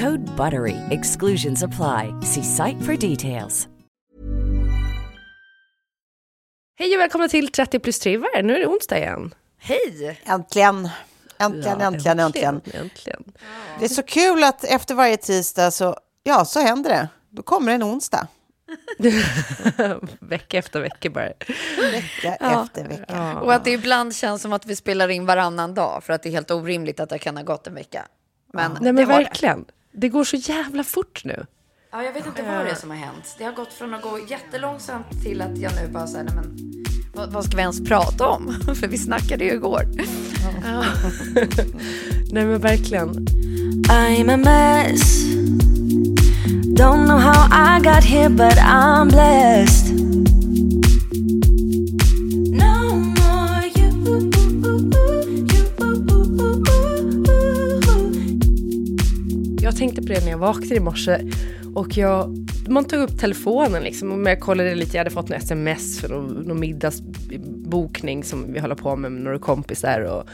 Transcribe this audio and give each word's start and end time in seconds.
Code 0.00 0.36
BUTTERY. 0.36 0.76
Exclusions 0.90 1.62
apply. 1.62 2.12
See 2.22 2.42
site 2.42 2.82
for 2.82 2.96
details. 3.10 3.68
Hej 6.78 6.94
och 6.94 7.00
välkomna 7.00 7.28
till 7.28 7.48
30 7.48 7.78
plus 7.78 7.98
3 7.98 8.18
Nu 8.42 8.54
är 8.54 8.60
det 8.60 8.66
onsdag 8.66 8.98
igen. 8.98 9.34
Hej! 9.58 10.20
Äntligen. 10.24 10.88
Äntligen, 11.38 11.80
Ja, 11.80 11.86
äntligen, 11.86 12.20
äntligen. 12.20 12.62
äntligen. 12.74 13.24
Det 13.78 13.84
är 13.84 13.88
så 13.88 14.02
kul 14.02 14.44
att 14.44 14.64
efter 14.64 14.94
varje 14.94 15.16
tisdag 15.16 15.70
så, 15.70 15.96
ja, 16.22 16.44
så 16.44 16.60
händer 16.60 16.90
det. 16.90 17.08
Då 17.30 17.42
kommer 17.42 17.72
en 17.72 17.82
onsdag. 17.82 18.26
vecka 20.20 20.58
efter 20.58 20.80
vecka 20.80 21.10
bara. 21.10 21.32
Vecka 21.92 22.34
efter 22.34 22.88
vecka. 22.88 23.40
Och 23.40 23.54
att 23.54 23.64
det 23.64 23.70
ibland 23.70 24.16
känns 24.16 24.42
som 24.42 24.52
att 24.52 24.66
vi 24.66 24.76
spelar 24.76 25.08
in 25.08 25.26
varannan 25.26 25.74
dag 25.74 26.04
för 26.04 26.12
att 26.12 26.22
det 26.22 26.28
är 26.28 26.30
helt 26.30 26.50
orimligt 26.50 27.00
att 27.00 27.08
det 27.08 27.18
kan 27.18 27.36
ha 27.36 27.44
gått 27.44 27.66
en 27.66 27.74
vecka. 27.74 28.06
Men 28.52 28.70
Nej 28.72 28.80
det 28.80 28.92
men 28.92 29.08
var 29.08 29.20
det. 29.20 29.24
Det. 29.96 30.08
går 30.08 30.24
så 30.24 30.36
jävla 30.36 30.84
fort 30.84 31.22
nu. 31.24 31.46
Ja, 31.92 32.02
jag 32.02 32.12
vet 32.12 32.26
inte 32.26 32.42
vad 32.42 32.64
det 32.64 32.70
är 32.70 32.74
som 32.74 32.90
har 32.90 32.96
hänt. 32.96 33.34
Det 33.38 33.44
har 33.44 33.52
gått 33.52 33.72
från 33.72 33.94
att 33.94 34.02
gå 34.02 34.18
jättelångsamt 34.28 35.22
till 35.22 35.40
att 35.42 35.58
jag 35.58 35.72
nu 35.82 35.88
bara 35.92 36.06
säger, 36.06 36.24
nej 36.24 36.34
men 36.34 36.76
vad, 37.14 37.32
vad 37.32 37.44
ska 37.44 37.56
vi 37.56 37.62
ens 37.62 37.84
prata 37.84 38.28
om? 38.28 38.60
för 38.80 38.88
vi 38.88 38.98
snackade 38.98 39.44
ju 39.44 39.52
igår. 39.52 39.82
Nej 42.32 42.44
men 42.44 42.60
verkligen. 42.60 43.26
I'm 43.88 44.34
a 44.34 44.36
mess. 44.36 45.24
Don't 46.76 47.06
know 47.06 47.18
how 47.18 47.46
I 47.50 47.80
got 47.80 48.04
here, 48.04 48.28
but 48.28 48.58
I'm 48.58 49.08
blessed. 49.08 50.05
Jag 59.76 59.80
tänkte 59.80 60.02
på 60.02 60.08
det 60.08 60.24
när 60.24 60.30
jag 60.30 60.38
vaknade 60.38 60.74
i 60.74 60.80
morse 60.80 61.20
och 61.74 61.96
jag, 61.96 62.36
man 62.68 62.84
tog 62.84 63.00
upp 63.00 63.18
telefonen 63.18 63.82
liksom 63.82 64.12
och 64.12 64.30
jag 64.30 64.40
kollade 64.40 64.74
lite, 64.74 64.96
jag 64.96 65.00
hade 65.00 65.10
fått 65.10 65.30
en 65.30 65.36
sms 65.36 66.00
för 66.00 66.08
någon, 66.08 66.26
någon 66.26 66.60
middagsbokning 66.60 68.24
som 68.24 68.52
vi 68.52 68.60
håller 68.60 68.74
på 68.74 68.96
med 68.96 69.12
med 69.12 69.22
några 69.22 69.38
kompisar 69.38 70.00
och 70.00 70.28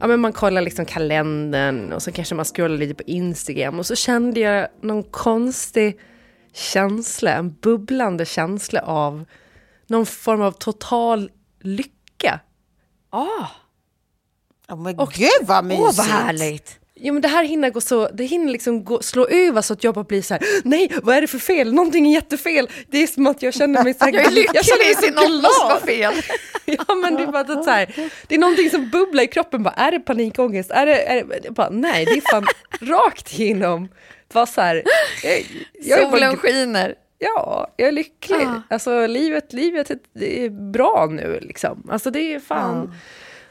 ja 0.00 0.06
men 0.06 0.20
man 0.20 0.32
kollar 0.32 0.62
liksom 0.62 0.84
kalendern 0.84 1.92
och 1.92 2.02
så 2.02 2.12
kanske 2.12 2.34
man 2.34 2.44
scrollar 2.44 2.76
lite 2.76 2.94
på 2.94 3.02
Instagram 3.02 3.78
och 3.78 3.86
så 3.86 3.96
kände 3.96 4.40
jag 4.40 4.68
någon 4.80 5.02
konstig 5.02 6.00
känsla, 6.52 7.32
en 7.32 7.54
bubblande 7.60 8.24
känsla 8.24 8.80
av 8.80 9.24
någon 9.86 10.06
form 10.06 10.42
av 10.42 10.52
total 10.52 11.30
lycka. 11.60 12.40
Oh, 13.12 13.48
men 14.76 14.96
gud 14.96 15.28
vad 15.42 15.64
mysigt. 15.64 15.82
Åh, 15.82 15.96
vad 15.96 16.06
härligt! 16.06 16.77
Jo 17.00 17.12
men 17.12 17.22
det 17.22 17.28
här 17.28 17.44
hinner 17.44 17.70
gå 17.70 17.80
så, 17.80 18.08
det 18.08 18.24
hinner 18.24 18.52
liksom 18.52 18.84
gå, 18.84 19.02
slå 19.02 19.26
över 19.26 19.62
så 19.62 19.72
att 19.72 19.84
jag 19.84 19.94
bara 19.94 20.04
blir 20.04 20.22
så 20.22 20.34
här, 20.34 20.42
nej 20.64 20.90
vad 21.02 21.16
är 21.16 21.20
det 21.20 21.26
för 21.26 21.38
fel, 21.38 21.72
någonting 21.74 22.06
är 22.08 22.12
jättefel. 22.14 22.68
Det 22.88 23.02
är 23.02 23.06
som 23.06 23.26
att 23.26 23.42
jag 23.42 23.54
känner 23.54 23.84
mig 23.84 23.94
så 23.94 24.04
här, 24.04 24.12
Jag 24.18 24.26
är 24.26 24.30
lycklig, 24.30 24.64
känner 24.64 25.00
mig 25.00 25.10
något 25.10 25.42
måste 25.42 25.64
vara 25.64 25.80
fel. 25.80 26.14
Ja 26.64 26.94
men 26.94 27.14
det 27.14 27.22
är 27.22 27.26
bara 27.26 27.40
att 27.40 27.64
så 27.64 27.70
här, 27.70 28.10
det 28.28 28.34
är 28.34 28.38
någonting 28.38 28.70
som 28.70 28.90
bubblar 28.90 29.22
i 29.22 29.26
kroppen, 29.26 29.62
bara, 29.62 29.74
är 29.74 29.90
det 29.92 30.00
panikångest? 30.00 30.70
Är 30.70 30.86
det, 30.86 31.02
är 31.02 31.24
det, 31.42 31.50
bara, 31.50 31.70
nej 31.70 32.04
det 32.04 32.10
är 32.10 32.30
fan 32.30 32.46
rakt 32.80 33.38
igenom. 33.38 33.88
Bara 34.32 34.46
så 34.46 34.60
här, 34.60 34.82
jag, 35.24 35.44
jag 35.72 35.98
är 35.98 36.02
bara- 36.04 36.12
Solen 36.12 36.36
skiner. 36.36 36.94
Ja, 37.18 37.74
jag 37.76 37.88
är 37.88 37.92
lycklig. 37.92 38.38
Ja. 38.42 38.62
Alltså 38.70 39.06
livet, 39.06 39.52
livet 39.52 39.90
är- 39.90 40.70
bra 40.72 41.08
nu 41.10 41.38
liksom. 41.42 41.88
Alltså 41.90 42.10
det 42.10 42.34
är 42.34 42.40
fan... 42.40 42.94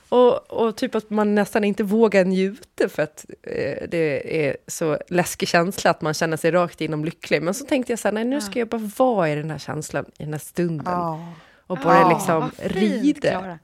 Och, 0.10 0.52
och 0.52 0.76
typ 0.78 0.96
att 0.96 1.10
man 1.10 1.36
nästan 1.36 1.64
inte 1.64 1.84
vågar 1.84 2.26
njuta 2.26 2.90
för 2.90 3.04
att 3.04 3.26
eh, 3.44 3.88
det 3.90 4.46
är 4.48 4.58
så 4.68 4.98
läskig 5.10 5.48
känsla 5.50 5.92
att 5.92 6.02
man 6.02 6.14
känner 6.14 6.38
sig 6.38 6.52
rakt 6.52 6.82
igenom 6.82 7.06
lycklig. 7.06 7.42
Men 7.44 7.54
så 7.54 7.66
tänkte 7.66 7.92
jag 7.92 8.00
så 8.00 8.08
här, 8.08 8.14
nej 8.14 8.26
nu 8.26 8.42
ska 8.42 8.60
jag 8.60 8.68
bara 8.68 8.92
vara 8.98 9.30
i 9.30 9.36
den 9.36 9.52
här 9.52 9.58
känslan, 9.58 10.06
i 10.18 10.24
den 10.24 10.34
här 10.34 10.40
stunden. 10.40 10.94
Ja. 10.94 11.34
Och 11.68 11.78
bara 11.78 12.00
Ja, 12.00 12.10
liksom 12.14 12.52
rida 12.58 13.60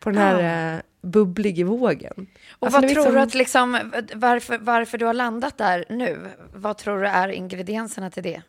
på 0.00 0.10
den 0.10 0.18
här 0.18 0.74
eh, 0.74 0.80
bubbliga 1.02 1.66
vågen. 1.66 2.26
Och 2.58 2.66
Alltså, 2.66 2.80
vad 2.80 2.90
tror 2.90 3.04
liksom- 3.04 3.14
du 3.14 3.20
att 3.20 3.34
liksom, 3.34 3.78
varför, 4.14 4.58
varför 4.58 4.98
du 4.98 5.04
har 5.04 5.14
landat 5.14 5.58
där 5.58 5.84
nu? 5.88 6.18
Vad 6.54 6.78
tror 6.78 7.00
du 7.00 7.06
är 7.08 7.28
ingredienserna 7.28 8.10
till 8.10 8.22
det? 8.22 8.42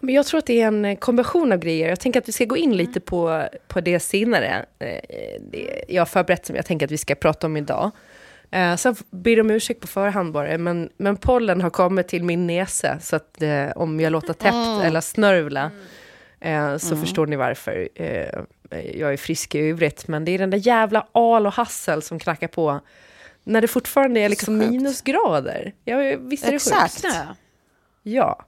Men 0.00 0.14
jag 0.14 0.26
tror 0.26 0.38
att 0.38 0.46
det 0.46 0.60
är 0.60 0.66
en 0.66 0.96
kombination 0.96 1.52
av 1.52 1.58
grejer. 1.58 1.88
Jag 1.88 2.00
tänker 2.00 2.20
att 2.20 2.28
vi 2.28 2.32
ska 2.32 2.44
gå 2.44 2.56
in 2.56 2.76
lite 2.76 3.00
på, 3.00 3.48
på 3.68 3.80
det 3.80 4.00
senare. 4.00 4.64
Eh, 4.78 4.98
Jag 5.88 6.00
har 6.00 6.06
förberett 6.06 6.46
som 6.46 6.56
jag 6.56 6.66
tänker 6.66 6.86
att 6.86 6.92
vi 6.92 6.98
ska 6.98 7.14
prata 7.14 7.46
om 7.46 7.56
idag. 7.56 7.90
Eh, 8.50 8.76
Så 8.76 8.94
ber 9.10 9.40
om 9.40 9.50
ursäkt 9.50 9.80
på 9.80 9.86
förhand 9.86 10.32
bara, 10.32 10.58
men, 10.58 10.90
men 10.96 11.16
pollen 11.16 11.60
har 11.60 11.70
kommit 11.70 12.08
till 12.08 12.24
min 12.24 12.46
näsa, 12.46 12.98
så 13.00 13.16
att 13.16 13.42
eh, 13.42 13.66
om 13.76 14.00
jag 14.00 14.12
låter 14.12 14.32
täppt 14.32 14.84
eller 14.84 15.00
snörvla, 15.00 15.70
eh, 16.40 16.76
så 16.76 16.96
förstår 16.96 17.26
ni 17.26 17.36
varför. 17.36 17.88
Eh, 17.94 18.28
jag 18.94 19.12
är 19.12 19.16
frisk 19.16 19.54
i 19.54 19.58
övrigt, 19.58 20.08
men 20.08 20.24
det 20.24 20.32
är 20.32 20.38
den 20.38 20.50
där 20.50 20.58
jävla 20.66 21.06
al 21.12 21.46
och 21.46 21.52
hassel 21.52 22.02
som 22.02 22.18
knackar 22.18 22.48
på, 22.48 22.80
när 23.44 23.60
det 23.60 23.68
fortfarande 23.68 24.20
är 24.20 24.28
liksom 24.28 24.58
minusgrader. 24.58 25.72
Ja, 25.84 25.96
visst 26.18 26.44
är 26.44 26.50
det 26.50 26.54
Exakt. 26.56 27.02
sjukt? 27.02 27.14
Ja. 28.02 28.44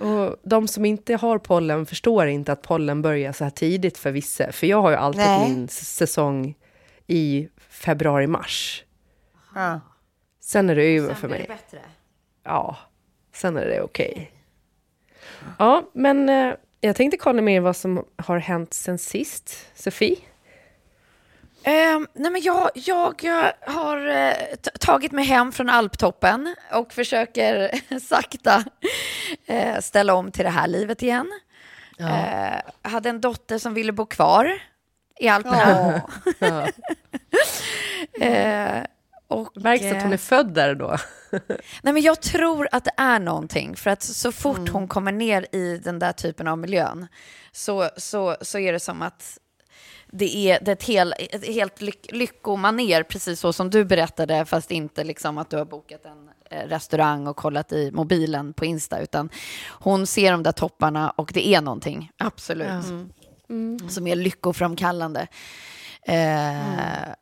Och 0.00 0.36
de 0.42 0.68
som 0.68 0.84
inte 0.84 1.14
har 1.14 1.38
pollen 1.38 1.86
förstår 1.86 2.26
inte 2.26 2.52
att 2.52 2.62
pollen 2.62 3.02
börjar 3.02 3.32
så 3.32 3.44
här 3.44 3.50
tidigt 3.50 3.98
för 3.98 4.10
vissa. 4.10 4.52
För 4.52 4.66
jag 4.66 4.82
har 4.82 4.90
ju 4.90 4.96
alltid 4.96 5.20
Nej. 5.20 5.48
min 5.48 5.68
säsong 5.68 6.54
i 7.06 7.48
februari-mars. 7.68 8.84
Ja. 9.54 9.80
Sen 10.40 10.70
är 10.70 10.74
det 10.74 10.96
över 10.96 11.14
för 11.14 11.28
mig. 11.28 11.44
bättre. 11.48 11.80
Ja, 12.44 12.76
sen 13.34 13.56
är 13.56 13.66
det 13.66 13.82
okej. 13.82 14.32
Ja, 15.58 15.82
men 15.92 16.28
eh, 16.28 16.54
jag 16.80 16.96
tänkte 16.96 17.16
kolla 17.16 17.42
med 17.42 17.54
er 17.54 17.60
vad 17.60 17.76
som 17.76 18.04
har 18.16 18.38
hänt 18.38 18.74
sen 18.74 18.98
sist. 18.98 19.66
Sofie? 19.74 20.16
Ehm, 21.68 22.06
nej 22.14 22.30
men 22.30 22.42
jag, 22.42 22.70
jag 22.74 23.24
eh, 23.24 23.50
har 23.66 24.06
eh, 24.06 24.32
tagit 24.80 25.12
mig 25.12 25.24
hem 25.24 25.52
från 25.52 25.68
alptoppen 25.70 26.54
och 26.72 26.92
försöker 26.92 27.70
sakta 28.00 28.64
eh, 29.46 29.78
ställa 29.80 30.14
om 30.14 30.30
till 30.32 30.44
det 30.44 30.50
här 30.50 30.66
livet 30.68 31.02
igen. 31.02 31.32
Jag 32.82 32.90
hade 32.90 33.08
en 33.08 33.20
dotter 33.20 33.58
som 33.58 33.74
ville 33.74 33.92
bo 33.92 34.06
kvar 34.06 34.52
i 35.20 35.28
Alperna. 35.28 36.02
Ja. 36.38 36.68
Eh, 38.26 38.82
Och, 39.28 39.50
Märks 39.54 39.82
det 39.82 39.90
att 39.96 40.02
hon 40.02 40.12
är 40.12 40.16
född 40.16 40.54
där 40.54 40.74
då? 40.74 40.96
Nej, 41.82 41.92
men 41.92 42.02
jag 42.02 42.22
tror 42.22 42.68
att 42.72 42.84
det 42.84 42.92
är 42.96 43.18
någonting. 43.18 43.76
För 43.76 43.90
att 43.90 44.02
så 44.02 44.32
fort 44.32 44.58
Mm. 44.58 44.72
hon 44.72 44.88
kommer 44.88 45.12
ner 45.12 45.46
i 45.54 45.78
den 45.84 45.98
där 45.98 46.12
typen 46.12 46.48
av 46.48 46.58
miljön 46.58 47.06
så, 47.52 47.90
så, 47.96 48.36
så 48.40 48.58
är 48.58 48.72
det 48.72 48.80
som 48.80 49.02
att 49.02 49.38
det 50.18 50.36
är, 50.36 50.58
det 50.62 50.70
är 50.70 50.72
ett, 50.72 50.82
hel, 50.82 51.14
ett 51.18 51.46
helt 51.46 51.80
lyck, 51.80 52.12
lyckomaner, 52.12 53.02
precis 53.02 53.40
så 53.40 53.52
som 53.52 53.70
du 53.70 53.84
berättade, 53.84 54.44
fast 54.44 54.70
inte 54.70 55.04
liksom 55.04 55.38
att 55.38 55.50
du 55.50 55.56
har 55.56 55.64
bokat 55.64 56.06
en 56.06 56.30
eh, 56.50 56.68
restaurang 56.68 57.26
och 57.26 57.36
kollat 57.36 57.72
i 57.72 57.90
mobilen 57.90 58.52
på 58.52 58.64
Insta, 58.64 59.00
utan 59.00 59.28
hon 59.68 60.06
ser 60.06 60.32
de 60.32 60.42
där 60.42 60.52
topparna 60.52 61.10
och 61.10 61.30
det 61.34 61.48
är 61.48 61.60
någonting, 61.60 62.10
absolut, 62.18 62.84
som 63.88 64.06
är 64.06 64.16
lyckoframkallande. 64.16 65.26
Eh, 66.02 67.12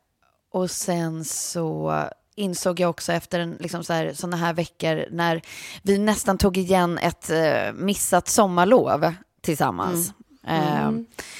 Och 0.51 0.71
sen 0.71 1.25
så 1.25 2.03
insåg 2.35 2.79
jag 2.79 2.89
också 2.89 3.11
efter 3.13 3.39
en, 3.39 3.57
liksom 3.59 3.83
så 3.83 3.93
här, 3.93 4.13
såna 4.13 4.37
här 4.37 4.53
veckor 4.53 5.05
när 5.11 5.41
vi 5.83 5.97
nästan 5.97 6.37
tog 6.37 6.57
igen 6.57 6.97
ett 6.97 7.29
eh, 7.29 7.73
missat 7.73 8.27
sommarlov 8.27 9.13
tillsammans. 9.41 10.09
Eh, 10.09 10.13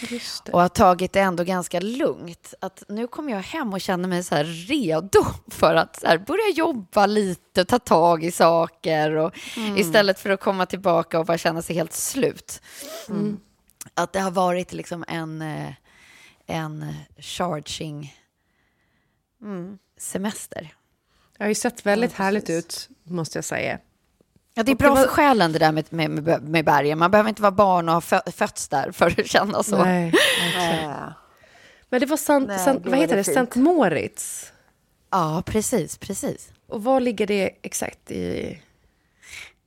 Just 0.10 0.50
och 0.50 0.62
har 0.62 0.70
tagit 0.70 1.14
det 1.14 1.20
ändå 1.20 1.44
ganska 1.44 1.80
lugnt. 1.80 2.54
Att 2.60 2.84
nu 2.88 3.08
kommer 3.08 3.32
jag 3.32 3.42
hem 3.42 3.74
och 3.74 3.82
känner 3.82 4.10
mig 4.10 4.24
så 4.24 4.36
här 4.36 4.44
redo 4.44 5.26
för 5.48 5.76
att 5.76 5.96
så 5.96 6.20
börja 6.28 6.50
jobba 6.56 7.06
lite 7.06 7.62
och 7.62 7.68
ta 7.68 7.80
tag 7.80 8.24
i 8.24 8.32
saker. 8.32 9.16
Och 9.16 9.34
Istället 9.78 10.20
för 10.20 10.30
att 10.30 10.40
komma 10.40 10.66
tillbaka 10.66 11.20
och 11.20 11.26
bara 11.26 11.38
känna 11.38 11.62
sig 11.62 11.76
helt 11.76 11.94
slut. 11.94 12.62
Att 13.94 14.14
det 14.14 14.20
har 14.20 14.32
varit 14.32 14.74
liksom 14.74 15.06
en, 15.08 15.42
eh, 15.42 15.74
en 16.46 16.94
charging 17.18 18.16
semester. 19.98 20.74
Det 21.38 21.44
har 21.44 21.50
ju 21.50 21.56
sett 21.56 21.86
väldigt 21.86 22.14
härligt 22.14 22.50
ut, 22.50 22.90
måste 23.04 23.38
jag 23.38 23.46
säga. 23.46 23.80
Ja, 24.58 24.64
det 24.64 24.72
är 24.72 24.76
bra 24.76 24.90
det 24.90 24.96
var- 24.96 25.02
för 25.02 25.08
själen 25.10 25.52
det 25.52 25.60
där 25.60 25.72
med, 25.72 25.94
med, 25.94 26.44
med, 26.44 26.66
bergen. 26.66 26.98
Man 27.00 27.12
behöver 27.12 27.30
inte 27.30 27.42
vara 27.42 27.52
barn 27.52 27.90
och 27.90 27.94
ha 27.96 28.02
fö- 28.02 28.32
fötts 28.32 28.68
där 28.68 28.92
för 28.92 29.20
att 29.20 29.28
känna 29.28 29.64
så. 29.64 29.84
Nej. 29.84 30.14
Äh. 30.58 30.90
Men 31.90 32.00
det 32.00 32.06
var 32.06 32.18
sant, 32.18 32.48
Nej, 32.48 32.60
sant, 32.60 32.82
vad 32.86 32.98
heter 33.00 33.16
det. 33.16 33.24
Sankt 33.24 33.56
Moritz. 33.56 34.52
Ja, 35.12 35.44
precis, 35.46 35.98
precis. 35.98 36.50
Och 36.68 36.84
var 36.84 37.00
ligger 37.00 37.28
det 37.28 37.50
exakt 37.62 38.12
i? 38.12 38.58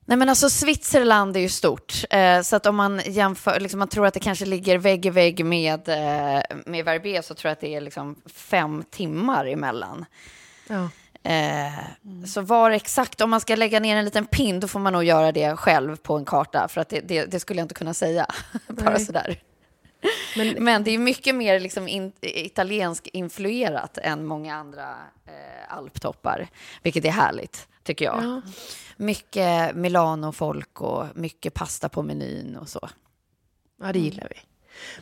Nej 0.05 0.17
men 0.19 0.29
alltså 0.29 0.51
Switzerland 0.51 1.37
är 1.37 1.41
ju 1.41 1.49
stort, 1.49 2.05
eh, 2.11 2.41
så 2.43 2.57
att 2.57 2.67
om 2.67 2.77
man 2.77 3.01
jämför, 3.07 3.61
liksom 3.61 3.79
man 3.79 3.89
tror 3.89 4.07
att 4.07 4.15
det 4.15 4.21
kanske 4.21 4.45
ligger 4.47 4.79
vägg 4.79 5.07
i 5.07 5.11
vägg 5.11 5.45
med, 5.45 5.89
eh, 5.89 6.43
med 6.67 6.85
Verbier 6.85 7.23
så 7.23 7.35
tror 7.35 7.49
jag 7.49 7.53
att 7.53 7.61
det 7.61 7.75
är 7.75 7.81
liksom 7.81 8.17
fem 8.35 8.85
timmar 8.91 9.47
emellan. 9.47 10.05
Ja. 10.69 10.89
Eh, 11.29 12.25
Så 12.27 12.41
var 12.41 12.71
exakt, 12.71 13.21
om 13.21 13.31
man 13.31 13.41
ska 13.41 13.57
lägga 13.57 13.81
ner 13.81 13.97
en 13.97 14.05
liten 14.05 14.27
pin, 14.27 14.61
då 14.61 14.69
får 14.69 14.81
man 14.81 14.93
nog 14.93 15.05
göra 15.05 15.33
det 15.33 15.57
själv 15.57 15.97
på 15.97 16.17
en 16.17 16.25
karta, 16.25 16.69
för 16.69 16.81
att 16.81 16.89
det, 16.89 17.01
det, 17.01 17.25
det 17.25 17.41
skulle 17.41 17.61
jag 17.61 17.65
inte 17.65 17.75
kunna 17.75 17.95
säga, 17.95 18.27
bara 18.69 18.91
Nej. 18.91 19.05
sådär. 19.05 19.41
Men, 20.37 20.65
Men 20.65 20.85
det 20.85 20.91
är 20.91 20.99
mycket 20.99 21.35
mer 21.35 21.61
liksom 21.61 21.89
in, 21.89 22.13
italiensk 22.21 23.07
influerat 23.13 23.99
än 23.99 24.27
många 24.27 24.55
andra 24.55 24.89
eh, 25.27 25.77
alptoppar, 25.77 26.49
vilket 26.83 27.05
är 27.05 27.11
härligt, 27.11 27.69
tycker 27.83 28.05
jag. 28.05 28.25
ja. 28.25 28.43
Mycket 28.97 29.77
Milano-folk 29.77 30.81
och 30.81 31.07
mycket 31.15 31.55
pasta 31.55 31.89
på 31.89 32.03
menyn 32.03 32.57
och 32.57 32.69
så. 32.69 32.89
ja, 33.83 33.93
det 33.93 33.99
gillar 33.99 34.27
vi. 34.31 34.37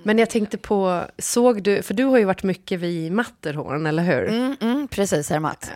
Men 0.02 0.18
jag 0.18 0.30
tänkte 0.30 0.58
på, 0.58 1.02
såg 1.18 1.62
du, 1.62 1.82
för 1.82 1.94
du 1.94 2.04
har 2.04 2.18
ju 2.18 2.24
varit 2.24 2.42
mycket 2.42 2.80
vid 2.80 3.12
Matterhorn, 3.12 3.86
eller 3.86 4.02
hur? 4.02 4.28
Mm, 4.28 4.56
mm, 4.60 4.88
precis, 4.88 5.30
herr 5.30 5.40
Matt. 5.40 5.70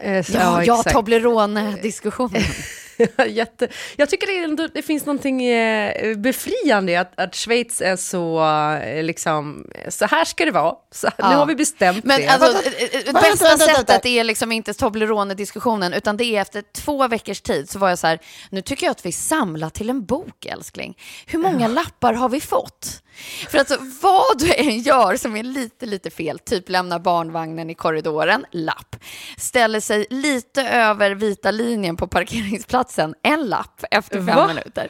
Eh, 0.00 0.22
så- 0.24 0.32
Ja, 0.32 0.62
ja 0.64 0.78
exakt. 0.78 0.96
Toblerone-diskussionen. 0.96 2.42
Jätte, 3.28 3.68
jag 3.96 4.08
tycker 4.10 4.26
det, 4.26 4.44
ändå, 4.44 4.68
det 4.74 4.82
finns 4.82 5.06
någonting 5.06 5.44
eh, 5.46 6.16
befriande 6.16 6.92
i 6.92 6.96
att, 6.96 7.20
att 7.20 7.34
Schweiz 7.34 7.80
är 7.80 7.96
så, 7.96 8.44
eh, 8.84 9.02
liksom, 9.02 9.66
så 9.88 10.06
här 10.06 10.24
ska 10.24 10.44
det 10.44 10.50
vara. 10.50 10.74
Så, 10.94 11.08
Ja. 11.18 11.30
Nu 11.30 11.36
har 11.36 11.46
vi 11.46 11.54
bestämt 11.54 12.04
Men 12.04 12.20
det. 12.20 12.26
alltså, 12.28 12.52
Vänta, 12.52 13.12
bästa 13.20 13.44
vänta, 13.48 13.66
vänta. 13.66 13.74
sättet 13.92 14.06
är 14.06 14.24
liksom 14.24 14.52
inte 14.52 14.74
Toblerone-diskussionen, 14.74 15.92
utan 15.92 16.16
det 16.16 16.24
är 16.24 16.40
efter 16.40 16.62
två 16.76 17.08
veckors 17.08 17.40
tid 17.40 17.70
så 17.70 17.78
var 17.78 17.88
jag 17.88 17.98
så 17.98 18.06
här, 18.06 18.18
nu 18.50 18.62
tycker 18.62 18.86
jag 18.86 18.90
att 18.90 19.06
vi 19.06 19.12
samlar 19.12 19.70
till 19.70 19.90
en 19.90 20.04
bok, 20.06 20.46
älskling. 20.46 20.96
Hur 21.26 21.38
många 21.38 21.68
lappar 21.68 22.12
har 22.12 22.28
vi 22.28 22.40
fått? 22.40 23.02
För 23.50 23.58
alltså, 23.58 23.76
vad 24.00 24.38
du 24.38 24.54
än 24.54 24.78
gör 24.78 25.16
som 25.16 25.36
är 25.36 25.42
lite, 25.42 25.86
lite 25.86 26.10
fel, 26.10 26.38
typ 26.38 26.68
lämna 26.68 26.98
barnvagnen 26.98 27.70
i 27.70 27.74
korridoren, 27.74 28.46
lapp. 28.52 28.96
Ställer 29.36 29.80
sig 29.80 30.06
lite 30.10 30.62
över 30.68 31.10
vita 31.10 31.50
linjen 31.50 31.96
på 31.96 32.06
parkeringsplatsen, 32.06 33.14
en 33.22 33.46
lapp 33.46 33.84
efter 33.90 34.16
fem 34.16 34.36
Va? 34.36 34.46
minuter. 34.46 34.88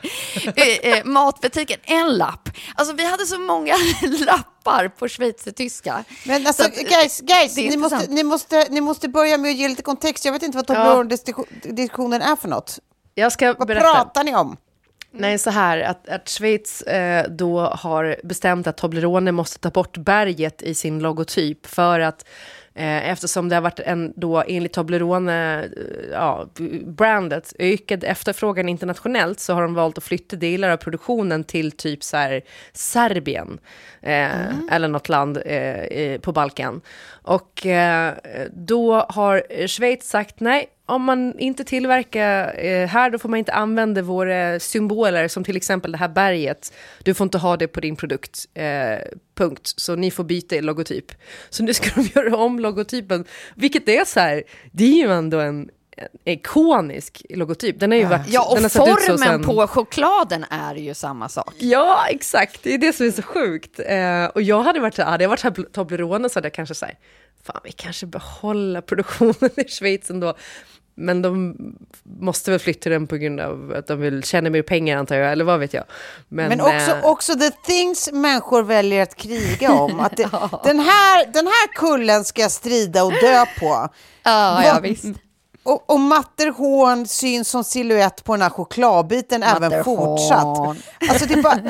Eh, 0.56 0.92
eh, 0.92 1.04
matbutiken, 1.04 1.78
en 1.84 2.16
lapp. 2.16 2.48
Alltså 2.74 2.94
vi 2.94 3.04
hade 3.04 3.26
så 3.26 3.38
många 3.38 3.74
lappar 4.26 4.88
på 4.88 5.08
schweizertyska. 5.08 6.04
Men 6.24 6.46
alltså, 6.46 6.62
Så 6.62 6.68
att, 6.68 6.74
guys, 6.74 7.20
guys 7.20 7.58
är 7.58 7.70
ni, 7.70 7.76
måste, 7.76 8.06
ni, 8.08 8.22
måste, 8.22 8.66
ni 8.70 8.80
måste 8.80 9.08
börja 9.08 9.38
med 9.38 9.50
att 9.50 9.56
ge 9.56 9.68
lite 9.68 9.82
kontext. 9.82 10.24
Jag 10.24 10.32
vet 10.32 10.42
inte 10.42 10.56
vad 10.58 10.66
Toblerone-diskussionen 10.66 12.22
är 12.22 12.36
för 12.36 12.48
något. 12.48 12.78
Jag 13.14 13.32
ska 13.32 13.54
Vad 13.58 13.68
berätta. 13.68 13.94
pratar 13.94 14.24
ni 14.24 14.34
om? 14.36 14.56
Nej, 15.10 15.38
så 15.38 15.50
här 15.50 15.78
att, 15.80 16.08
att 16.08 16.28
Schweiz 16.28 16.82
eh, 16.82 17.30
då 17.30 17.60
har 17.60 18.16
bestämt 18.22 18.66
att 18.66 18.76
Toblerone 18.76 19.32
måste 19.32 19.58
ta 19.58 19.70
bort 19.70 19.96
berget 19.96 20.62
i 20.62 20.74
sin 20.74 20.98
logotyp 20.98 21.66
för 21.66 22.00
att 22.00 22.28
eh, 22.74 23.10
eftersom 23.10 23.48
det 23.48 23.54
har 23.54 23.62
varit 23.62 23.80
en 23.80 24.12
då 24.16 24.44
enligt 24.48 24.72
Toblerone, 24.72 25.64
eh, 25.64 25.70
ja, 26.12 26.46
brandet, 26.84 27.52
ökad 27.58 28.04
efterfrågan 28.04 28.68
internationellt 28.68 29.40
så 29.40 29.54
har 29.54 29.62
de 29.62 29.74
valt 29.74 29.98
att 29.98 30.04
flytta 30.04 30.36
delar 30.36 30.70
av 30.70 30.76
produktionen 30.76 31.44
till 31.44 31.72
typ 31.72 32.02
så 32.02 32.16
här 32.16 32.42
Serbien 32.72 33.58
eh, 34.02 34.58
eller 34.70 34.88
något 34.88 35.08
land 35.08 35.42
på 36.20 36.32
Balkan. 36.32 36.80
Och 37.26 37.66
eh, 37.66 38.14
då 38.52 38.94
har 39.08 39.66
Schweiz 39.66 40.08
sagt 40.08 40.40
nej, 40.40 40.68
om 40.86 41.02
man 41.02 41.38
inte 41.38 41.64
tillverkar 41.64 42.64
eh, 42.64 42.86
här, 42.86 43.10
då 43.10 43.18
får 43.18 43.28
man 43.28 43.38
inte 43.38 43.52
använda 43.52 44.02
våra 44.02 44.60
symboler, 44.60 45.28
som 45.28 45.44
till 45.44 45.56
exempel 45.56 45.92
det 45.92 45.98
här 45.98 46.08
berget. 46.08 46.72
Du 47.02 47.14
får 47.14 47.24
inte 47.24 47.38
ha 47.38 47.56
det 47.56 47.68
på 47.68 47.80
din 47.80 47.96
produkt, 47.96 48.46
eh, 48.54 48.98
punkt. 49.34 49.72
Så 49.76 49.96
ni 49.96 50.10
får 50.10 50.24
byta 50.24 50.60
logotyp. 50.60 51.12
Så 51.50 51.62
nu 51.62 51.74
ska 51.74 51.90
de 51.94 52.08
göra 52.14 52.36
om 52.36 52.58
logotypen, 52.60 53.24
vilket 53.54 53.88
är 53.88 54.04
så 54.04 54.20
här, 54.20 54.42
det 54.72 54.84
är 54.84 55.06
ju 55.06 55.12
ändå 55.12 55.40
en 55.40 55.70
ikonisk 56.24 57.22
logotyp. 57.30 57.80
Den 57.80 57.90
har 57.90 57.98
ju 57.98 58.04
varit, 58.04 58.28
Ja, 58.28 58.52
den 58.54 58.62
har 58.62 58.64
och 58.66 58.72
så 58.72 58.86
formen 58.86 59.18
sen- 59.18 59.44
på 59.44 59.66
chokladen 59.66 60.44
är 60.50 60.74
ju 60.74 60.94
samma 60.94 61.28
sak. 61.28 61.54
Ja, 61.58 62.06
exakt. 62.10 62.60
Det 62.62 62.74
är 62.74 62.78
det 62.78 62.92
som 62.92 63.06
är 63.06 63.10
så 63.10 63.22
sjukt. 63.22 63.80
Eh, 63.86 64.24
och 64.24 64.42
jag 64.42 64.62
hade 64.62 64.80
varit 64.80 64.94
så 64.94 65.02
här, 65.02 65.10
hade 65.10 65.24
jag 65.24 65.28
varit 65.28 65.40
så 65.40 65.48
här 65.48 65.72
Toblerone 65.72 66.28
så 66.28 66.36
hade 66.36 66.46
jag 66.46 66.54
kanske 66.54 66.74
sagt, 66.74 66.96
fan 67.44 67.60
vi 67.64 67.72
kanske 67.72 68.06
behåller 68.06 68.80
produktionen 68.80 69.50
i 69.56 69.68
Schweiz 69.68 70.10
ändå. 70.10 70.34
Men 70.98 71.22
de 71.22 71.56
måste 72.20 72.50
väl 72.50 72.60
flytta 72.60 72.90
den 72.90 73.06
på 73.06 73.16
grund 73.16 73.40
av 73.40 73.74
att 73.76 73.86
de 73.86 74.00
vill 74.00 74.22
tjäna 74.22 74.50
mer 74.50 74.62
pengar 74.62 74.98
antar 74.98 75.16
jag, 75.16 75.32
eller 75.32 75.44
vad 75.44 75.60
vet 75.60 75.74
jag. 75.74 75.84
Men 76.28 76.60
också, 76.60 76.90
eh, 76.90 77.04
också 77.04 77.34
the 77.34 77.50
things 77.50 78.12
människor 78.12 78.62
väljer 78.62 79.02
att 79.02 79.14
kriga 79.14 79.72
om. 79.72 80.00
Att 80.06 80.16
det, 80.16 80.30
den, 80.64 80.80
här, 80.80 81.26
den 81.32 81.46
här 81.46 81.74
kullen 81.74 82.24
ska 82.24 82.42
jag 82.42 82.50
strida 82.50 83.04
och 83.04 83.12
dö 83.12 83.44
på. 83.60 83.88
Ja, 84.22 84.64
ja 84.64 84.78
visst. 84.82 85.04
Och, 85.66 85.90
och 85.90 86.00
Matterhorn 86.00 87.06
syns 87.06 87.48
som 87.48 87.64
silhuett 87.64 88.24
på 88.24 88.32
den 88.32 88.42
här 88.42 88.50
chokladbiten 88.50 89.42
även 89.42 89.84
fortsatt. 89.84 90.76
Alltså 91.10 91.26
det 91.26 91.34
är 91.34 91.42
bara, 91.42 91.60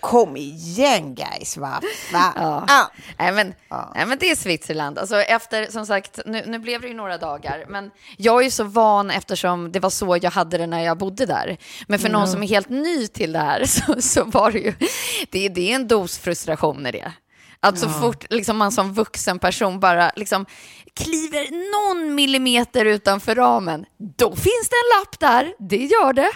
kom 0.00 0.36
igen 0.36 1.14
guys 1.14 1.56
va? 1.56 1.80
va? 2.12 2.32
Ja. 2.36 2.64
Ah. 2.68 2.86
Nej, 3.18 3.32
men, 3.32 3.54
nej, 3.94 4.06
men 4.06 4.18
det 4.18 4.30
är 4.30 4.36
Switzerland. 4.36 4.98
Alltså, 4.98 5.20
efter, 5.20 5.66
som 5.66 5.86
sagt, 5.86 6.20
nu, 6.26 6.42
nu 6.46 6.58
blev 6.58 6.80
det 6.80 6.88
ju 6.88 6.94
några 6.94 7.18
dagar, 7.18 7.64
men 7.68 7.90
jag 8.16 8.40
är 8.40 8.44
ju 8.44 8.50
så 8.50 8.64
van 8.64 9.10
eftersom 9.10 9.72
det 9.72 9.80
var 9.80 9.90
så 9.90 10.18
jag 10.22 10.30
hade 10.30 10.58
det 10.58 10.66
när 10.66 10.80
jag 10.80 10.98
bodde 10.98 11.26
där. 11.26 11.56
Men 11.86 11.98
för 11.98 12.08
någon 12.08 12.28
som 12.28 12.42
är 12.42 12.46
helt 12.46 12.68
ny 12.68 13.06
till 13.06 13.32
det 13.32 13.38
här 13.38 13.64
så, 13.66 14.02
så 14.02 14.24
var 14.24 14.50
det 14.50 14.58
ju, 14.58 14.74
det, 15.30 15.48
det 15.48 15.70
är 15.70 15.74
en 15.74 15.88
dos 15.88 16.18
frustration 16.18 16.86
i 16.86 16.92
det. 16.92 17.12
Att 17.60 17.78
så 17.78 17.88
fort 17.88 18.26
liksom, 18.30 18.56
man 18.56 18.72
som 18.72 18.92
vuxen 18.92 19.38
person 19.38 19.80
bara 19.80 20.12
liksom, 20.16 20.46
kliver 20.96 21.48
någon 21.72 22.14
millimeter 22.14 22.84
utanför 22.84 23.34
ramen, 23.34 23.84
då 24.16 24.28
finns 24.36 24.68
det 24.70 24.76
en 24.76 25.00
lapp 25.00 25.20
där. 25.20 25.54
Det 25.68 25.76
gör 25.84 26.12
det. 26.12 26.30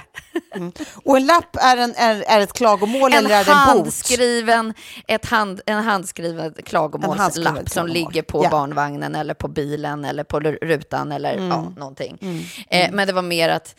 Och 1.05 1.17
en 1.17 1.27
lapp 1.27 1.57
är, 1.57 1.77
en, 1.77 1.95
är, 1.95 2.23
är 2.29 2.41
ett 2.41 2.53
klagomål 2.53 3.13
En 3.13 3.19
eller 3.19 3.31
är 3.41 3.45
det 3.45 3.51
en 3.51 3.57
handskriven, 3.57 4.75
ett 5.09 5.27
hand, 5.27 5.61
en 5.67 5.85
handskriven 5.85 6.55
klagomålslapp 6.65 7.19
handskriven 7.19 7.67
som 7.67 7.87
ligger 7.87 8.23
på 8.23 8.45
Ja. 8.45 8.51
barnvagnen 8.51 9.15
eller 9.15 9.35
på 9.35 9.49
bilen 9.49 10.05
eller 10.05 10.25
på 10.25 10.41
rutan 10.41 11.13
eller 11.13 11.35
Mm. 11.35 11.49
ja, 11.49 11.73
någonting. 11.77 12.19
Eh, 12.69 12.91
men 12.93 13.07
det 13.07 13.13
var 13.13 13.23
mer 13.23 13.49
att 13.49 13.75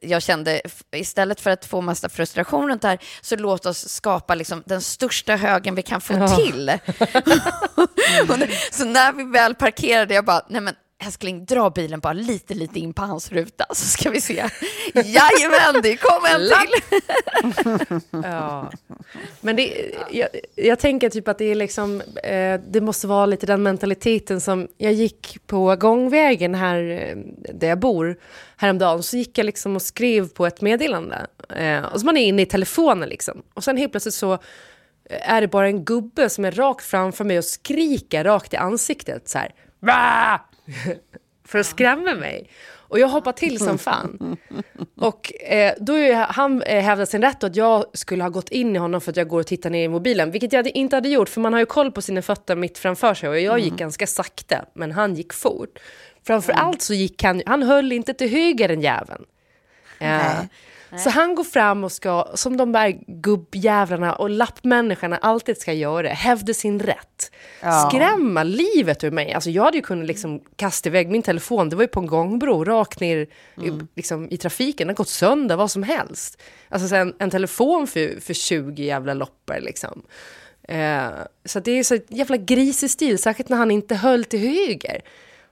jag 0.00 0.22
kände, 0.22 0.60
istället 0.92 1.40
för 1.40 1.50
att 1.50 1.64
få 1.64 1.80
massa 1.80 2.08
frustration 2.08 2.68
runt 2.68 2.82
det 2.82 2.88
här, 2.88 2.98
så 3.20 3.36
låt 3.36 3.66
oss 3.66 3.88
skapa 3.88 4.34
liksom 4.34 4.62
den 4.66 4.80
största 4.82 5.36
högen 5.36 5.74
vi 5.74 5.82
kan 5.82 6.00
få 6.00 6.12
Ja. 6.14 6.36
till. 6.36 6.66
Det- 8.38 8.48
så 8.72 8.84
när 8.84 9.12
vi 9.12 9.24
väl 9.24 9.54
parkerade, 9.54 10.14
jag 10.14 10.24
bara, 10.24 10.42
nej 10.48 10.60
men 10.60 10.74
älskling, 11.02 11.44
dra 11.44 11.70
bilen 11.70 12.00
bara 12.00 12.12
lite, 12.12 12.54
lite 12.54 12.78
in 12.78 12.92
på 12.92 13.02
hans 13.02 13.32
ruta 13.32 13.66
så 13.70 13.86
ska 13.86 14.10
vi 14.10 14.20
se. 14.20 14.48
Jajamän, 14.94 15.82
det 15.82 15.96
kom 15.96 16.24
en 16.24 16.40
till. 16.40 17.00
Ja. 18.24 18.70
Men 19.40 19.56
det, 19.56 19.92
jag, 20.10 20.28
jag 20.54 20.78
tänker 20.78 21.10
typ 21.10 21.28
att 21.28 21.38
det 21.38 21.44
är 21.44 21.54
liksom, 21.54 22.00
eh, 22.24 22.60
det 22.68 22.80
måste 22.80 23.06
vara 23.06 23.26
lite 23.26 23.46
den 23.46 23.62
mentaliteten 23.62 24.40
som, 24.40 24.68
jag 24.78 24.92
gick 24.92 25.38
på 25.46 25.76
gångvägen 25.76 26.54
här 26.54 26.78
eh, 26.78 27.16
där 27.54 27.68
jag 27.68 27.78
bor 27.78 28.16
häromdagen, 28.56 29.02
så 29.02 29.16
gick 29.16 29.38
jag 29.38 29.44
liksom 29.44 29.76
och 29.76 29.82
skrev 29.82 30.28
på 30.28 30.46
ett 30.46 30.60
meddelande. 30.60 31.26
Eh, 31.56 31.84
och 31.84 32.00
så 32.00 32.06
man 32.06 32.16
är 32.16 32.26
inne 32.26 32.42
i 32.42 32.46
telefonen 32.46 33.08
liksom. 33.08 33.42
Och 33.54 33.64
sen 33.64 33.76
helt 33.76 33.92
plötsligt 33.92 34.14
så 34.14 34.38
är 35.10 35.40
det 35.40 35.48
bara 35.48 35.66
en 35.66 35.84
gubbe 35.84 36.30
som 36.30 36.44
är 36.44 36.52
rakt 36.52 36.84
framför 36.84 37.24
mig 37.24 37.38
och 37.38 37.44
skriker 37.44 38.24
rakt 38.24 38.54
i 38.54 38.56
ansiktet 38.56 39.28
så 39.28 39.38
här. 39.38 39.54
För 41.44 41.58
att 41.58 41.66
skrämma 41.66 42.14
mig. 42.14 42.50
Och 42.94 42.98
jag 42.98 43.08
hoppar 43.08 43.32
till 43.32 43.58
som 43.58 43.78
fan. 43.78 44.36
Och 44.96 45.42
eh, 45.42 45.74
då 45.80 45.92
är 45.92 46.14
han 46.14 46.62
eh, 46.62 46.82
hävdar 46.82 47.04
sin 47.04 47.22
rätt 47.22 47.44
att 47.44 47.56
jag 47.56 47.84
skulle 47.92 48.22
ha 48.22 48.30
gått 48.30 48.48
in 48.48 48.76
i 48.76 48.78
honom 48.78 49.00
för 49.00 49.10
att 49.10 49.16
jag 49.16 49.28
går 49.28 49.40
och 49.40 49.46
tittar 49.46 49.70
ner 49.70 49.84
i 49.84 49.88
mobilen. 49.88 50.30
Vilket 50.30 50.52
jag 50.52 50.66
inte 50.68 50.96
hade 50.96 51.08
gjort, 51.08 51.28
för 51.28 51.40
man 51.40 51.52
har 51.52 51.60
ju 51.60 51.66
koll 51.66 51.92
på 51.92 52.02
sina 52.02 52.22
fötter 52.22 52.56
mitt 52.56 52.78
framför 52.78 53.14
sig. 53.14 53.28
Och 53.28 53.40
jag 53.40 53.58
gick 53.58 53.76
ganska 53.76 54.06
sakta, 54.06 54.64
men 54.74 54.92
han 54.92 55.14
gick 55.14 55.32
fort. 55.32 55.78
Framför 56.26 56.52
allt 56.52 56.82
så 56.82 56.94
gick 56.94 57.22
han, 57.22 57.42
han 57.46 57.62
höll 57.62 57.92
inte 57.92 58.14
till 58.14 58.30
höger 58.30 58.68
den 58.68 58.80
jäveln. 58.80 59.24
Eh, 59.98 60.40
Så 60.98 61.10
han 61.10 61.34
går 61.34 61.44
fram 61.44 61.84
och 61.84 61.92
ska, 61.92 62.28
som 62.34 62.56
de 62.56 62.72
där 62.72 62.98
gubbjävlarna 63.06 64.14
och 64.14 64.30
lappmänniskorna 64.30 65.16
alltid 65.16 65.58
ska 65.58 65.72
göra, 65.72 66.08
hävda 66.08 66.54
sin 66.54 66.80
rätt. 66.80 67.30
Skrämma 67.88 68.42
livet 68.42 69.04
ur 69.04 69.10
mig. 69.10 69.32
Alltså 69.32 69.50
jag 69.50 69.64
hade 69.64 69.76
ju 69.76 69.82
kunnat 69.82 70.06
liksom 70.06 70.40
kasta 70.56 70.88
iväg 70.88 71.10
min 71.10 71.22
telefon, 71.22 71.68
det 71.68 71.76
var 71.76 71.82
ju 71.82 71.88
på 71.88 72.00
en 72.00 72.06
gångbro, 72.06 72.64
rakt 72.64 73.00
ner 73.00 73.16
i, 73.16 73.26
liksom, 73.94 74.28
i 74.30 74.36
trafiken, 74.36 74.86
den 74.86 74.88
har 74.88 74.96
gått 74.96 75.08
sönder, 75.08 75.56
vad 75.56 75.70
som 75.70 75.82
helst. 75.82 76.42
Alltså 76.68 76.88
så 76.88 76.94
en, 76.94 77.14
en 77.18 77.30
telefon 77.30 77.86
för, 77.86 78.20
för 78.20 78.34
20 78.34 78.82
jävla 78.82 79.14
loppor 79.14 79.60
liksom. 79.60 80.02
Eh, 80.68 81.08
så 81.44 81.60
det 81.60 81.78
är 81.78 81.82
så 81.82 81.98
jävla 82.08 82.36
grisig 82.36 82.90
stil, 82.90 83.18
särskilt 83.18 83.48
när 83.48 83.56
han 83.56 83.70
inte 83.70 83.94
höll 83.94 84.24
till 84.24 84.40
höger. 84.40 85.00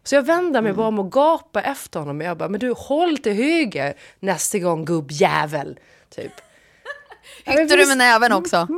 Så 0.04 0.14
jag 0.14 0.22
vänder 0.22 0.62
mig 0.62 0.72
bara 0.72 0.86
om 0.86 0.98
och 0.98 1.12
gapar 1.12 1.62
efter 1.62 2.00
honom. 2.00 2.20
Jag 2.20 2.36
bara, 2.36 2.48
men 2.48 2.60
du 2.60 2.74
håll 2.76 3.18
till 3.18 3.32
höger 3.32 3.94
nästa 4.20 4.58
gång 4.58 4.84
gubbjävel. 4.84 5.78
Typ. 6.14 6.32
Hyckte 7.44 7.76
du 7.76 7.86
med 7.86 7.98
näven 7.98 8.32
också? 8.32 8.68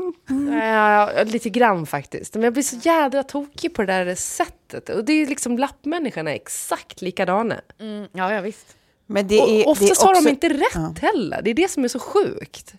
Ja, 0.53 1.11
lite 1.25 1.51
grann 1.51 1.87
faktiskt. 1.87 2.35
Men 2.35 2.43
jag 2.43 2.53
blir 2.53 2.63
så 2.63 2.77
jädra 2.77 3.23
tokig 3.23 3.75
på 3.75 3.83
det 3.83 4.05
där 4.05 4.15
sättet. 4.15 4.89
Och 4.89 5.05
det 5.05 5.13
är 5.13 5.27
liksom 5.27 5.59
lappmänniskorna 5.59 6.31
är 6.31 6.35
exakt 6.35 7.03
likadana. 7.03 7.61
Mm, 7.81 8.09
ja, 8.13 8.33
ja, 8.35 8.41
visst. 8.41 8.67
Men 9.07 9.29
det 9.29 9.41
Och 9.41 9.49
är, 9.49 9.69
oftast 9.69 10.01
det 10.01 10.03
är 10.03 10.07
har 10.07 10.13
också, 10.13 10.25
de 10.25 10.31
inte 10.31 10.49
rätt 10.49 10.99
heller. 10.99 11.43
Det 11.43 11.51
är 11.51 11.55
det 11.55 11.71
som 11.71 11.85
är 11.85 11.89
så 11.89 11.99
sjukt. 11.99 12.75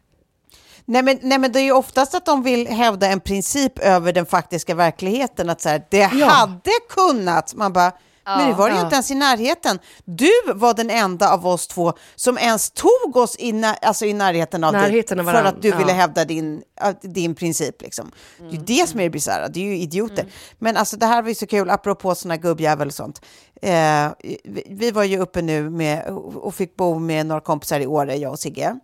Nej 0.86 1.04
men, 1.04 1.20
nej 1.22 1.38
men 1.38 1.52
det 1.52 1.60
är 1.60 1.64
ju 1.64 1.72
oftast 1.72 2.16
att 2.16 2.26
de 2.26 2.44
vill 2.44 2.68
hävda 2.68 3.08
en 3.08 3.20
princip 3.20 3.80
över 3.80 4.14
den 4.14 4.26
faktiska 4.26 4.76
verkligheten. 4.76 5.50
Att 5.50 5.62
så 5.62 5.70
här, 5.70 5.84
det 5.90 6.02
hade 6.02 6.72
kunnat, 6.90 7.54
man 7.56 7.74
bara, 7.74 7.92
men 8.26 8.48
nu 8.48 8.54
var 8.54 8.70
det 8.70 8.74
ju 8.74 8.80
ja. 8.80 8.84
inte 8.84 8.96
ens 8.96 9.12
i 9.12 9.16
närheten. 9.16 9.80
Du 10.06 10.32
var 10.56 10.74
den 10.74 10.90
enda 10.90 11.34
av 11.34 11.48
oss 11.48 11.68
två 11.68 11.94
som 12.16 12.38
ens 12.38 12.72
tog 12.72 13.16
oss 13.18 13.36
i, 13.40 13.52
när, 13.52 13.76
alltså 13.82 14.06
i 14.06 14.14
närheten 14.14 14.64
av 14.64 14.74
Närheten 14.74 15.18
dig 15.18 15.26
för 15.26 15.44
att 15.44 15.62
du 15.62 15.72
ville 15.72 15.92
ja. 15.92 15.96
hävda 15.96 16.26
din, 16.26 16.64
din 17.02 17.36
princip. 17.36 17.82
Liksom. 17.82 18.12
Det 18.38 18.44
är 18.44 18.50
ju 18.50 18.56
Mm. 18.56 18.66
det 18.66 18.90
som 18.90 19.00
är 19.00 19.04
det 19.04 19.10
bisarra, 19.10 19.48
det 19.48 19.60
är 19.60 19.64
ju 19.64 19.78
idioter. 19.78 20.26
Men 20.60 20.78
alltså 20.78 20.98
det 20.98 21.06
här 21.06 21.22
var 21.22 21.30
ju 21.30 21.36
så 21.36 21.48
kul, 21.48 21.70
apropå 21.70 22.16
sådana 22.16 22.38
gubbjävel 22.38 22.88
och 22.88 22.94
sånt. 22.94 23.22
Eh, 23.62 24.08
vi, 24.44 24.64
vi 24.70 24.92
var 24.92 25.04
ju 25.04 25.20
uppe 25.20 25.42
nu 25.42 25.70
med, 25.70 26.08
och 26.36 26.56
fick 26.56 26.76
bo 26.76 27.00
med 27.00 27.26
några 27.26 27.42
kompisar 27.42 27.80
i 27.80 27.88
Åre, 27.88 28.16
jag 28.16 28.32
och 28.32 28.40
Sigge. 28.40 28.80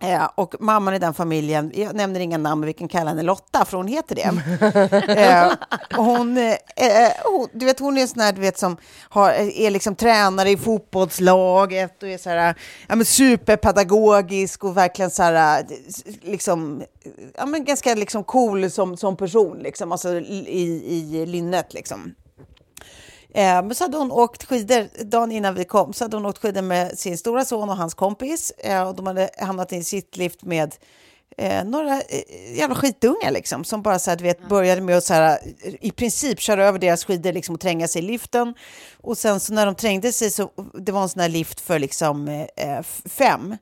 Eh, 0.00 0.28
och 0.34 0.54
mamman 0.60 0.94
i 0.94 0.98
den 0.98 1.14
familjen, 1.14 1.72
jag 1.74 1.94
nämner 1.96 2.20
inga 2.20 2.38
namn, 2.38 2.60
men 2.60 2.66
vi 2.66 2.72
kan 2.72 2.88
kalla 2.88 3.10
henne 3.10 3.22
Lotta, 3.22 3.64
för 3.64 3.76
hon 3.76 3.88
heter 3.88 4.14
det. 4.14 4.30
eh, 5.22 5.52
hon, 5.96 6.38
eh, 6.38 6.52
eh, 6.76 7.12
hon, 7.24 7.48
du 7.52 7.66
vet, 7.66 7.80
hon 7.80 7.98
är 7.98 8.02
en 8.02 8.08
sån 8.08 8.20
här, 8.20 8.32
du 8.32 8.40
vet, 8.40 8.58
som 8.58 8.76
har, 9.08 9.30
är 9.32 9.70
liksom 9.70 9.94
tränare 9.94 10.50
i 10.50 10.56
fotbollslaget 10.56 12.02
och 12.02 12.08
är 12.08 12.18
så 12.18 12.30
här, 12.30 12.54
ja, 12.88 12.96
men 12.96 13.04
superpedagogisk 13.04 14.64
och 14.64 14.76
verkligen 14.76 15.10
så 15.10 15.22
här, 15.22 15.60
eh, 15.60 15.66
liksom, 16.22 16.82
ja, 17.36 17.46
men 17.46 17.64
ganska 17.64 17.94
liksom 17.94 18.24
cool 18.24 18.70
som, 18.70 18.96
som 18.96 19.16
person, 19.16 19.58
liksom, 19.58 19.92
alltså 19.92 20.14
i, 20.14 21.12
i 21.12 21.26
lynnet. 21.26 21.74
Liksom. 21.74 22.14
Eh, 23.34 23.62
men 23.62 23.74
så 23.74 23.84
hade 23.84 23.96
hon 23.96 24.12
åkt 24.12 24.44
skidor 24.44 25.04
dagen 25.04 25.32
innan 25.32 25.54
vi 25.54 25.64
kom. 25.64 25.92
Så 25.92 26.04
hade 26.04 26.16
hon 26.16 26.26
åkt 26.26 26.38
skidor 26.38 26.62
med 26.62 26.98
sin 26.98 27.18
stora 27.18 27.44
son 27.44 27.70
och 27.70 27.76
hans 27.76 27.94
kompis. 27.94 28.50
Eh, 28.50 28.88
och 28.88 28.94
de 28.94 29.06
hade 29.06 29.30
hamnat 29.38 29.72
i 29.72 29.76
en 29.76 29.84
sittlift 29.84 30.42
med 30.42 30.74
eh, 31.38 31.64
några 31.64 31.94
eh, 31.96 32.56
jävla 32.58 32.74
skitungar 32.74 33.30
liksom. 33.30 33.64
Som 33.64 33.82
bara 33.82 33.98
så 33.98 34.10
här, 34.10 34.16
du 34.16 34.24
vet, 34.24 34.48
började 34.48 34.80
med 34.80 34.96
att 34.96 35.04
så 35.04 35.14
här, 35.14 35.38
i 35.80 35.90
princip 35.90 36.40
köra 36.40 36.66
över 36.66 36.78
deras 36.78 37.04
skidor 37.04 37.32
liksom, 37.32 37.54
och 37.54 37.60
tränga 37.60 37.88
sig 37.88 38.02
i 38.02 38.06
liften. 38.06 38.54
Och 39.02 39.18
sen 39.18 39.40
så 39.40 39.52
när 39.52 39.66
de 39.66 39.74
trängde 39.74 40.12
sig 40.12 40.30
så 40.30 40.50
det 40.74 40.92
var 40.92 41.02
en 41.02 41.08
sån 41.08 41.20
här 41.20 41.28
lift 41.28 41.60
för 41.60 41.78
liksom 41.78 42.28
eh, 42.56 42.82
fem. 43.08 43.56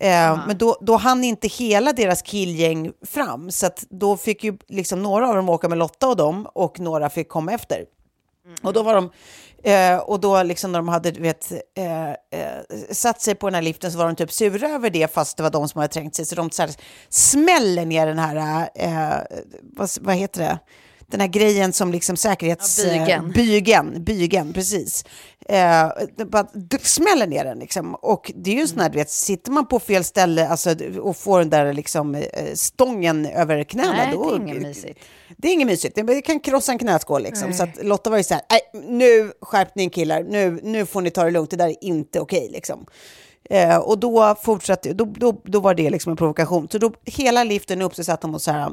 Eh, 0.00 0.46
Men 0.46 0.58
då, 0.58 0.76
då 0.80 0.96
hann 0.96 1.24
inte 1.24 1.48
hela 1.48 1.92
deras 1.92 2.22
killgäng 2.22 2.92
fram. 3.06 3.50
Så 3.50 3.70
då 3.90 4.16
fick 4.16 4.44
ju 4.44 4.58
liksom 4.68 5.02
några 5.02 5.28
av 5.28 5.36
dem 5.36 5.48
åka 5.48 5.68
med 5.68 5.78
Lotta 5.78 6.08
och 6.08 6.16
dem 6.16 6.46
och 6.54 6.80
några 6.80 7.10
fick 7.10 7.28
komma 7.28 7.52
efter. 7.52 7.84
Och 8.62 8.72
då 8.72 8.82
var 8.82 8.94
de, 8.94 9.10
eh, 9.70 9.98
och 9.98 10.20
då 10.20 10.42
liksom 10.42 10.72
när 10.72 10.78
de 10.78 10.88
hade 10.88 11.10
vet, 11.10 11.52
eh, 11.76 12.10
eh, 12.10 12.14
satt 12.90 13.20
sig 13.20 13.34
på 13.34 13.46
den 13.46 13.54
här 13.54 13.62
liften 13.62 13.92
så 13.92 13.98
var 13.98 14.06
de 14.06 14.16
typ 14.16 14.32
sura 14.32 14.68
över 14.68 14.90
det 14.90 15.14
fast 15.14 15.36
det 15.36 15.42
var 15.42 15.50
de 15.50 15.68
som 15.68 15.80
hade 15.80 15.92
trängt 15.92 16.14
sig. 16.14 16.26
Så 16.26 16.34
de 16.34 16.50
så 16.50 16.62
här, 16.62 16.70
smäller 17.08 17.86
ner 17.86 18.06
den 18.06 18.18
här, 18.18 18.68
eh, 18.74 19.14
eh 19.14 19.22
vad, 19.62 19.90
vad 20.00 20.14
heter 20.14 20.40
det? 20.40 20.58
Den 21.10 21.20
här 21.20 21.28
grejen 21.28 21.72
som 21.72 21.92
liksom 21.92 22.16
säkerhets... 22.16 22.84
Ja, 22.84 23.22
bygeln. 23.34 23.94
eh, 23.94 24.00
bygeln, 24.00 24.52
precis. 24.52 25.04
Eh, 25.48 25.88
bara 26.26 26.46
smäller 26.82 27.26
ner 27.26 27.44
den 27.44 27.58
liksom. 27.58 27.94
Och 27.94 28.32
det 28.34 28.50
är 28.50 28.54
ju 28.54 28.66
sån 28.66 28.80
här, 28.80 28.88
du 28.88 28.98
vet, 28.98 29.10
sitter 29.10 29.52
man 29.52 29.66
på 29.66 29.80
fel 29.80 30.04
ställe 30.04 30.48
alltså, 30.48 30.74
och 31.00 31.16
får 31.16 31.38
den 31.38 31.50
där 31.50 31.72
liksom, 31.72 32.14
eh, 32.14 32.54
stången 32.54 33.26
över 33.26 33.64
knäna, 33.64 33.92
Nej, 33.92 34.12
då... 34.12 34.30
det 34.30 34.36
är 34.36 34.40
inget 34.40 34.62
mysigt. 34.62 35.00
Det 35.36 35.48
är 35.48 35.52
inget 35.52 35.66
mysigt, 35.66 35.96
det 36.06 36.22
kan 36.22 36.40
krossa 36.40 36.72
en 36.72 36.78
knäskål 36.78 37.22
liksom. 37.22 37.52
Så 37.52 37.62
att 37.62 37.84
Lotta 37.84 38.10
var 38.10 38.16
ju 38.16 38.24
så 38.24 38.34
här, 38.34 38.42
nej 38.50 38.60
nu 38.88 39.32
skärpning 39.40 39.90
killar, 39.90 40.22
nu, 40.22 40.60
nu 40.62 40.86
får 40.86 41.00
ni 41.00 41.10
ta 41.10 41.24
det 41.24 41.30
lugnt, 41.30 41.50
det 41.50 41.56
där 41.56 41.68
är 41.68 41.84
inte 41.84 42.20
okej 42.20 42.48
liksom. 42.52 42.86
Eh, 43.50 43.76
och 43.76 43.98
då 43.98 44.36
fortsatte, 44.42 44.92
då, 44.92 45.04
då, 45.04 45.42
då 45.44 45.60
var 45.60 45.74
det 45.74 45.90
liksom 45.90 46.10
en 46.10 46.16
provokation. 46.16 46.68
Så 46.72 46.78
då 46.78 46.92
hela 47.04 47.44
liften 47.44 47.82
upp 47.82 47.94
så 47.94 48.04
satt 48.04 48.20
de 48.20 48.34
och 48.34 48.42
så 48.42 48.50
här 48.52 48.70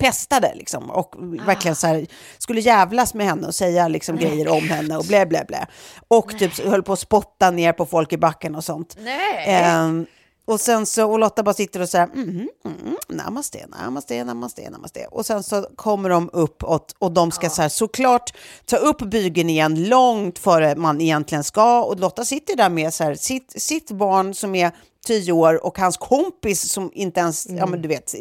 pestade 0.00 0.54
liksom 0.54 0.90
och 0.90 1.14
verkligen 1.46 1.76
så 1.76 1.86
här 1.86 2.06
skulle 2.38 2.60
jävlas 2.60 3.14
med 3.14 3.26
henne 3.26 3.46
och 3.46 3.54
säga 3.54 3.88
liksom 3.88 4.16
grejer 4.16 4.48
om 4.48 4.68
henne 4.68 4.96
och 4.96 5.04
blä 5.04 5.26
blä 5.26 5.44
blä. 5.48 5.66
Och 6.08 6.38
typ 6.38 6.58
höll 6.58 6.82
på 6.82 6.92
att 6.92 6.98
spotta 6.98 7.50
ner 7.50 7.72
på 7.72 7.86
folk 7.86 8.12
i 8.12 8.16
backen 8.16 8.54
och 8.54 8.64
sånt. 8.64 8.96
Nej. 9.00 9.44
Ehm, 9.46 10.06
och 10.50 10.60
sen 10.60 10.86
så, 10.86 11.10
och 11.10 11.18
Lotta 11.18 11.42
bara 11.42 11.54
sitter 11.54 11.80
och 11.80 11.88
säger 11.88 12.04
mm, 12.06 12.48
mm, 12.64 12.96
namaste, 13.08 13.66
namaste, 13.66 14.24
namaste, 14.24 14.70
namaste. 14.70 15.06
Och 15.10 15.26
sen 15.26 15.42
så 15.42 15.62
kommer 15.76 16.08
de 16.08 16.30
upp 16.32 16.64
och, 16.64 16.86
och 16.98 17.12
de 17.12 17.30
ska 17.30 17.50
så 17.50 17.62
här, 17.62 17.68
såklart 17.68 18.34
ta 18.64 18.76
upp 18.76 18.98
bygeln 18.98 19.50
igen 19.50 19.88
långt 19.88 20.38
före 20.38 20.76
man 20.76 21.00
egentligen 21.00 21.44
ska. 21.44 21.82
Och 21.82 22.00
Lotta 22.00 22.24
sitter 22.24 22.56
där 22.56 22.70
med 22.70 22.94
så 22.94 23.04
här, 23.04 23.14
sitt, 23.14 23.62
sitt 23.62 23.90
barn 23.90 24.34
som 24.34 24.54
är 24.54 24.72
tio 25.06 25.32
år 25.32 25.66
och 25.66 25.78
hans 25.78 25.96
kompis 25.96 26.72
som 26.72 26.90
inte 26.94 27.20
ens, 27.20 27.46
ja 27.50 27.66
men 27.66 27.82
du 27.82 27.88
vet, 27.88 28.14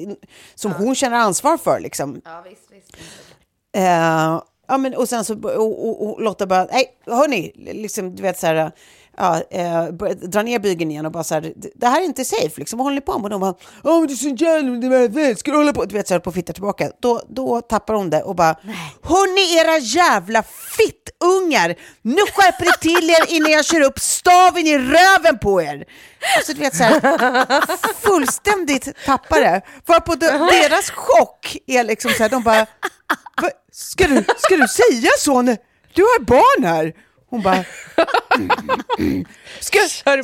som 0.56 0.72
hon 0.72 0.96
känner 0.96 1.18
ansvar 1.18 1.58
för 1.58 1.80
liksom. 1.80 2.22
Ja, 2.26 2.44
visst, 2.50 2.72
visst. 2.72 2.98
Eh, 3.76 4.42
ja, 4.68 4.78
men, 4.78 4.96
och 4.96 5.10
sen 5.10 5.26
så 5.26 5.34
och, 5.44 5.90
och, 5.90 6.10
och 6.10 6.22
Lotta 6.22 6.48
bara, 6.48 6.68
nej, 6.72 6.98
hörni, 7.06 7.52
liksom, 7.56 8.16
du 8.16 8.22
vet 8.22 8.40
så 8.40 8.48
här, 8.48 8.72
ja, 9.20 9.42
eh, 9.52 9.84
dra 10.14 10.42
ner 10.42 10.60
bygeln 10.60 10.92
igen 10.92 11.06
och 11.06 11.12
bara 11.12 11.24
så 11.24 11.34
här, 11.34 11.54
det 11.76 11.88
här 11.88 12.02
är 12.02 12.06
inte 12.06 12.26
safe, 12.26 12.54
liksom, 12.56 12.78
vad 12.80 12.86
håller 12.86 12.96
ni 12.96 13.02
på 13.02 13.14
med? 13.20 13.24
Och 13.24 13.30
de 13.30 13.42
bara, 13.42 13.56
men 13.84 14.08
det 14.08 14.14
är 14.14 14.16
så 14.16 14.30
jävla, 14.30 15.08
det 15.08 15.40
ska 15.40 15.52
du 15.52 15.58
hålla 15.58 15.74
på? 15.74 15.86
Du 15.86 15.96
vet 15.96 16.08
så 16.08 16.14
här, 16.14 16.20
på 16.22 16.32
fitta 16.32 16.54
tillbaka. 16.54 16.92
Då, 17.02 17.22
då 17.30 17.62
tappar 17.62 17.94
hon 17.94 18.10
det 18.10 18.22
och 18.24 18.36
bara, 18.36 18.56
hörni 19.04 19.58
era 19.60 19.78
jävla 19.78 20.44
fittungar, 20.78 21.76
nu 22.02 22.22
skärper 22.34 22.66
ni 22.66 22.72
till 22.82 23.10
er 23.10 23.36
innan 23.36 23.52
jag 23.52 23.66
kör 23.66 23.82
upp 23.82 24.00
staven 24.00 24.68
i 24.68 24.78
röven 24.78 25.40
på 25.40 25.62
er. 25.62 25.86
Alltså 26.38 26.54
du 26.54 26.60
vet 26.60 26.76
så 26.76 26.84
här, 26.84 27.94
fullständigt 27.94 29.06
tappare. 29.06 29.62
Varpå 29.86 30.16
de, 30.16 30.26
deras 30.26 30.90
chock 30.90 31.58
är 31.68 31.84
liksom 31.84 32.12
så 32.12 32.24
här, 32.24 32.30
de 32.30 32.44
bara, 32.44 32.66
ska, 33.72 34.08
du, 34.08 34.24
ska 34.38 34.56
du 34.58 34.68
säga 34.68 35.12
så? 35.18 35.42
Du 35.94 36.02
har 36.02 36.20
barn 36.20 36.64
här. 36.64 36.94
Hon 37.30 37.42
bara, 37.42 37.66
ska, 39.60 39.80
ska, 39.80 40.16
du, 40.16 40.24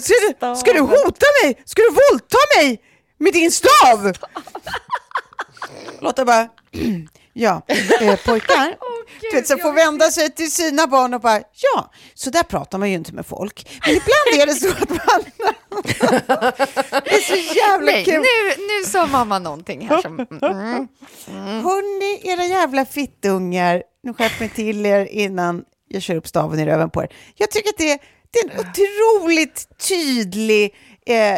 ska 0.56 0.74
du 0.74 0.80
hota 0.80 1.26
mig? 1.44 1.62
Ska 1.66 1.82
du 1.82 1.90
våldta 1.90 2.38
mig 2.58 2.82
med 3.18 3.34
din 3.34 3.52
stav? 3.52 4.14
Lotta 6.00 6.26
bara, 6.26 6.48
ja, 7.34 7.62
eh, 8.02 8.20
pojkar, 8.26 8.78
du 9.22 9.36
vet, 9.38 9.48
så 9.48 9.58
får 9.58 9.74
vända 9.74 10.12
sig 10.12 10.32
till 10.32 10.52
sina 10.52 10.88
barn 10.88 11.14
och 11.14 11.22
bara, 11.22 11.40
ja, 11.40 11.92
så 12.14 12.30
där 12.30 12.44
pratar 12.44 12.78
man 12.78 12.90
ju 12.90 12.96
inte 12.96 13.14
med 13.14 13.26
folk. 13.26 13.80
Men 13.86 13.96
ibland 13.96 14.42
är 14.42 14.46
det 14.46 14.54
så 14.54 14.70
att 14.70 14.90
man... 14.90 15.26
det 17.04 17.16
är 17.16 17.22
så 17.22 17.56
jävla 17.56 17.92
Nej, 17.92 18.06
kul. 18.06 18.14
nu, 18.14 18.64
nu 18.68 18.84
sa 18.90 19.06
mamma 19.06 19.40
någonting 19.40 19.88
här 19.90 20.02
som... 20.02 20.20
Mm. 20.20 21.64
Hörni, 21.64 22.30
era 22.34 22.46
jävla 22.46 22.86
fittungar, 22.86 23.84
nu 24.04 24.14
skärp 24.14 24.40
mig 24.40 24.50
till 24.50 24.86
er 24.86 25.06
innan 25.06 25.64
jag 25.96 26.04
kör 26.04 26.16
upp 26.16 26.28
staven 26.28 26.60
i 26.60 26.66
röven 26.66 26.90
på 26.90 27.04
er. 27.04 27.10
Jag 27.36 27.52
tycker 27.52 27.70
att 27.70 27.78
det 27.78 27.92
är, 27.92 28.00
det 28.32 28.40
är 28.40 28.52
en 28.54 28.60
otroligt 28.60 29.68
tydlig 29.90 30.76
eh, 31.06 31.34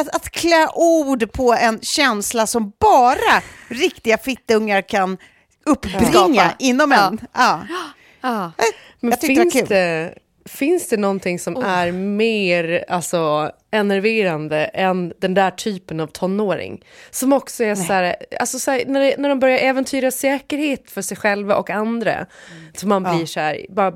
att, 0.00 0.14
att 0.16 0.30
klä 0.30 0.68
ord 0.74 1.32
på 1.32 1.54
en 1.54 1.80
känsla 1.82 2.46
som 2.46 2.72
bara 2.80 3.42
riktiga 3.68 4.18
fittungar 4.18 4.82
kan 4.88 5.18
uppbringa 5.66 6.10
Skapa. 6.12 6.54
inom 6.58 6.92
en. 6.92 7.20
Ja. 7.34 7.60
Ja. 8.20 8.52
Men 9.00 9.10
Jag 9.10 9.20
tyckte 9.20 9.34
det 9.34 9.44
var 9.44 9.50
finns 9.50 9.54
kul. 9.54 9.66
det, 9.68 10.14
finns 10.48 10.88
det 10.88 10.96
någonting 10.96 11.38
som 11.38 11.56
är 11.56 11.92
mer 11.92 12.84
alltså, 12.88 13.50
enerverande 13.70 14.64
än 14.64 15.12
den 15.18 15.34
där 15.34 15.50
typen 15.50 16.00
av 16.00 16.06
tonåring? 16.06 16.84
Som 17.10 17.32
också 17.32 17.64
är 17.64 17.74
så 17.74 17.92
här, 17.92 18.16
alltså 18.40 18.58
så 18.58 18.70
här, 18.70 18.84
när, 18.86 19.00
det, 19.00 19.14
när 19.18 19.28
de 19.28 19.38
börjar 19.38 19.58
äventyra 19.58 20.10
säkerhet 20.10 20.90
för 20.90 21.02
sig 21.02 21.16
själva 21.16 21.56
och 21.56 21.70
andra. 21.70 22.26
Så 22.74 22.86
man 22.86 23.02
blir 23.02 23.26
så 23.26 23.40
här, 23.40 23.66
bara, 23.68 23.92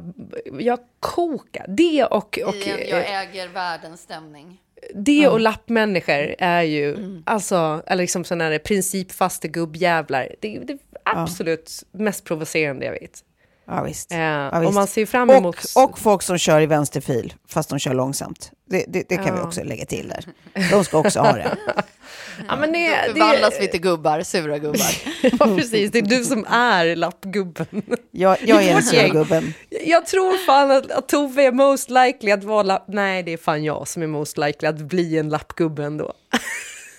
jag 0.58 0.78
kokar. 1.00 1.64
Det 1.68 2.04
och, 2.04 2.38
och, 2.46 2.66
eh, 2.66 3.20
äger 3.20 3.48
världens 3.48 4.00
stämning. 4.00 4.58
det 4.94 5.28
och 5.28 5.40
lappmänniskor 5.40 6.34
är 6.38 6.62
ju, 6.62 6.96
alltså, 7.26 7.82
eller 7.86 8.02
liksom 8.02 8.24
sådana 8.24 8.44
här 8.44 8.58
principfasta 8.58 9.48
gubbjävlar. 9.48 10.28
Det 10.40 10.56
är 10.56 10.60
det 10.60 10.78
absolut 11.04 11.84
mest 11.92 12.24
provocerande 12.24 12.86
jag 12.86 12.92
vet. 12.92 13.24
Ja, 13.66 13.82
visst. 13.82 14.12
Eh, 14.12 14.18
Ja, 14.18 14.56
och 14.58 14.62
visst. 14.62 14.74
man 14.74 14.86
ser 14.86 15.06
fram 15.06 15.30
emot... 15.30 15.56
och, 15.74 15.84
och 15.90 15.98
folk 15.98 16.22
som 16.22 16.38
kör 16.38 16.60
i 16.60 16.66
vänsterfil, 16.66 17.34
fast 17.48 17.68
de 17.68 17.78
kör 17.78 17.94
långsamt. 17.94 18.50
Det, 18.70 18.84
det, 18.88 19.08
det 19.08 19.16
kan 19.16 19.24
vi 19.34 19.40
Ja. 19.40 19.46
också 19.46 19.62
lägga 19.64 19.84
till 19.86 20.08
där. 20.08 20.24
De 20.70 20.84
ska 20.84 20.98
också 20.98 21.20
ha 21.20 21.32
det. 21.32 21.56
ja, 22.48 22.56
men 22.56 22.72
det, 22.72 22.78
det, 22.88 23.12
Förvandlas 23.12 23.54
vi 23.60 23.68
till 23.68 23.80
gubbar, 23.80 24.22
sura 24.22 24.58
gubbar. 24.58 24.86
Ja, 25.22 25.56
precis. 25.56 25.90
Det 25.90 25.98
är 25.98 26.02
du 26.02 26.24
som 26.24 26.44
är 26.50 26.96
lappgubben. 26.96 27.66
Jag, 28.10 28.36
jag 28.42 28.62
är 28.62 28.66
den 28.66 28.74
Vårt 28.74 28.84
sura 28.84 29.02
gäng. 29.02 29.12
gubben. 29.12 29.54
Jag 29.86 30.06
tror 30.06 30.46
fan 30.46 30.70
att, 30.70 30.90
att 30.90 31.08
Tove 31.08 31.42
är 31.46 31.52
most 31.52 31.90
likely 31.90 32.30
att 32.32 32.44
vara 32.44 32.62
lapp... 32.62 32.84
Nej, 32.88 33.22
det 33.22 33.32
är 33.32 33.36
fan 33.36 33.64
jag 33.64 33.88
som 33.88 34.02
är 34.02 34.06
most 34.06 34.38
likely 34.38 34.68
att 34.68 34.78
bli 34.78 35.18
en 35.18 35.28
lappgubbe 35.28 35.84
ändå. 35.84 36.12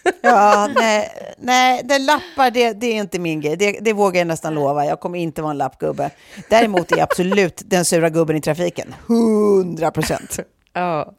Ja, 0.21 0.69
nej, 0.75 1.09
nej 1.37 1.81
det 1.83 1.99
lappar, 1.99 2.51
det, 2.51 2.73
det 2.73 2.87
är 2.87 2.95
inte 2.95 3.19
min 3.19 3.41
grej. 3.41 3.55
Det, 3.57 3.79
det 3.81 3.93
vågar 3.93 4.19
jag 4.19 4.27
nästan 4.27 4.53
lova. 4.53 4.85
Jag 4.85 4.99
kommer 4.99 5.19
inte 5.19 5.41
vara 5.41 5.51
en 5.51 5.57
lappgubbe. 5.57 6.09
Däremot 6.49 6.91
är 6.91 6.97
jag 6.97 7.03
absolut 7.03 7.61
den 7.65 7.85
sura 7.85 8.09
gubben 8.09 8.35
i 8.35 8.41
trafiken. 8.41 8.95
100 9.07 9.91
procent. 9.91 10.39
Ja. 10.73 11.13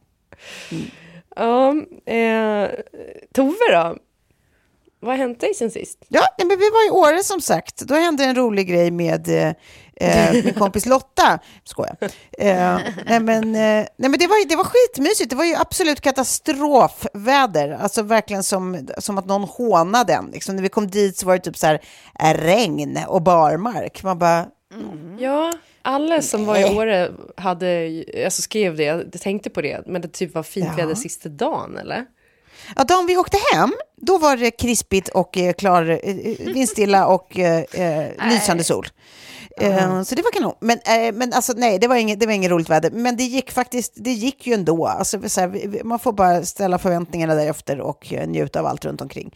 Ja, 1.37 1.75
eh, 2.13 2.69
Tove 3.35 3.73
då? 3.73 3.97
Vad 5.05 5.13
har 5.13 5.19
hänt 5.19 5.41
dig 5.41 5.55
sen 5.55 5.71
sist? 5.71 5.99
Ja, 6.09 6.23
men 6.39 6.49
vi 6.49 6.71
var 6.71 6.87
i 6.89 6.91
Åre 6.91 7.23
som 7.23 7.41
sagt. 7.41 7.79
Då 7.81 7.95
hände 7.95 8.25
en 8.25 8.35
rolig 8.35 8.69
grej 8.69 8.91
med 8.91 9.29
eh, 9.29 9.55
eh, 9.97 10.45
min 10.45 10.55
kompis 10.55 10.87
Lotta. 10.87 11.39
Skojar. 11.65 11.97
Eh, 12.39 12.79
nej, 13.07 13.21
men, 13.21 13.45
eh, 13.55 13.61
nej, 13.61 13.89
men 13.97 14.13
det 14.19 14.27
var, 14.27 14.49
det 14.49 14.57
var 14.57 14.65
skitmysigt. 14.65 15.31
Det 15.31 15.37
var 15.37 15.45
ju 15.45 15.55
absolut 15.55 16.01
katastrofväder. 16.01 17.71
Alltså 17.71 18.03
verkligen 18.03 18.43
som, 18.43 18.89
som 18.99 19.19
att 19.19 19.27
någon 19.27 19.45
hånade 19.45 20.13
den. 20.13 20.31
Liksom, 20.33 20.57
när 20.57 20.63
vi 20.63 20.69
kom 20.69 20.87
dit 20.91 21.17
så 21.17 21.27
var 21.27 21.35
det 21.35 21.43
typ 21.43 21.57
så 21.57 21.67
här 21.67 21.81
eh, 22.21 22.35
regn 22.35 22.99
och 23.09 23.23
barmark. 23.23 24.03
Man 24.03 24.19
bara, 24.19 24.47
Ja, 25.19 25.53
alla 25.83 26.23
som 26.23 26.47
var 26.47 26.57
i 26.59 26.65
Åre 26.77 27.11
hade, 27.37 27.91
alltså 28.25 28.43
skrev 28.43 28.77
det, 28.77 28.85
jag 28.85 29.13
tänkte 29.13 29.51
på 29.51 29.63
det, 29.63 29.83
men 29.87 30.03
det 30.03 30.09
typ 30.09 30.35
var 30.35 30.43
fint 30.43 30.67
Ja. 30.71 30.77
väder 30.77 30.95
sista 30.95 31.29
dagen, 31.29 31.77
eller? 31.79 32.05
Ja, 32.77 32.85
dagen 32.85 33.07
vi 33.07 33.17
åkte 33.17 33.39
hem, 33.53 33.73
då 33.97 34.19
var 34.19 34.37
det 34.37 34.51
krispigt 34.51 35.09
och 35.09 35.39
eh, 35.39 35.53
klar, 35.53 35.89
eh, 35.89 35.97
eh, 35.97 36.53
vindstilla 36.55 37.07
och 37.07 37.39
eh, 37.39 37.65
eh, 37.73 38.31
lysande 38.31 38.65
sol. 38.65 38.87
Eh, 39.61 40.03
så 40.03 40.15
det 40.15 40.23
var 40.23 40.33
kanon. 40.33 40.55
Men, 40.61 40.79
men 41.19 41.33
alltså, 41.33 41.53
nej, 41.57 41.79
det 41.79 41.89
var, 41.89 41.97
inget, 41.97 42.21
det 42.21 42.27
var 42.27 42.33
inget 42.33 42.51
roligt 42.51 42.71
väder. 42.71 42.91
Men 42.91 43.17
det 43.17 43.25
gick 43.25 43.51
faktiskt, 43.51 43.93
det 43.97 44.13
gick 44.13 44.47
ju 44.47 44.55
ändå. 44.55 44.87
Alltså, 44.87 45.29
så 45.29 45.41
här, 45.41 45.85
man 45.85 45.99
får 45.99 46.13
bara 46.13 46.45
ställa 46.45 46.79
förväntningarna 46.79 47.35
därefter 47.35 47.81
och 47.81 48.15
njuta 48.27 48.61
av 48.61 48.67
allt 48.67 48.85
runt 48.85 49.01
omkring. 49.01 49.35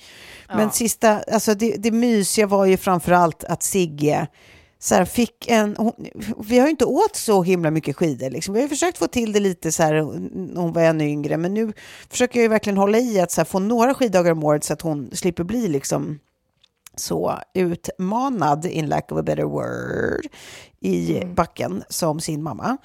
Men 0.57 0.71
sista, 0.71 1.21
alltså 1.33 1.55
det, 1.55 1.77
det 1.77 1.91
mysiga 1.91 2.47
var 2.47 2.67
ju 2.67 2.77
framför 2.77 3.13
allt 3.13 3.45
att 3.45 3.63
Sigge 3.63 4.27
så 4.79 4.95
här, 4.95 5.05
fick 5.05 5.49
en, 5.49 5.77
hon, 5.77 5.93
vi 6.39 6.59
har 6.59 6.67
ju 6.67 6.71
inte 6.71 6.85
åt 6.85 7.17
så 7.17 7.43
himla 7.43 7.71
mycket 7.71 7.97
skidor. 7.97 8.31
Liksom. 8.31 8.55
Vi 8.55 8.61
har 8.61 8.65
ju 8.65 8.69
försökt 8.69 8.99
få 8.99 9.07
till 9.07 9.33
det 9.33 9.41
lite 9.41 9.73
så 9.73 9.83
här, 9.83 10.03
när 10.35 10.61
hon 10.61 10.73
var 10.73 10.83
ännu 10.83 11.05
yngre, 11.05 11.37
men 11.37 11.55
nu 11.55 11.73
försöker 12.11 12.39
jag 12.39 12.43
ju 12.43 12.49
verkligen 12.49 12.77
hålla 12.77 12.99
i 12.99 13.21
att 13.21 13.37
här, 13.37 13.45
få 13.45 13.59
några 13.59 13.95
skiddagar 13.95 14.33
om 14.33 14.45
året 14.45 14.65
så 14.65 14.73
att 14.73 14.83
hon 14.83 15.11
slipper 15.13 15.45
bli 15.45 15.69
liksom 15.69 16.19
så 16.97 17.39
utmanad, 17.55 18.67
in 18.67 18.87
lack 18.89 19.13
of 19.13 19.19
a 19.19 19.23
better 19.23 19.43
word, 19.43 20.27
i 20.81 21.25
backen 21.25 21.85
som 21.89 22.21
sin 22.21 22.43
mamma. 22.43 22.77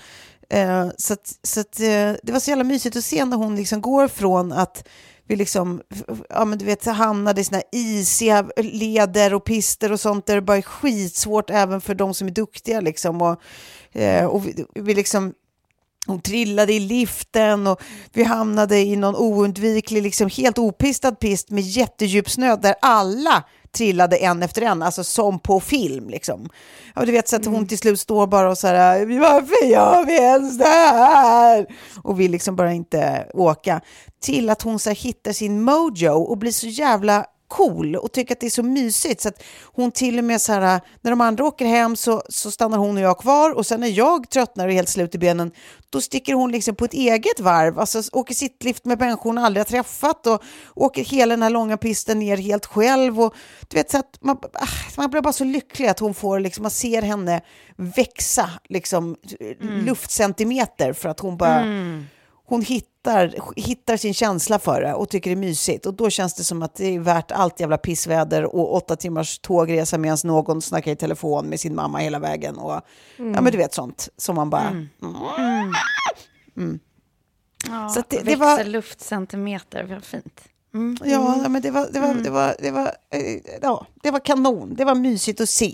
Eh, 0.50 0.88
så 0.98 1.14
att, 1.14 1.40
så 1.44 1.60
att, 1.60 1.80
eh, 1.80 2.14
det 2.24 2.32
var 2.32 2.40
så 2.40 2.50
jävla 2.50 2.64
mysigt 2.64 2.96
att 2.96 3.04
se 3.04 3.26
när 3.26 3.38
hon 3.38 3.56
liksom 3.56 3.82
går 3.82 4.08
från 4.08 4.52
att 4.52 4.88
vi 5.28 5.36
liksom, 5.36 5.82
ja 6.30 6.46
men 6.46 6.58
du 6.58 6.66
vet, 6.66 6.86
hamnade 6.86 7.42
i 7.42 7.44
såna 7.44 7.58
här 7.58 7.66
isiga 7.72 8.50
leder 8.58 9.34
och 9.34 9.44
pister 9.44 9.92
och 9.92 10.00
sånt 10.00 10.26
där 10.26 10.36
det 10.36 10.42
bara 10.42 10.58
är 10.58 10.62
skitsvårt 10.62 11.50
även 11.50 11.82
för 11.82 11.96
de 11.96 12.14
som 12.14 12.28
är 12.28 12.32
duktiga 12.32 12.82
liksom. 12.82 13.22
Och, 13.22 13.42
eh, 13.92 14.26
och 14.26 14.48
vi, 14.48 14.66
vi 14.76 14.94
liksom 14.94 15.34
hon 16.08 16.22
trillade 16.22 16.74
i 16.74 16.80
liften 16.80 17.68
och 17.68 17.82
vi 18.14 18.24
hamnade 18.24 18.80
i 18.80 18.96
någon 18.96 19.16
oundviklig, 19.16 20.04
liksom 20.04 20.30
helt 20.30 20.58
opistad 20.58 21.12
pist 21.12 21.50
med 21.50 21.64
jättedjup 21.64 22.30
snö 22.30 22.56
där 22.56 22.76
alla 22.82 23.44
trillade 23.78 24.18
en 24.18 24.44
efter 24.44 24.62
en, 24.62 24.84
alltså 24.84 25.04
som 25.04 25.40
på 25.40 25.60
film. 25.60 26.10
Liksom. 26.10 26.50
Och 26.96 27.06
du 27.06 27.12
vet 27.12 27.28
så 27.28 27.36
att 27.36 27.46
hon 27.46 27.68
till 27.68 27.78
slut 27.78 28.00
står 28.00 28.28
bara 28.28 28.50
och 28.50 28.58
så 28.58 28.68
här, 28.68 29.20
varför 29.20 29.66
gör 29.66 30.06
vi 30.06 30.18
ens 30.18 30.58
det 30.58 30.66
här? 30.66 31.66
Och 32.04 32.20
vill 32.20 32.32
liksom 32.32 32.56
bara 32.56 32.74
inte 32.74 33.28
åka. 33.34 33.82
Till 34.22 34.50
att 34.50 34.62
hon 34.62 34.80
så 34.80 34.90
här, 34.90 34.96
hittar 34.96 35.32
sin 35.32 35.62
mojo 35.62 36.12
och 36.12 36.38
blir 36.38 36.52
så 36.52 36.68
jävla 36.68 37.26
cool 37.54 37.96
och 37.96 38.12
tycker 38.12 38.36
att 38.36 38.40
det 38.40 38.46
är 38.46 38.50
så 38.50 38.64
mysigt. 38.64 39.22
Så 39.22 39.30
att 39.30 39.44
hon 39.64 39.92
till 39.92 40.18
och 40.18 40.24
med 40.24 40.42
så 40.42 40.54
här, 40.54 40.82
när 41.02 41.12
de 41.12 41.22
andra 41.22 41.46
åker 41.46 41.66
hem 41.66 41.96
så, 41.96 42.24
så 42.30 42.52
stannar 42.52 42.78
hon 42.78 42.98
och 42.98 43.04
jag 43.04 43.18
kvar 43.18 43.52
och 43.52 43.66
sen 43.66 43.80
när 43.80 43.88
jag 43.88 44.30
tröttnar 44.30 44.66
och 44.66 44.72
är 44.72 44.76
helt 44.76 44.90
slut 44.90 45.16
i 45.16 45.18
benen, 45.18 45.52
då 45.90 46.02
sticker 46.02 46.34
hon 46.34 46.52
liksom 46.52 46.76
på 46.76 46.86
ett 46.86 46.94
eget 46.94 47.40
varv, 47.40 47.80
alltså 47.80 48.02
åker 48.12 48.34
sittlift 48.34 48.86
med 48.86 49.00
människor 49.00 49.30
hon 49.30 49.38
aldrig 49.38 49.60
har 49.60 49.70
träffat 49.70 50.28
och 50.28 50.44
åker 50.76 51.04
hela 51.04 51.34
den 51.34 51.44
här 51.44 51.50
långa 51.50 51.78
pisten 51.78 52.20
ner 52.20 52.38
helt 52.38 52.66
själv. 52.66 53.22
Och, 53.22 53.36
du 53.68 53.78
vet, 53.78 53.92
så 53.92 53.98
att 53.98 54.18
man, 54.22 54.38
ah, 54.54 54.68
man 54.98 55.10
blir 55.10 55.22
bara 55.22 55.34
så 55.34 55.44
lycklig 55.44 55.88
att 55.88 56.00
hon 56.00 56.14
får, 56.14 56.40
liksom, 56.40 56.62
man 56.62 56.72
ser 56.72 57.02
henne 57.02 57.42
växa 57.76 58.50
liksom, 58.70 59.16
luftcentimeter 59.60 60.94
för 60.94 61.10
att 61.10 61.20
hon 61.20 61.38
bara 61.38 61.66
hon 62.46 62.62
hittar, 62.62 63.36
hittar 63.56 63.98
sin 63.98 64.14
känsla 64.14 64.60
för 64.60 64.82
det 64.82 64.94
och 64.94 65.10
tycker 65.10 65.30
det 65.30 65.34
är 65.34 65.40
mysigt. 65.40 65.86
Och 65.86 65.94
då 65.94 66.10
känns 66.10 66.34
det 66.34 66.44
som 66.44 66.62
att 66.64 66.76
det 66.76 66.96
är 66.96 67.00
värt 67.00 67.32
allt 67.32 67.60
jävla 67.60 67.78
pissväder 67.78 68.56
och 68.56 68.74
åtta 68.76 68.96
timmars 68.96 69.40
tågresa 69.40 69.98
medan 69.98 70.18
någon 70.24 70.62
snackar 70.62 70.92
i 70.92 70.96
telefon 70.96 71.46
med 71.50 71.60
sin 71.60 71.76
mamma 71.76 71.98
hela 71.98 72.20
vägen. 72.20 72.58
Och, 72.58 72.72
Ja, 73.18 73.42
men 73.42 73.46
du 73.46 73.58
vet 73.58 73.74
sånt 73.74 74.10
som 74.18 74.36
man 74.36 74.50
bara... 74.50 74.68
Mm. 76.58 76.80
Ja, 77.68 77.90
Så 77.90 78.00
att 78.00 78.10
det- 78.10 78.18
det 78.18 78.24
växer 78.24 78.40
var- 78.40 78.64
luftcentimeter, 78.64 79.84
vad 79.84 80.04
fint. 80.04 80.42
Ja, 81.04 81.50
men 81.50 81.62
det 81.62 81.72
var, 81.72 81.88
det 81.92 82.00
var, 82.00 82.14
det 82.14 82.30
var, 82.30 82.56
det 82.60 82.72
var, 82.72 82.92
ja, 83.62 83.86
det 84.04 84.12
var 84.12 84.20
kanon. 84.20 84.76
Det 84.76 84.86
var 84.86 84.96
mysigt 84.96 85.42
att 85.42 85.50
se. 85.50 85.74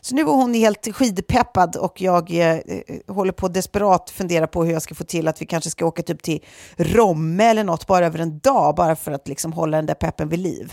Så 0.00 0.14
nu 0.14 0.24
var 0.24 0.32
hon 0.34 0.54
helt 0.54 0.94
skidpeppad 0.96 1.76
och 1.76 2.00
jag 2.00 2.30
eh, 2.30 2.50
eh, 2.56 2.60
håller 3.06 3.32
på 3.32 3.48
desperat 3.48 4.10
fundera 4.10 4.46
på 4.46 4.64
hur 4.64 4.72
jag 4.72 4.82
ska 4.82 4.94
få 4.94 5.04
till 5.04 5.28
att 5.28 5.42
vi 5.42 5.46
kanske 5.46 5.70
ska 5.70 5.86
åka 5.86 6.02
typ 6.02 6.22
till 6.22 6.44
Romme 6.76 7.44
eller 7.44 7.64
något 7.64 7.86
bara 7.86 8.06
över 8.06 8.18
en 8.18 8.38
dag, 8.38 8.74
bara 8.74 8.96
för 8.96 9.12
att 9.12 9.28
liksom 9.28 9.52
hålla 9.52 9.76
den 9.76 9.86
där 9.86 9.94
peppen 9.94 10.28
vid 10.28 10.38
liv. 10.38 10.72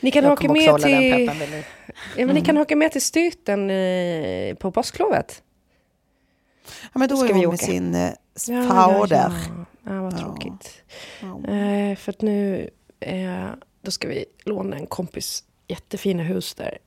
Ni 0.00 0.10
kan 0.10 0.24
också 0.24 0.52
med 0.52 0.82
till... 0.82 1.30
Ja, 2.16 2.26
men 2.26 2.34
ni 2.34 2.40
kan 2.40 2.58
åka 2.58 2.76
med 2.76 2.92
till 2.92 3.02
Styten 3.02 3.70
eh, 3.70 4.54
på 4.54 4.72
påsklovet. 4.72 5.42
Ja, 6.82 6.98
men 6.98 7.08
då 7.08 7.16
Ska 7.16 7.28
är 7.28 7.34
vi 7.34 7.40
hon 7.40 7.40
med 7.40 7.48
åka? 7.54 7.66
sin 7.66 7.94
eh, 7.94 8.10
Ja, 8.48 8.64
ja, 8.66 9.06
ja. 9.10 9.30
Ja 9.84 10.02
vad 10.02 10.18
tråkigt. 10.18 10.82
Eh, 11.22 11.96
för 11.96 12.10
att 12.10 12.22
nu, 12.22 12.70
eh, 13.00 13.48
då 13.82 13.90
ska 13.90 14.08
vi 14.08 14.24
låna 14.44 14.76
en 14.76 14.86
kompis 14.86 15.44
jättefina 15.68 16.22
hus 16.22 16.54
där. 16.54 16.78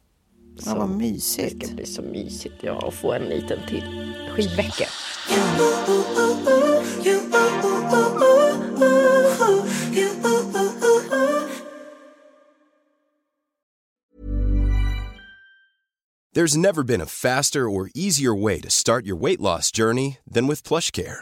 Ja, 0.65 0.75
vad 0.75 0.89
mysigt. 0.89 1.59
Det 1.59 1.65
ska 1.65 1.75
bli 1.75 1.85
så 1.85 2.01
mysigt, 2.01 2.55
ja, 2.61 2.73
och 2.73 2.93
få 2.93 3.13
en 3.13 3.23
liten 3.23 3.59
till 3.67 3.83
skidvecka. 4.29 4.85
There's 16.35 16.57
never 16.57 16.83
been 16.83 17.01
a 17.01 17.05
faster 17.05 17.69
or 17.69 17.91
easier 17.93 18.33
way 18.33 18.59
to 18.61 18.69
start 18.69 19.05
your 19.05 19.15
weight 19.15 19.39
loss 19.39 19.71
journey 19.71 20.17
than 20.25 20.47
with 20.47 20.63
PlushCare. 20.63 21.21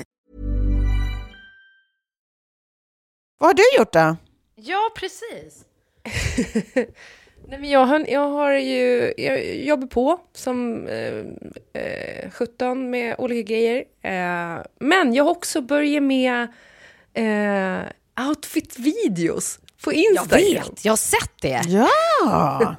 Vad 3.41 3.49
har 3.49 3.53
du 3.53 3.77
gjort 3.77 3.93
då? 3.93 4.15
Ja, 4.55 4.89
precis. 4.95 5.65
Nej, 7.47 7.59
men 7.59 7.69
jag, 7.69 7.85
har, 7.85 8.05
jag 8.09 8.27
har 8.29 8.51
ju, 8.51 9.13
jag 9.17 9.55
jobbar 9.55 9.87
på 9.87 10.19
som 10.33 10.87
eh, 10.87 11.25
eh, 11.81 12.31
17 12.31 12.89
med 12.89 13.15
olika 13.17 13.53
grejer. 13.53 13.83
Eh, 14.01 14.63
men 14.79 15.13
jag 15.13 15.23
har 15.23 15.31
också 15.31 15.61
börjat 15.61 16.03
med 16.03 16.41
eh, 17.13 17.81
outfit-videos 18.29 19.59
på 19.83 19.93
Jag 19.93 19.99
Instagram. 20.11 20.63
vet, 20.71 20.85
jag 20.85 20.91
har 20.91 20.97
sett 20.97 21.41
det. 21.41 21.61
Ja! 21.67 22.75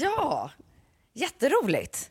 Ja, 0.00 0.50
jätteroligt. 1.14 2.10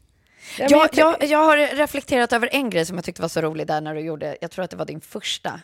Ja, 0.58 0.68
Jag, 0.70 0.90
jag 0.94 1.24
jag, 1.30 1.40
har 1.40 1.76
reflekterat 1.76 2.34
över 2.34 2.50
en 2.52 2.70
grej 2.70 2.86
som 2.86 2.96
jag 2.96 3.06
tyckte 3.06 3.22
var 3.22 3.30
så 3.30 3.42
rolig 3.42 3.68
där 3.68 3.82
när 3.82 3.96
du 3.96 4.02
gjorde, 4.02 4.38
jag 4.42 4.52
tror 4.52 4.66
att 4.66 4.72
det 4.72 4.78
var 4.78 4.86
din 4.86 5.02
första. 5.02 5.60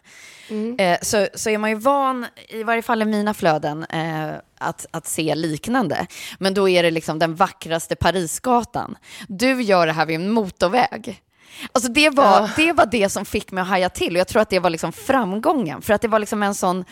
Eh, 0.77 0.97
så, 1.01 1.27
så 1.33 1.49
är 1.49 1.57
man 1.57 1.69
ju 1.69 1.75
van, 1.75 2.25
i 2.47 2.63
varje 2.63 2.81
fall 2.81 3.01
i 3.01 3.05
mina 3.05 3.33
flöden, 3.33 3.83
eh, 3.83 4.31
att, 4.57 4.85
att 4.91 5.07
se 5.07 5.35
liknande. 5.35 6.07
Men 6.39 6.53
då 6.53 6.69
är 6.69 6.83
det 6.83 6.91
liksom 6.91 7.19
den 7.19 7.35
vackraste 7.35 7.95
Parisgatan. 7.95 8.97
Du 9.27 9.61
gör 9.61 9.87
det 9.87 9.93
här 9.93 10.05
vid 10.05 10.15
en 10.15 10.31
motorväg. 10.31 11.23
Alltså 11.71 11.91
det 11.91 12.09
var, 12.09 12.49
det 12.55 12.73
var 12.73 12.85
det 12.85 13.09
som 13.09 13.25
fick 13.25 13.51
mig 13.51 13.61
att 13.61 13.67
haja 13.67 13.89
till 13.89 14.15
och 14.15 14.19
jag 14.19 14.27
tror 14.27 14.41
att 14.41 14.49
det 14.49 14.59
var 14.59 14.69
liksom 14.69 14.93
framgången. 14.93 15.81
För 15.81 15.93
att 15.93 16.01
det 16.01 16.07
var 16.07 16.19
liksom 16.19 16.43
en 16.43 16.55
sån 16.55 16.85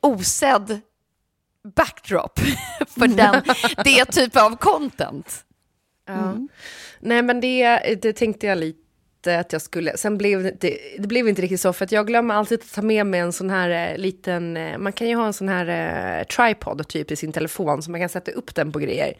osedd 0.00 0.80
backdrop 1.74 2.38
för 2.98 3.06
den, 3.06 3.42
det 3.84 4.04
typ 4.04 4.36
av 4.36 4.56
content. 4.56 5.44
Ja. 6.06 6.34
Nej, 7.00 7.22
men 7.22 7.40
det, 7.40 7.78
det 8.02 8.12
tänkte 8.12 8.46
jag 8.46 8.58
lite 8.58 8.82
att 9.40 9.52
jag 9.52 9.62
skulle... 9.62 9.96
Sen 9.96 10.18
blev 10.18 10.42
det, 10.42 10.78
det 10.98 11.08
blev 11.08 11.28
inte 11.28 11.42
riktigt 11.42 11.60
så, 11.60 11.72
för 11.72 11.84
att 11.84 11.92
jag 11.92 12.06
glömmer 12.06 12.34
alltid 12.34 12.60
att 12.60 12.72
ta 12.74 12.82
med 12.82 13.06
mig 13.06 13.20
en 13.20 13.32
sån 13.32 13.50
här 13.50 13.92
eh, 13.92 13.98
liten... 13.98 14.56
eh, 14.56 14.78
Man 14.78 14.92
kan 14.92 15.08
ju 15.08 15.16
ha 15.16 15.26
en 15.26 15.32
sån 15.32 15.48
här 15.48 16.18
eh, 16.18 16.24
tripod 16.24 16.88
typ 16.88 17.10
i 17.10 17.16
sin 17.16 17.32
telefon, 17.32 17.82
så 17.82 17.90
man 17.90 18.00
kan 18.00 18.08
sätta 18.08 18.30
upp 18.30 18.54
den 18.54 18.72
på 18.72 18.78
grejer. 18.78 19.14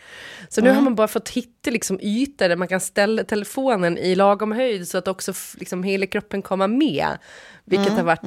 Så 0.48 0.60
nu 0.60 0.70
har 0.70 0.80
man 0.80 0.94
bara 0.94 1.08
fått 1.08 1.28
hitta 1.28 1.70
liksom 1.70 2.00
ytor 2.02 2.48
där 2.48 2.56
man 2.56 2.68
kan 2.68 2.80
ställa 2.80 3.24
telefonen 3.24 3.98
i 3.98 4.14
lagom 4.14 4.52
höjd, 4.52 4.88
så 4.88 4.98
att 4.98 5.08
också 5.08 5.32
liksom 5.58 5.82
hela 5.82 6.06
kroppen 6.06 6.42
kommer 6.42 6.68
med. 6.68 7.18
Vilket 7.64 7.92
har 7.92 8.02
varit... 8.02 8.20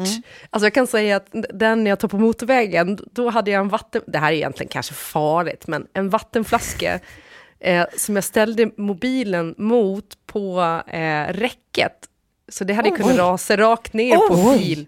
Alltså 0.50 0.66
jag 0.66 0.74
kan 0.74 0.88
säga 0.88 1.16
att 1.16 1.28
den 1.54 1.86
jag 1.86 2.00
tog 2.00 2.12
på 2.12 2.18
motorvägen, 2.18 3.00
då 3.12 3.30
hade 3.30 3.52
jag 3.52 3.60
en 3.60 3.70
vatten... 3.70 4.02
Det 4.08 4.18
här 4.18 4.32
är 4.32 4.36
egentligen 4.36 4.70
kanske 4.70 4.94
farligt, 4.94 5.68
men 5.68 5.88
en 5.94 6.10
vattenflaska 6.10 7.00
eh, 7.60 7.86
som 7.98 8.16
jag 8.16 8.24
ställde 8.24 8.72
mobilen 8.78 9.56
mot 9.58 10.06
på 10.26 10.82
eh, 10.88 11.34
räcket. 11.34 11.94
Så 12.48 12.64
det 12.64 12.74
hade 12.74 12.92
kunnat 12.92 13.18
rasa 13.18 13.58
rakt 13.58 13.94
ner 13.94 14.16
på 14.16 14.50
Oj. 14.50 14.60
fil. 14.60 14.86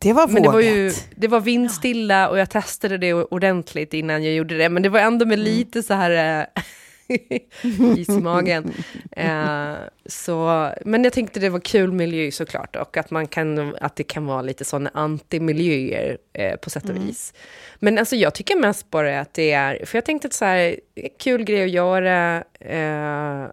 Det 0.00 0.12
var 0.12 0.28
Men 0.28 0.42
det 0.42 0.48
var 0.48 0.60
ju 0.60 0.92
det 1.16 1.28
var 1.28 1.40
vindstilla 1.40 2.28
och 2.28 2.38
jag 2.38 2.50
testade 2.50 2.98
det 2.98 3.14
ordentligt 3.14 3.94
innan 3.94 4.24
jag 4.24 4.34
gjorde 4.34 4.58
det. 4.58 4.68
Men 4.68 4.82
det 4.82 4.88
var 4.88 5.00
ändå 5.00 5.26
med 5.26 5.38
lite 5.38 5.82
så 5.82 5.94
här 5.94 6.40
eh, 6.40 6.62
is 7.98 8.08
i 8.08 8.12
magen. 8.20 8.72
Eh, 9.12 9.74
så, 10.06 10.70
men 10.84 11.04
jag 11.04 11.12
tänkte 11.12 11.40
det 11.40 11.48
var 11.48 11.60
kul 11.60 11.92
miljö 11.92 12.30
såklart 12.30 12.76
och 12.76 12.96
att, 12.96 13.10
man 13.10 13.26
kan, 13.26 13.76
att 13.80 13.96
det 13.96 14.04
kan 14.04 14.26
vara 14.26 14.42
lite 14.42 14.64
sådana 14.64 14.90
antimiljöer 14.94 16.18
eh, 16.32 16.56
på 16.56 16.70
sätt 16.70 16.88
och 16.88 16.96
vis. 16.96 17.34
Men 17.78 17.98
alltså 17.98 18.16
jag 18.16 18.34
tycker 18.34 18.56
mest 18.56 18.90
bara 18.90 19.20
att 19.20 19.34
det 19.34 19.52
är, 19.52 19.86
för 19.86 19.96
jag 19.98 20.04
tänkte 20.04 20.26
att 20.28 20.34
så 20.34 20.44
här, 20.44 20.58
är 20.94 21.08
kul 21.18 21.44
grej 21.44 21.64
att 21.64 21.70
göra 21.70 22.44
eh, 22.60 23.50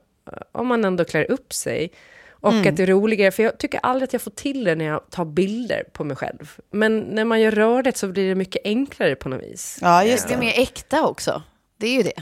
om 0.52 0.68
man 0.68 0.86
ändå 0.86 1.06
klär 1.06 1.32
upp 1.32 1.54
sig. 1.54 1.92
Och 2.40 2.54
Mm. 2.54 2.68
att 2.70 2.78
det 2.78 2.84
är 2.84 2.88
roligare, 2.88 3.32
för 3.32 3.44
jag 3.44 3.58
tycker 3.58 3.80
aldrig 3.84 4.08
att 4.08 4.14
jag 4.14 4.22
får 4.22 4.32
till 4.32 4.64
det 4.64 4.76
när 4.76 4.86
jag 4.86 5.02
tar 5.10 5.26
bilder 5.26 5.84
på 5.94 6.04
mig 6.04 6.18
själv. 6.18 6.58
Men 6.72 7.00
när 7.00 7.26
man 7.26 7.42
gör 7.42 7.52
rörligt 7.52 7.98
så 7.98 8.08
blir 8.08 8.30
det 8.30 8.36
mycket 8.36 8.62
enklare 8.66 9.16
på 9.16 9.30
något 9.30 9.42
vis. 9.44 9.78
Ja, 9.82 10.04
just 10.04 10.28
Det 10.28 10.34
är 10.34 10.38
det. 10.38 10.46
mer 10.46 10.54
äkta 10.60 11.08
också. 11.08 11.44
Det 11.78 11.88
är 11.88 11.98
ju 11.98 12.04
det. 12.04 12.22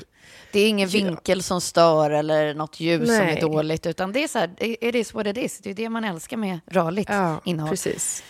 Det 0.55 0.59
är 0.59 0.69
ingen 0.69 0.89
vinkel 0.89 1.43
som 1.43 1.61
stör 1.61 2.11
eller 2.11 2.53
något 2.53 2.79
ljus 2.79 3.07
som 3.07 3.17
Nej. 3.25 3.37
är 3.37 3.41
dåligt, 3.41 3.85
utan 3.85 4.11
det 4.11 4.23
är 4.23 4.27
så 4.27 4.39
här, 4.39 4.49
it 4.59 4.95
is 4.95 5.13
what 5.13 5.27
it 5.27 5.37
is. 5.37 5.59
Det 5.59 5.69
är 5.69 5.73
det 5.73 5.89
man 5.89 6.03
älskar 6.03 6.37
med 6.37 6.59
rörligt 6.65 7.09
Ja, 7.09 7.41
innehåll. 7.45 7.69
precis. 7.69 8.23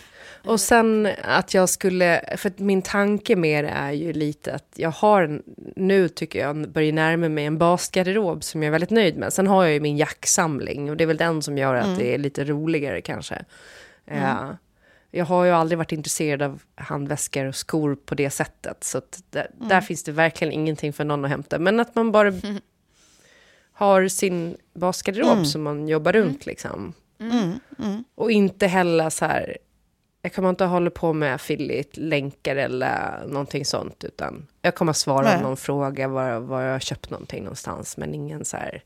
Och 0.44 0.60
sen 0.60 1.08
att 1.22 1.54
jag 1.54 1.68
skulle, 1.68 2.34
för 2.36 2.52
min 2.56 2.82
tanke 2.82 3.36
med 3.36 3.64
det 3.64 3.70
är 3.70 3.92
ju 3.92 4.12
lite 4.12 4.54
att 4.54 4.72
jag 4.76 4.90
har, 4.90 5.42
nu 5.76 6.08
tycker 6.08 6.38
jag, 6.38 6.70
börjar 6.70 6.92
närma 6.92 7.28
mig 7.28 7.44
en 7.44 7.58
basgarderob 7.58 8.44
som 8.44 8.62
jag 8.62 8.66
är 8.66 8.72
väldigt 8.72 8.90
nöjd 8.90 9.16
med. 9.16 9.32
Sen 9.32 9.46
har 9.46 9.64
jag 9.64 9.74
ju 9.74 9.80
min 9.80 9.96
jacksamling 9.96 10.90
och 10.90 10.96
det 10.96 11.04
är 11.04 11.08
väl 11.08 11.16
den 11.16 11.42
som 11.42 11.58
gör 11.58 11.74
att 11.74 11.98
det 11.98 12.14
är 12.14 12.18
lite 12.18 12.44
roligare 12.44 13.00
kanske. 13.00 13.44
Eh, 14.06 14.50
jag 15.10 15.24
har 15.24 15.44
ju 15.44 15.50
aldrig 15.50 15.78
varit 15.78 15.92
intresserad 15.92 16.42
av 16.42 16.62
handväskor 16.74 17.44
och 17.44 17.54
skor 17.54 17.94
på 17.94 18.14
det 18.14 18.30
sättet. 18.30 18.84
Så 18.84 19.00
där, 19.30 19.50
där 19.54 19.80
finns 19.80 20.02
det 20.02 20.12
verkligen 20.12 20.52
ingenting 20.52 20.92
för 20.92 21.04
någon 21.04 21.24
att 21.24 21.30
hämta. 21.30 21.58
Men 21.58 21.80
att 21.80 21.94
man 21.94 22.12
bara 22.12 22.32
har 23.72 24.08
sin 24.08 24.56
basgarderob 24.74 25.46
som 25.46 25.62
man 25.62 25.88
jobbar 25.88 26.12
runt 26.12 26.46
liksom. 26.46 26.92
Och 28.14 28.30
inte 28.30 28.66
heller 28.66 29.10
så 29.10 29.24
här, 29.24 29.58
jag 30.22 30.34
kommer 30.34 30.48
inte 30.50 30.64
hålla 30.64 30.90
på 30.90 31.12
med 31.12 31.34
affiliate-länkar 31.34 32.56
eller 32.56 33.26
någonting 33.26 33.64
sånt, 33.64 34.04
utan 34.04 34.46
jag 34.62 34.74
kommer 34.74 34.90
att 34.90 34.96
svara 34.96 35.22
Nej. 35.22 35.36
om 35.36 35.42
någon 35.42 35.56
fråga 35.56 36.08
var, 36.08 36.40
var 36.40 36.62
jag 36.62 36.72
har 36.72 36.80
köpt 36.80 37.10
någonting 37.10 37.44
någonstans, 37.44 37.96
men 37.96 38.14
ingen 38.14 38.44
så 38.44 38.56
här... 38.56 38.82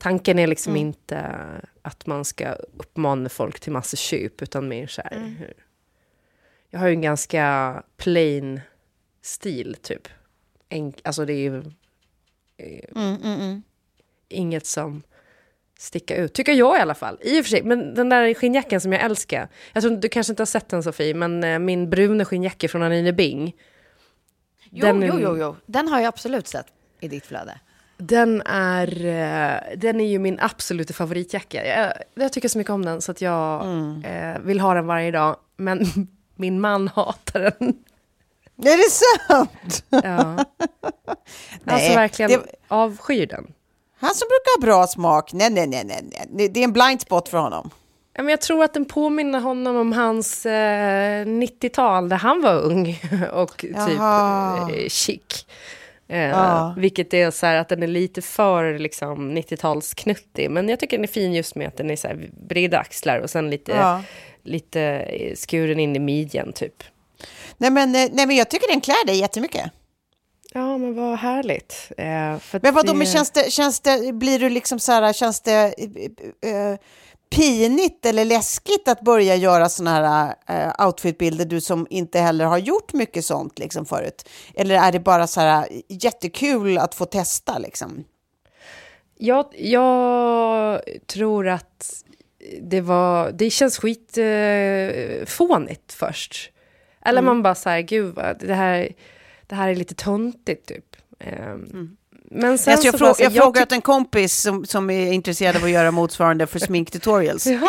Tanken 0.00 0.38
är 0.38 0.46
liksom 0.46 0.76
inte 0.76 1.36
att 1.82 2.06
man 2.06 2.24
ska 2.24 2.52
uppmana 2.52 3.28
folk 3.28 3.60
till 3.60 3.72
massa 3.72 3.96
köp, 3.96 4.42
utan 4.42 4.68
mer 4.68 4.86
så 4.86 5.02
här... 5.02 5.34
hur- 5.38 5.54
Jag 6.70 6.80
har 6.80 6.86
ju 6.88 6.94
en 6.94 7.02
ganska 7.02 7.82
plain 7.96 8.60
stil, 9.22 9.76
typ. 9.82 10.08
Enk, 10.68 11.00
alltså 11.04 11.24
det 11.24 11.32
är 11.32 11.36
ju 11.50 11.62
inget 14.28 14.66
som 14.66 15.02
sticker 15.78 16.16
ut. 16.24 16.32
Tycker 16.34 16.52
jag 16.52 16.78
i 16.78 16.80
alla 16.80 16.94
fall. 16.94 17.18
I 17.22 17.40
och 17.40 17.44
för 17.44 17.50
sig, 17.50 17.62
men 17.62 17.94
den 17.94 18.08
där 18.08 18.34
skinnjackan 18.34 18.80
som 18.80 18.92
jag 18.92 19.02
älskar. 19.02 19.48
Jag 19.72 19.82
tror 19.82 19.96
du 19.96 20.08
kanske 20.08 20.32
inte 20.32 20.40
har 20.40 20.46
sett 20.46 20.68
den 20.68 20.82
Sofie, 20.82 21.14
men 21.14 21.44
eh, 21.44 21.58
min 21.58 21.90
bruna 21.90 22.24
skinnjacka 22.24 22.68
från 22.68 22.82
Anine 22.82 23.12
Bing. 23.12 23.56
Jo, 24.70 24.86
Den 24.86 25.02
jo, 25.02 25.18
jo, 25.20 25.36
jo, 25.38 25.56
den 25.66 25.88
har 25.88 25.98
jag 26.00 26.08
absolut 26.08 26.46
sett 26.46 26.66
i 27.00 27.08
ditt 27.08 27.26
flöde. 27.26 27.60
Den 28.00 28.42
är, 28.46 29.04
eh, 29.06 29.76
den 29.78 30.00
är 30.00 30.06
ju 30.06 30.18
min 30.18 30.40
absoluta 30.40 30.92
favoritjacka. 30.94 31.66
Jag, 31.66 31.92
jag 32.14 32.32
tycker 32.32 32.48
så 32.48 32.58
mycket 32.58 32.70
om 32.72 32.84
den 32.84 33.02
så 33.02 33.10
att 33.12 33.20
jag 33.20 33.64
Mm. 33.64 34.04
eh, 34.04 34.40
vill 34.40 34.60
ha 34.60 34.74
den 34.74 34.86
varje 34.86 35.10
dag. 35.10 35.36
Men 35.56 35.84
min 36.36 36.60
man 36.60 36.88
hatar 36.88 37.40
den. 37.40 37.74
Är 38.64 38.76
det 38.76 38.90
sant? 38.90 39.84
Ja. 39.88 39.98
alltså 40.06 40.44
Nej, 41.64 41.96
verkligen 41.96 42.30
det- 42.30 42.46
avskyr 42.68 43.26
den. 43.26 43.52
Han 44.00 44.14
som 44.14 44.28
brukar 44.28 44.60
ha 44.60 44.66
bra 44.66 44.86
smak. 44.86 45.32
Nej, 45.32 45.50
nej, 45.50 45.66
nej, 45.66 45.82
nej, 45.84 46.26
nej. 46.30 46.48
Det 46.48 46.60
är 46.60 46.64
en 46.64 46.72
blind 46.72 47.00
spot 47.00 47.28
för 47.28 47.38
honom. 47.38 47.70
Ja, 48.12 48.22
men 48.22 48.30
jag 48.30 48.40
tror 48.40 48.64
att 48.64 48.74
den 48.74 48.84
påminner 48.84 49.40
honom 49.40 49.76
om 49.76 49.92
hans 49.92 50.46
eh, 50.46 51.24
90-tal 51.26 52.08
där 52.08 52.16
han 52.16 52.42
var 52.42 52.54
ung 52.54 53.00
och 53.32 53.56
typ 53.58 53.76
Jaha. 53.76 54.70
eh, 54.72 54.88
chic. 54.88 55.46
Eh, 56.10 56.18
Ja. 56.28 56.74
Vilket 56.76 57.14
är 57.14 57.30
så 57.30 57.46
här 57.46 57.54
att 57.56 57.68
den 57.68 57.82
är 57.82 57.86
lite 57.86 58.22
för 58.22 58.78
liksom, 58.78 59.36
90-talsknuttig. 59.38 60.48
Men 60.48 60.68
jag 60.68 60.80
tycker 60.80 60.96
den 60.98 61.04
är 61.04 61.08
fin 61.08 61.32
just 61.32 61.54
med 61.54 61.68
att 61.68 61.76
den 61.76 61.90
är 61.90 61.96
så 61.96 62.08
här 62.08 62.30
breda 62.48 62.78
axlar 62.78 63.18
och 63.18 63.30
sen 63.30 63.50
lite, 63.50 63.72
Ja. 63.72 64.02
lite 64.42 64.80
eh, 64.82 65.34
skuren 65.36 65.80
in 65.80 65.96
i 65.96 65.98
midjan 65.98 66.52
typ. 66.52 66.82
Nej, 67.58 67.70
men, 67.70 67.94
eh, 67.94 68.08
nej, 68.12 68.26
men 68.26 68.36
jag 68.36 68.50
tycker 68.50 68.68
den 68.72 68.80
klär 68.80 69.06
dig 69.06 69.16
jättemycket. 69.18 69.70
Ja, 70.54 70.78
men 70.78 70.94
vad 70.94 71.18
härligt. 71.18 71.92
Eh, 71.98 72.04
Men 72.06 72.74
vadå, 72.74 72.92
det- 72.92 72.94
men 72.98 73.06
känns 73.06 73.30
det, 73.30 73.52
känns 73.52 73.80
det, 73.80 74.12
blir 74.12 74.38
du 74.38 74.50
liksom 74.50 74.78
så 74.78 74.92
här, 74.92 75.12
känns 75.12 75.40
det 75.40 75.74
eh, 76.42 76.50
eh, 76.50 76.78
pinigt 77.36 78.06
eller 78.06 78.24
läskigt 78.24 78.88
att 78.88 79.00
börja 79.00 79.36
göra 79.36 79.68
såna 79.68 79.90
här 79.90 80.34
eh, 80.46 80.86
outfitbilder, 80.86 81.44
du 81.44 81.60
som 81.60 81.86
inte 81.90 82.20
heller 82.20 82.44
har 82.44 82.58
gjort 82.58 82.92
mycket 82.92 83.24
sånt 83.24 83.58
liksom 83.58 83.86
förut? 83.86 84.28
Eller 84.54 84.74
är 84.74 84.92
det 84.92 85.00
bara 85.00 85.26
så 85.26 85.40
här 85.40 85.68
jättekul 85.88 86.78
att 86.78 86.94
få 86.94 87.04
testa 87.04 87.58
liksom? 87.58 88.04
Jag, 89.18 89.46
jag 89.58 90.80
tror 91.06 91.48
att 91.48 92.04
det 92.62 92.80
var, 92.80 93.32
det 93.32 93.50
känns 93.50 93.78
skit 93.78 94.18
eh, 94.18 95.26
först. 95.92 96.50
Eller 97.04 97.18
Mm. 97.18 97.24
man 97.24 97.42
bara 97.42 97.54
så 97.54 97.68
här, 97.70 97.80
gud 97.80 98.14
vad, 98.14 98.38
det 98.38 98.54
här, 98.54 98.88
det 99.46 99.54
här 99.54 99.68
är 99.68 99.74
lite 99.74 99.94
töntigt 99.94 100.68
typ. 100.68 100.96
Ehm, 101.18 101.96
Men 102.34 102.58
sen 102.58 102.72
Alltså 102.72 102.86
jag 102.86 102.94
så 102.94 102.98
frå- 102.98 103.08
bara 103.08 103.14
så 103.14 103.22
jag 103.22 103.32
tyck- 103.56 103.62
åt 103.62 103.72
en 103.72 103.80
kompis 103.80 104.40
som, 104.40 104.64
som 104.66 104.90
är 104.90 105.12
intresserad 105.12 105.56
av 105.56 105.64
att 105.64 105.70
göra 105.70 105.90
motsvarande 105.90 106.46
för 106.46 106.58
sminktutorials. 106.58 107.46
Ja, 107.46 107.60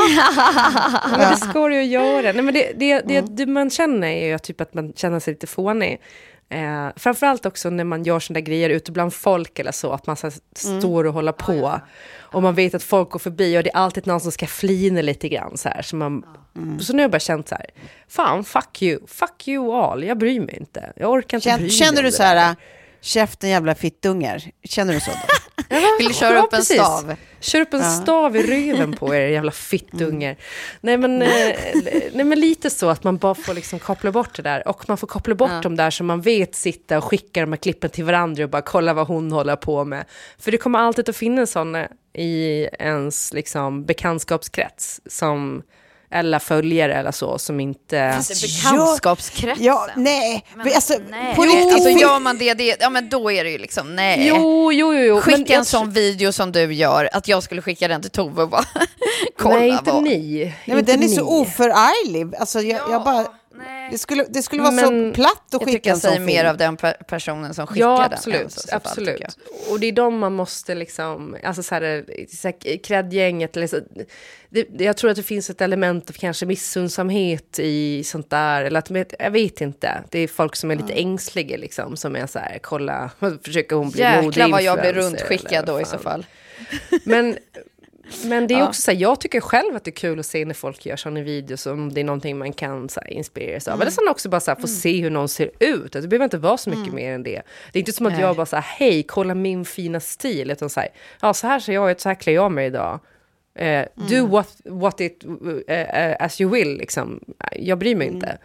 men 1.17 1.31
det 1.31 1.37
ska 1.37 1.67
du 1.67 1.75
ju 1.75 1.83
göra. 1.83 2.21
Nej, 2.31 2.41
men 2.41 2.53
det, 2.53 2.71
det, 2.75 2.99
det, 2.99 3.21
det 3.21 3.45
man 3.45 3.69
känner 3.69 4.07
är 4.07 4.27
ju 4.27 4.39
typ 4.39 4.61
att 4.61 4.73
man 4.73 4.93
känner 4.95 5.19
sig 5.19 5.33
lite 5.33 5.47
fånig. 5.47 6.01
Eh, 6.49 6.87
framförallt 6.95 7.45
också 7.45 7.69
när 7.69 7.83
man 7.83 8.03
gör 8.03 8.19
sådana 8.19 8.39
grejer 8.41 8.69
ute 8.69 8.91
bland 8.91 9.13
folk 9.13 9.59
eller 9.59 9.71
så, 9.71 9.91
att 9.91 10.07
man 10.07 10.15
så 10.15 10.27
här, 10.27 10.33
står 10.55 11.03
och 11.07 11.13
håller 11.13 11.31
på. 11.31 11.79
Och 12.19 12.41
man 12.43 12.55
vet 12.55 12.73
att 12.75 12.83
folk 12.83 13.09
går 13.09 13.19
förbi 13.19 13.57
och 13.59 13.63
det 13.63 13.69
är 13.69 13.77
alltid 13.77 14.07
någon 14.07 14.19
som 14.19 14.31
ska 14.31 14.47
flina 14.47 15.01
lite 15.01 15.29
grann 15.29 15.57
så 15.57 15.69
här. 15.69 15.81
Så, 15.81 15.95
man, 15.95 16.25
så 16.81 16.93
nu 16.93 16.97
har 16.99 17.03
jag 17.03 17.11
bara 17.11 17.19
känt 17.19 17.49
så 17.49 17.55
här, 17.55 17.65
fan 18.07 18.43
fuck 18.43 18.81
you, 18.81 18.99
fuck 19.07 19.47
you 19.47 19.73
all, 19.75 20.03
jag 20.03 20.17
bryr 20.17 20.39
mig 20.39 20.57
inte. 20.59 20.93
Jag 20.95 21.11
orkar 21.11 21.37
inte 21.37 21.45
bry 21.47 21.51
Känner, 21.51 21.61
mig 21.61 21.69
känner 21.69 22.03
du 22.03 22.11
så 22.11 22.23
här, 22.23 22.55
käften 23.01 23.49
jävla 23.49 23.75
fittungar? 23.75 24.43
Känner 24.63 24.93
du 24.93 24.99
så? 24.99 25.11
Då? 25.11 25.75
Vill 25.99 26.07
du 26.07 26.13
köra 26.13 26.33
Ja, 26.33 26.39
upp 26.41 26.53
en 26.53 26.59
precis. 26.59 26.75
stav? 26.75 27.15
Kör 27.39 27.61
upp 27.61 27.73
en 27.73 27.83
stav 27.83 28.35
i 28.35 28.43
röven 28.43 28.93
på 28.93 29.15
er, 29.15 29.27
jävla 29.27 29.51
fittungar. 29.51 30.35
Nej, 30.81 30.97
men, 30.97 31.21
eh, 31.21 31.27
nej, 32.13 32.23
men 32.25 32.39
lite 32.39 32.69
så 32.69 32.89
att 32.89 33.03
man 33.03 33.17
bara 33.17 33.35
får 33.35 33.53
liksom 33.53 33.79
koppla 33.79 34.11
bort 34.11 34.35
det 34.35 34.41
där. 34.43 34.67
Och 34.67 34.89
man 34.89 34.97
får 34.97 35.07
koppla 35.07 35.35
bort 35.35 35.63
de 35.63 35.75
där 35.75 35.89
som 35.89 36.07
man 36.07 36.21
vet 36.21 36.55
sitta 36.55 36.97
och 36.97 37.03
skicka 37.03 37.41
de 37.41 37.51
här 37.51 37.57
klippen 37.57 37.89
till 37.89 38.03
varandra 38.03 38.43
och 38.43 38.49
bara 38.49 38.61
kolla 38.61 38.93
vad 38.93 39.07
hon 39.07 39.31
håller 39.31 39.55
på 39.55 39.85
med. 39.85 40.05
För 40.39 40.51
det 40.51 40.57
kommer 40.57 40.79
alltid 40.79 41.09
att 41.09 41.15
finnas 41.15 41.51
sådana 41.51 41.87
i 42.13 42.67
ens 42.79 43.33
liksom, 43.33 43.85
bekantskapskrets 43.85 45.01
som 45.05 45.61
eller 46.11 46.39
följare 46.39 46.93
eller 46.93 47.11
så 47.11 47.37
som 47.37 47.59
inte... 47.59 48.19
Bekantskapskretsen. 48.41 49.65
Ja, 49.65 49.87
nej. 49.95 50.45
Men, 50.55 50.67
alltså, 50.67 50.93
nej. 51.09 51.35
på 51.35 51.45
Jo, 51.45 51.51
riktigt, 51.51 51.73
alltså 51.73 51.89
gör 51.89 52.19
man 52.19 52.37
det, 52.37 52.53
det, 52.53 52.77
ja 52.79 52.89
men 52.89 53.09
då 53.09 53.31
är 53.31 53.43
det 53.43 53.49
ju 53.49 53.57
liksom 53.57 53.95
nej. 53.95 54.27
Jo, 54.27 54.71
jo, 54.73 54.93
jo. 54.93 54.99
jo. 54.99 55.21
Skicka 55.21 55.37
men 55.37 55.41
en 55.41 55.53
jag 55.53 55.65
sån 55.65 55.91
video 55.91 56.31
som 56.31 56.51
du 56.51 56.73
gör, 56.73 57.09
att 57.13 57.27
jag 57.27 57.43
skulle 57.43 57.61
skicka 57.61 57.87
den 57.87 58.01
till 58.01 58.11
Tove 58.11 58.43
och 58.43 58.49
bara 58.49 58.65
kolla 59.37 59.55
Nej, 59.55 59.69
inte 59.69 59.91
vad... 59.91 60.03
ni. 60.03 60.43
Nej, 60.43 60.55
men 60.65 60.79
inte 60.79 60.91
den 60.91 61.03
är 61.03 61.07
så 61.07 61.15
ni. 61.15 61.41
oförarglig. 61.41 62.35
Alltså, 62.35 62.61
jag, 62.61 62.81
jag 62.91 63.03
bara, 63.03 63.25
nej. 63.65 63.87
det, 63.91 63.97
skulle, 63.97 64.25
det 64.29 64.41
skulle 64.41 64.61
vara 64.61 64.71
Men- 64.71 65.09
så 65.11 65.15
platt 65.15 65.31
att 65.31 65.51
Jag 65.51 65.61
skicka 65.61 65.71
tycker 65.77 65.89
jag 65.89 65.95
en 65.95 66.01
sån 66.01 66.11
säger 66.11 66.25
mer 66.25 66.37
film. 66.39 66.49
av 66.49 66.57
den 66.57 66.77
per 66.77 66.93
personen 66.93 67.53
som 67.53 67.67
skickar 67.67 67.87
Ja, 67.87 67.97
den. 68.03 68.13
absolut. 68.13 68.41
än 68.41 68.49
så- 68.49 68.59
så 68.61 68.67
fall, 68.67 68.81
absolut. 68.85 69.17
tycker 69.17 69.29
Och 69.71 69.79
det 69.79 69.87
är 69.87 69.91
de 69.91 70.17
man 70.19 70.33
måste 70.33 70.75
liksom, 70.75 71.37
alltså 71.43 71.63
så 71.63 71.75
här, 71.75 72.05
så 72.35 72.47
här 72.47 72.77
kreddgänget, 72.77 73.57
eller 73.57 73.67
så, 73.67 73.79
det, 74.49 74.65
det- 74.69 74.83
jag 74.83 74.97
tror 74.97 75.09
att 75.11 75.17
det 75.17 75.23
finns 75.23 75.49
ett 75.49 75.61
element 75.61 76.09
av 76.09 76.13
kanske 76.13 76.45
missundsamhet 76.45 77.59
i 77.59 78.03
sånt 78.03 78.29
där, 78.29 78.63
eller 78.63 78.79
att, 78.79 79.13
jag 79.19 79.31
vet 79.31 79.61
inte, 79.61 80.03
det 80.09 80.19
är 80.19 80.27
folk 80.27 80.55
som 80.55 80.71
är 80.71 80.75
lite 80.75 80.93
ängsliga 80.93 81.57
liksom, 81.57 81.97
som 81.97 82.15
är 82.15 82.27
så 82.27 82.39
här, 82.39 82.59
kolla, 82.61 83.09
försöker 83.43 83.75
hon 83.75 83.89
bli 83.89 84.01
jag. 84.01 84.25
Jäklar 84.25 84.47
vad 84.49 84.61
jag 84.63 84.79
blir 84.79 84.93
runtskickad 84.93 85.65
då 85.65 85.81
i 85.81 85.85
så 85.85 85.97
fall. 85.97 86.25
Men, 87.03 87.37
men 88.25 88.47
det 88.47 88.53
är 88.53 88.67
också 88.67 88.81
så 88.81 88.91
här, 88.91 88.97
jag 88.97 89.19
tycker 89.19 89.41
själv 89.41 89.75
att 89.75 89.83
det 89.83 89.89
är 89.89 89.95
kul 89.95 90.19
att 90.19 90.25
se 90.25 90.45
när 90.45 90.53
folk 90.53 90.85
gör 90.85 90.95
sådana 90.95 91.21
videos, 91.21 91.65
om 91.65 91.93
det 91.93 91.99
är 91.99 92.03
någonting 92.03 92.37
man 92.37 92.53
kan 92.53 92.89
så 92.89 92.99
här, 92.99 93.13
inspireras 93.13 93.67
av. 93.67 93.81
Eller 93.81 93.91
sen 93.91 94.07
också 94.09 94.29
bara 94.29 94.41
så 94.41 94.51
här, 94.51 94.61
få 94.61 94.67
se 94.67 95.01
hur 95.01 95.09
någon 95.09 95.29
ser 95.29 95.51
ut. 95.59 95.91
Det 95.91 96.07
behöver 96.07 96.23
inte 96.23 96.37
vara 96.37 96.57
så 96.57 96.69
mycket 96.69 96.93
mer 96.93 97.13
än 97.13 97.23
det. 97.23 97.41
Det 97.71 97.79
är 97.79 97.81
inte 97.81 97.91
som 97.91 98.05
att 98.05 98.13
Nej. 98.13 98.21
jag 98.21 98.35
bara 98.35 98.45
så 98.45 98.55
här, 98.55 98.63
hej, 98.63 99.03
kolla 99.03 99.35
min 99.35 99.65
fina 99.65 99.99
stil. 99.99 100.51
Utan 100.51 100.69
så 100.69 100.79
här, 100.79 100.89
ja 101.21 101.33
så 101.33 101.47
här 101.47 101.59
ser 101.59 101.73
jag 101.73 101.91
ut, 101.91 101.99
så 102.01 102.09
här 102.09 102.15
klär 102.15 102.33
jag 102.33 102.51
mig 102.51 102.67
idag. 102.67 102.99
Eh, 103.55 103.85
Do 103.95 104.27
what, 104.27 104.57
what 104.65 105.01
it 105.01 105.25
eh, 105.67 106.15
as 106.19 106.41
you 106.41 106.51
will, 106.51 106.77
liksom. 106.77 107.19
Jag 107.51 107.77
bryr 107.77 107.95
mig 107.95 108.07
inte. 108.07 108.37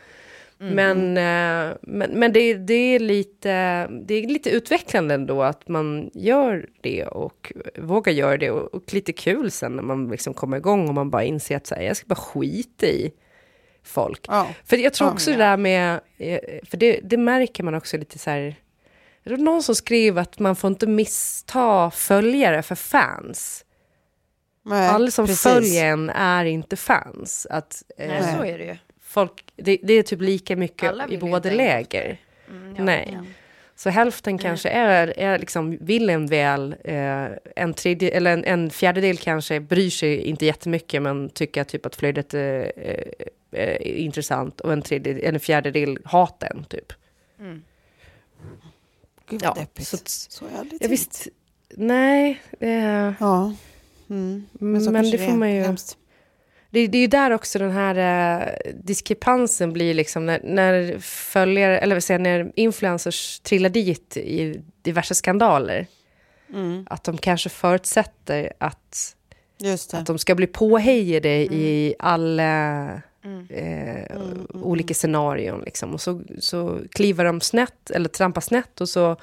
Men, 0.58 1.16
eh, 1.16 1.76
men, 1.82 2.10
men 2.10 2.32
det, 2.32 2.54
det, 2.54 2.74
är 2.74 2.98
lite, 2.98 3.86
det 3.86 4.14
är 4.14 4.26
lite 4.26 4.50
utvecklande 4.50 5.14
ändå 5.14 5.42
att 5.42 5.68
man 5.68 6.10
gör 6.14 6.68
det 6.80 7.04
och 7.06 7.52
vågar 7.78 8.12
göra 8.12 8.36
det. 8.36 8.50
Och, 8.50 8.74
och 8.74 8.94
lite 8.94 9.12
kul 9.12 9.50
sen 9.50 9.76
när 9.76 9.82
man 9.82 10.08
liksom 10.08 10.34
kommer 10.34 10.56
igång 10.56 10.88
och 10.88 10.94
man 10.94 11.10
bara 11.10 11.24
inser 11.24 11.56
att 11.56 11.66
så 11.66 11.74
här, 11.74 11.82
jag 11.82 11.96
ska 11.96 12.06
bara 12.06 12.14
skita 12.14 12.86
i 12.86 13.12
folk. 13.82 14.24
Ja. 14.28 14.48
För 14.64 14.76
jag 14.76 14.92
tror 14.94 15.08
Ja. 15.08 15.12
också 15.12 15.30
det 15.30 15.36
där 15.36 15.56
med, 15.56 16.00
eh, 16.18 16.40
för 16.64 16.76
det, 16.76 17.00
det 17.02 17.16
märker 17.16 17.62
man 17.64 17.74
också 17.74 17.96
lite 17.96 18.18
så 18.18 18.30
här, 18.30 18.54
det 19.24 19.30
var 19.30 19.36
någon 19.38 19.62
som 19.62 19.74
skrev 19.74 20.18
att 20.18 20.38
man 20.38 20.56
får 20.56 20.68
inte 20.68 20.86
missta 20.86 21.90
följare 21.90 22.62
för 22.62 22.74
fans. 22.74 23.64
Nej, 24.64 24.88
Alla 24.88 25.10
som 25.10 25.26
precis. 25.26 25.42
följer 25.42 25.84
en 25.86 26.10
är 26.10 26.44
inte 26.44 26.76
fans. 26.76 27.46
Att, 27.50 27.82
eh, 27.98 28.08
Nej, 28.08 28.34
så 28.38 28.44
är 28.44 28.58
det 28.58 28.64
ju. 28.64 28.76
Folk, 29.16 29.44
det, 29.56 29.78
det 29.82 29.92
är 29.92 30.02
typ 30.02 30.20
lika 30.20 30.56
mycket 30.56 30.92
i 31.10 31.18
båda 31.18 31.50
läger. 31.50 32.20
Mm, 32.48 32.74
ja, 32.76 32.84
Nej. 32.84 33.10
ja. 33.12 33.24
Så 33.74 33.90
hälften 33.90 34.38
kanske 34.38 34.68
är, 34.68 35.14
är 35.18 35.38
liksom, 35.38 35.76
vill 35.80 36.10
en 36.10 36.26
väl, 36.26 36.74
eh, 36.84 37.26
en, 37.56 37.74
tredje, 37.74 38.10
eller 38.10 38.32
en, 38.32 38.44
en 38.44 38.70
fjärdedel 38.70 39.16
kanske 39.18 39.60
bryr 39.60 39.90
sig 39.90 40.22
inte 40.22 40.46
jättemycket 40.46 41.02
men 41.02 41.30
tycker 41.30 41.64
typ 41.64 41.86
att 41.86 41.96
flödet 41.96 42.34
är, 42.34 42.72
är, 42.78 43.04
är 43.50 43.82
intressant 43.82 44.60
och 44.60 44.72
en, 44.72 44.82
tredje, 44.82 45.28
en 45.28 45.40
fjärdedel 45.40 45.98
hatar 46.04 46.50
en 46.56 46.64
typ. 46.64 46.92
Gud 49.28 49.42
Ja, 49.42 49.48
vad 49.48 49.56
deppigt. 49.64 49.88
så 49.88 49.96
Så, 50.06 50.44
jävligt 50.56 50.82
Jag 50.82 50.88
visst, 50.88 51.28
nej, 51.70 52.40
eh, 52.60 53.12
Ja. 53.20 53.54
Mm. 54.10 54.46
men, 54.52 54.80
så 54.82 54.92
kanske 54.92 55.16
det 55.16 55.24
får 55.24 55.32
är. 55.32 55.36
man 55.36 55.52
ju... 55.54 55.62
Hemskt. 55.62 55.98
Det, 56.70 56.86
det 56.86 56.98
är 56.98 57.02
ju 57.02 57.06
där 57.06 57.30
också 57.30 57.58
den 57.58 57.70
här 57.70 57.96
eh, 57.96 58.72
diskrepansen 58.74 59.72
blir 59.72 59.94
liksom 59.94 60.26
när, 60.26 60.40
när 60.44 60.98
följare, 61.00 61.78
eller 61.78 62.00
säger, 62.00 62.20
när 62.20 62.52
influencers 62.54 63.40
trillar 63.40 63.70
dit 63.70 64.16
i 64.16 64.60
diverse 64.82 65.14
skandaler. 65.14 65.86
Mm. 66.54 66.86
Att 66.90 67.04
de 67.04 67.18
kanske 67.18 67.48
förutsätter 67.48 68.52
att, 68.58 69.16
att 69.92 70.06
de 70.06 70.18
ska 70.18 70.34
bli 70.34 70.46
påhejade 70.46 71.28
i 71.28 71.86
Mm. 71.86 71.94
alla 71.98 73.02
eh, 73.48 74.16
olika 74.52 74.94
scenarion. 74.94 75.60
Liksom. 75.64 75.94
Och 75.94 76.00
så, 76.00 76.22
så 76.38 76.80
kliver 76.90 77.24
de 77.24 77.40
snett, 77.40 77.90
eller 77.90 78.08
trampar 78.08 78.40
snett 78.40 78.80
och 78.80 78.88
så, 78.88 79.16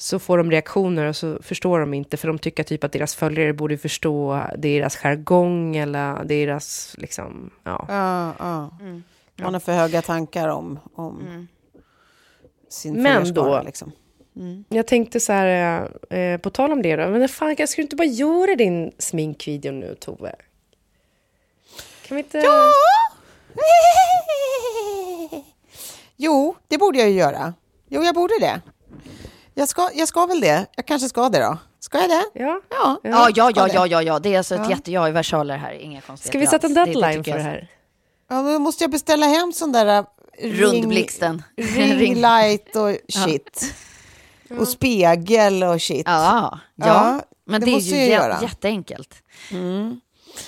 så 0.00 0.18
får 0.18 0.38
de 0.38 0.50
reaktioner 0.50 1.04
och 1.06 1.16
så 1.16 1.38
förstår 1.42 1.80
de 1.80 1.94
inte 1.94 2.16
för 2.16 2.28
de 2.28 2.38
tycker 2.38 2.62
typ 2.62 2.84
att 2.84 2.92
deras 2.92 3.14
följare 3.14 3.52
borde 3.52 3.78
förstå 3.78 4.42
deras 4.58 4.96
jargong 4.96 5.76
eller 5.76 6.24
deras 6.24 6.94
liksom, 6.98 7.50
ja. 7.64 7.84
Ja, 7.88 8.34
ja. 8.38 8.70
Mm. 8.80 9.02
Man 9.36 9.52
har 9.54 9.60
för 9.60 9.72
höga 9.72 10.02
tankar 10.02 10.48
om, 10.48 10.78
om 10.94 11.48
sin 12.68 13.02
Men 13.02 13.34
då- 13.34 13.62
Liksom. 13.66 13.92
Jag 14.68 14.86
tänkte 14.86 15.20
så 15.20 15.32
här, 15.32 15.88
eh, 16.10 16.38
på 16.38 16.50
tal 16.50 16.72
om 16.72 16.82
det 16.82 16.96
då, 16.96 17.08
men 17.10 17.28
fan, 17.28 17.54
jag 17.58 17.68
skulle 17.68 17.82
inte 17.82 17.96
bara 17.96 18.04
göra 18.06 18.56
din 18.56 18.92
sminkvideo 18.98 19.72
nu 19.72 19.94
Tove? 20.00 20.34
Kan 22.08 22.16
vi 22.16 22.22
inte... 22.22 22.38
Ja! 22.38 22.72
Jo, 26.16 26.54
det 26.68 26.78
borde 26.78 26.98
jag 26.98 27.10
ju 27.10 27.14
göra. 27.16 27.54
Jo, 27.88 28.02
jag 28.02 28.14
borde 28.14 28.34
det. 28.40 28.60
Jag 29.58 29.68
ska, 29.68 29.90
jag 29.94 30.08
ska 30.08 30.26
väl 30.26 30.40
det. 30.40 30.66
Jag 30.76 30.86
kanske 30.86 31.08
ska 31.08 31.28
det 31.28 31.38
då. 31.38 31.58
Ska 31.80 31.98
jag 32.00 32.10
det? 32.10 32.24
Ja. 32.34 32.60
Ja, 32.70 33.00
Ja. 33.02 33.10
ja, 33.10 33.30
ja, 33.34 33.50
ja, 33.56 33.68
ja, 33.74 33.86
ja, 33.86 34.02
ja. 34.02 34.18
det 34.18 34.34
är 34.34 34.38
alltså 34.38 34.54
ett 34.54 34.60
Ja. 34.64 34.70
jätteja 34.70 35.08
i 35.08 35.12
versaler 35.12 35.56
här, 35.56 35.72
inga 35.72 36.00
konstigheter 36.00 36.30
Ska 36.30 36.38
vi 36.38 36.46
sätta 36.46 36.66
en 36.66 36.74
deadline 36.74 37.24
för 37.24 37.32
det 37.32 37.40
här? 37.42 37.68
Ja, 38.30 38.42
då 38.42 38.58
måste 38.58 38.84
jag 38.84 38.90
beställa 38.90 39.26
hem 39.26 39.52
sån 39.52 39.72
där 39.72 39.86
äh, 39.86 40.04
ring, 40.42 40.52
Rundblixten. 40.52 41.42
ring 41.76 42.14
light 42.14 42.76
och 42.76 42.96
shit. 43.08 43.74
Och 44.60 44.68
spegel 44.68 45.62
och 45.62 45.82
shit. 45.82 46.02
Ja, 46.06 46.58
ja. 46.74 46.86
Ja, 46.86 47.20
men 47.46 47.60
det 47.60 47.66
det, 47.66 47.72
är 47.72 47.80
ju 47.80 47.94
jä- 47.96 48.10
göra. 48.12 48.38
jätteenkelt. 48.42 49.14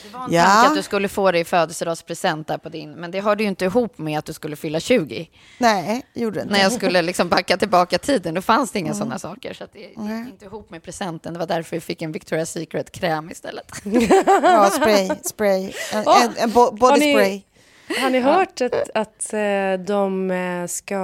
Det 0.02 0.08
var 0.18 0.24
en 0.24 0.32
Ja. 0.32 0.44
tanke 0.44 0.68
att 0.68 0.74
du 0.74 0.82
skulle 0.82 1.08
få 1.08 1.30
det 1.32 1.38
i 1.38 1.44
födelsedagspresent 1.44 2.48
där 2.48 2.58
på 2.58 2.68
din, 2.68 2.92
men 2.92 3.10
det 3.10 3.20
hörde 3.20 3.42
ju 3.42 3.48
inte 3.48 3.64
ihop 3.64 3.98
med 3.98 4.18
att 4.18 4.24
du 4.24 4.32
skulle 4.32 4.56
fylla 4.56 4.80
20. 4.80 5.30
Nej, 5.58 6.06
gjorde 6.14 6.38
det 6.38 6.42
inte. 6.42 6.52
När 6.52 6.60
jag 6.62 6.72
skulle 6.72 7.02
liksom 7.02 7.28
backa 7.28 7.56
tillbaka 7.56 7.98
tiden, 7.98 8.34
då 8.34 8.42
fanns 8.42 8.70
det 8.72 8.78
inga 8.78 8.94
sådana 8.94 9.18
saker. 9.18 9.54
Så 9.54 9.64
att 9.64 9.72
det 9.72 9.78
gick 9.78 9.98
inte 10.30 10.44
ihop 10.44 10.70
med 10.70 10.82
presenten. 10.82 11.32
Det 11.32 11.38
var 11.38 11.46
därför 11.46 11.76
vi 11.76 11.80
fick 11.80 12.02
en 12.02 12.14
Victoria's 12.14 12.44
Secret-kräm 12.44 13.30
istället. 13.30 13.72
Ja, 14.42 14.70
spray, 14.70 15.10
spray. 15.24 15.72
En, 15.92 16.04
Åh, 16.06 16.24
en, 16.24 16.32
en 16.36 16.50
bo- 16.50 16.60
har 16.60 16.72
body 16.76 17.00
ni- 17.00 17.12
spray. 17.14 17.42
Har 18.02 18.10
ni 18.10 18.20
hört 18.20 18.60
att, 18.60 18.90
att 18.94 19.32
eh, 19.32 19.84
de 19.86 20.30
eh, 20.30 20.66
ska... 20.66 20.94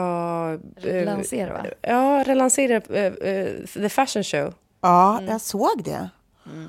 eh, 0.85 1.05
Lansera, 1.05 1.53
va? 1.53 1.65
Ja, 1.83 2.23
relansera 2.27 2.97
eh, 2.97 3.05
eh, 3.05 3.49
The 3.75 3.89
Fashion 3.89 4.25
Show. 4.25 4.55
Ja, 4.83 5.21
jag 5.29 5.41
såg 5.41 5.83
det. 5.85 6.09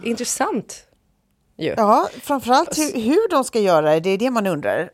Intressant. 0.03 0.86
Ju. 1.57 1.73
Ja, 1.77 2.09
framförallt 2.21 2.77
hur, 2.77 3.01
hur 3.01 3.29
de 3.29 3.43
ska 3.43 3.59
göra 3.59 3.93
det, 3.93 3.99
det 3.99 4.09
är 4.09 4.17
det 4.17 4.31
man 4.31 4.47
undrar. 4.47 4.89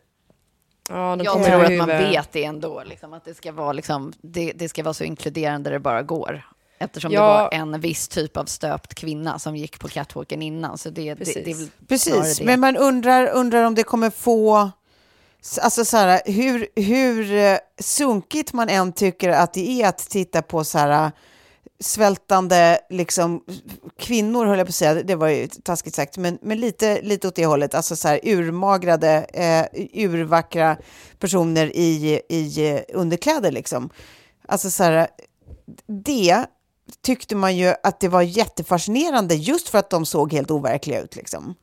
Ja, 0.90 1.16
de 1.16 1.24
Jag 1.24 1.46
tror 1.46 1.64
att 1.66 1.78
man 1.78 1.88
vet 1.88 2.32
det 2.32 2.44
ändå, 2.44 2.84
liksom, 2.86 3.14
att 3.14 3.26
det 3.26 3.34
ska, 3.34 3.52
vara, 3.52 3.74
liksom, 3.74 4.14
det, 4.22 4.52
det 4.56 4.70
ska 4.70 4.84
vara 4.84 4.94
så 4.94 5.04
inkluderande 5.04 5.70
det 5.70 5.80
bara 5.80 6.02
går. 6.02 6.44
Eftersom 6.80 7.12
Ja. 7.12 7.22
det 7.22 7.28
var 7.28 7.54
en 7.54 7.80
viss 7.80 8.08
typ 8.08 8.38
av 8.38 8.46
stöpt 8.46 8.96
kvinna 8.96 9.40
som 9.40 9.56
gick 9.56 9.80
på 9.80 9.88
catwalken 9.88 10.42
innan. 10.42 10.78
Så 10.78 10.90
det, 10.90 11.14
det, 11.14 11.24
det, 11.24 11.40
är 11.40 11.46
väl 11.46 11.56
snarare 11.56 11.70
Precis, 11.88 12.38
det. 12.38 12.46
men 12.46 12.60
man 12.60 12.78
undrar, 12.78 13.28
undrar 13.28 13.64
om 13.64 13.76
det 13.76 13.84
kommer 13.84 14.10
få... 14.10 14.72
Alltså 15.62 15.86
så 15.86 15.98
här, 15.98 16.22
hur, 16.26 16.68
hur 16.76 17.34
eh, 17.34 17.58
sunkigt 17.80 18.54
man 18.54 18.70
än 18.70 18.94
tycker 18.94 19.30
att 19.30 19.54
det 19.54 19.82
är 19.82 19.88
att 19.88 19.98
titta 19.98 20.42
på 20.42 20.64
så 20.64 20.78
här 20.78 21.12
svältande 21.84 22.80
liksom, 22.90 23.44
kvinnor, 24.00 24.46
höll 24.46 24.58
jag 24.58 24.68
på 24.68 24.70
att 24.72 24.76
säga, 24.76 24.94
det 24.94 25.16
var 25.16 25.28
ju 25.28 25.48
taskigt 25.48 25.96
sagt, 25.96 26.18
men, 26.18 26.38
men 26.42 26.60
lite, 26.60 27.02
lite 27.02 27.28
åt 27.28 27.36
det 27.36 27.46
hållet, 27.46 27.76
alltså 27.76 27.96
så 27.96 28.08
här 28.08 28.20
urmagrade, 28.24 29.26
eh, 29.34 29.66
urvackra 30.04 30.78
personer 31.20 31.66
i, 31.76 32.22
i 32.30 32.82
underkläder 32.94 33.52
liksom. 33.52 33.90
Alltså 34.48 34.70
så 34.70 34.84
här, 34.84 35.08
det 36.06 36.46
tyckte 37.02 37.36
man 37.36 37.58
ju 37.58 37.74
att 37.84 38.00
det 38.00 38.08
var 38.08 38.22
jättefascinerande 38.22 39.36
just 39.36 39.70
för 39.70 39.78
att 39.78 39.90
de 39.90 40.06
såg 40.06 40.34
helt 40.34 40.52
overkliga 40.52 41.02
ut 41.02 41.16
liksom. 41.16 41.56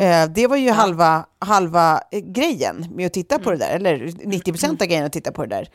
Eh, 0.00 0.28
Det 0.28 0.46
var 0.46 0.56
ju 0.56 0.70
halva, 0.70 1.26
halva 1.38 2.00
eh, 2.10 2.20
grejen 2.20 2.86
med 2.94 3.06
att 3.06 3.12
titta 3.12 3.38
på 3.38 3.50
det 3.50 3.56
där, 3.56 3.70
eller 3.70 4.12
90 4.24 4.52
procent 4.52 4.82
av 4.82 4.88
grejen 4.88 5.04
att 5.04 5.12
titta 5.12 5.32
på 5.32 5.42
det 5.46 5.56
där. 5.56 5.68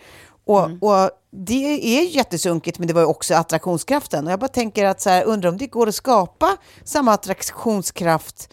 Och, 0.50 0.70
och 0.82 1.10
det 1.32 2.00
är 2.00 2.16
jättesunkigt, 2.16 2.80
men 2.80 2.88
det 2.88 2.94
var 2.94 3.02
ju 3.02 3.08
också 3.08 3.36
attraktionskraften. 3.36 4.26
Och 4.26 4.32
jag 4.32 4.40
bara 4.40 4.48
tänker 4.48 4.86
att 4.86 5.02
så 5.02 5.10
här, 5.10 5.24
undrar 5.24 5.50
om 5.50 5.58
det 5.58 5.68
går 5.68 5.88
att 5.88 5.96
skapa 5.96 6.58
samma 6.84 7.14
attraktionskraft 7.14 8.50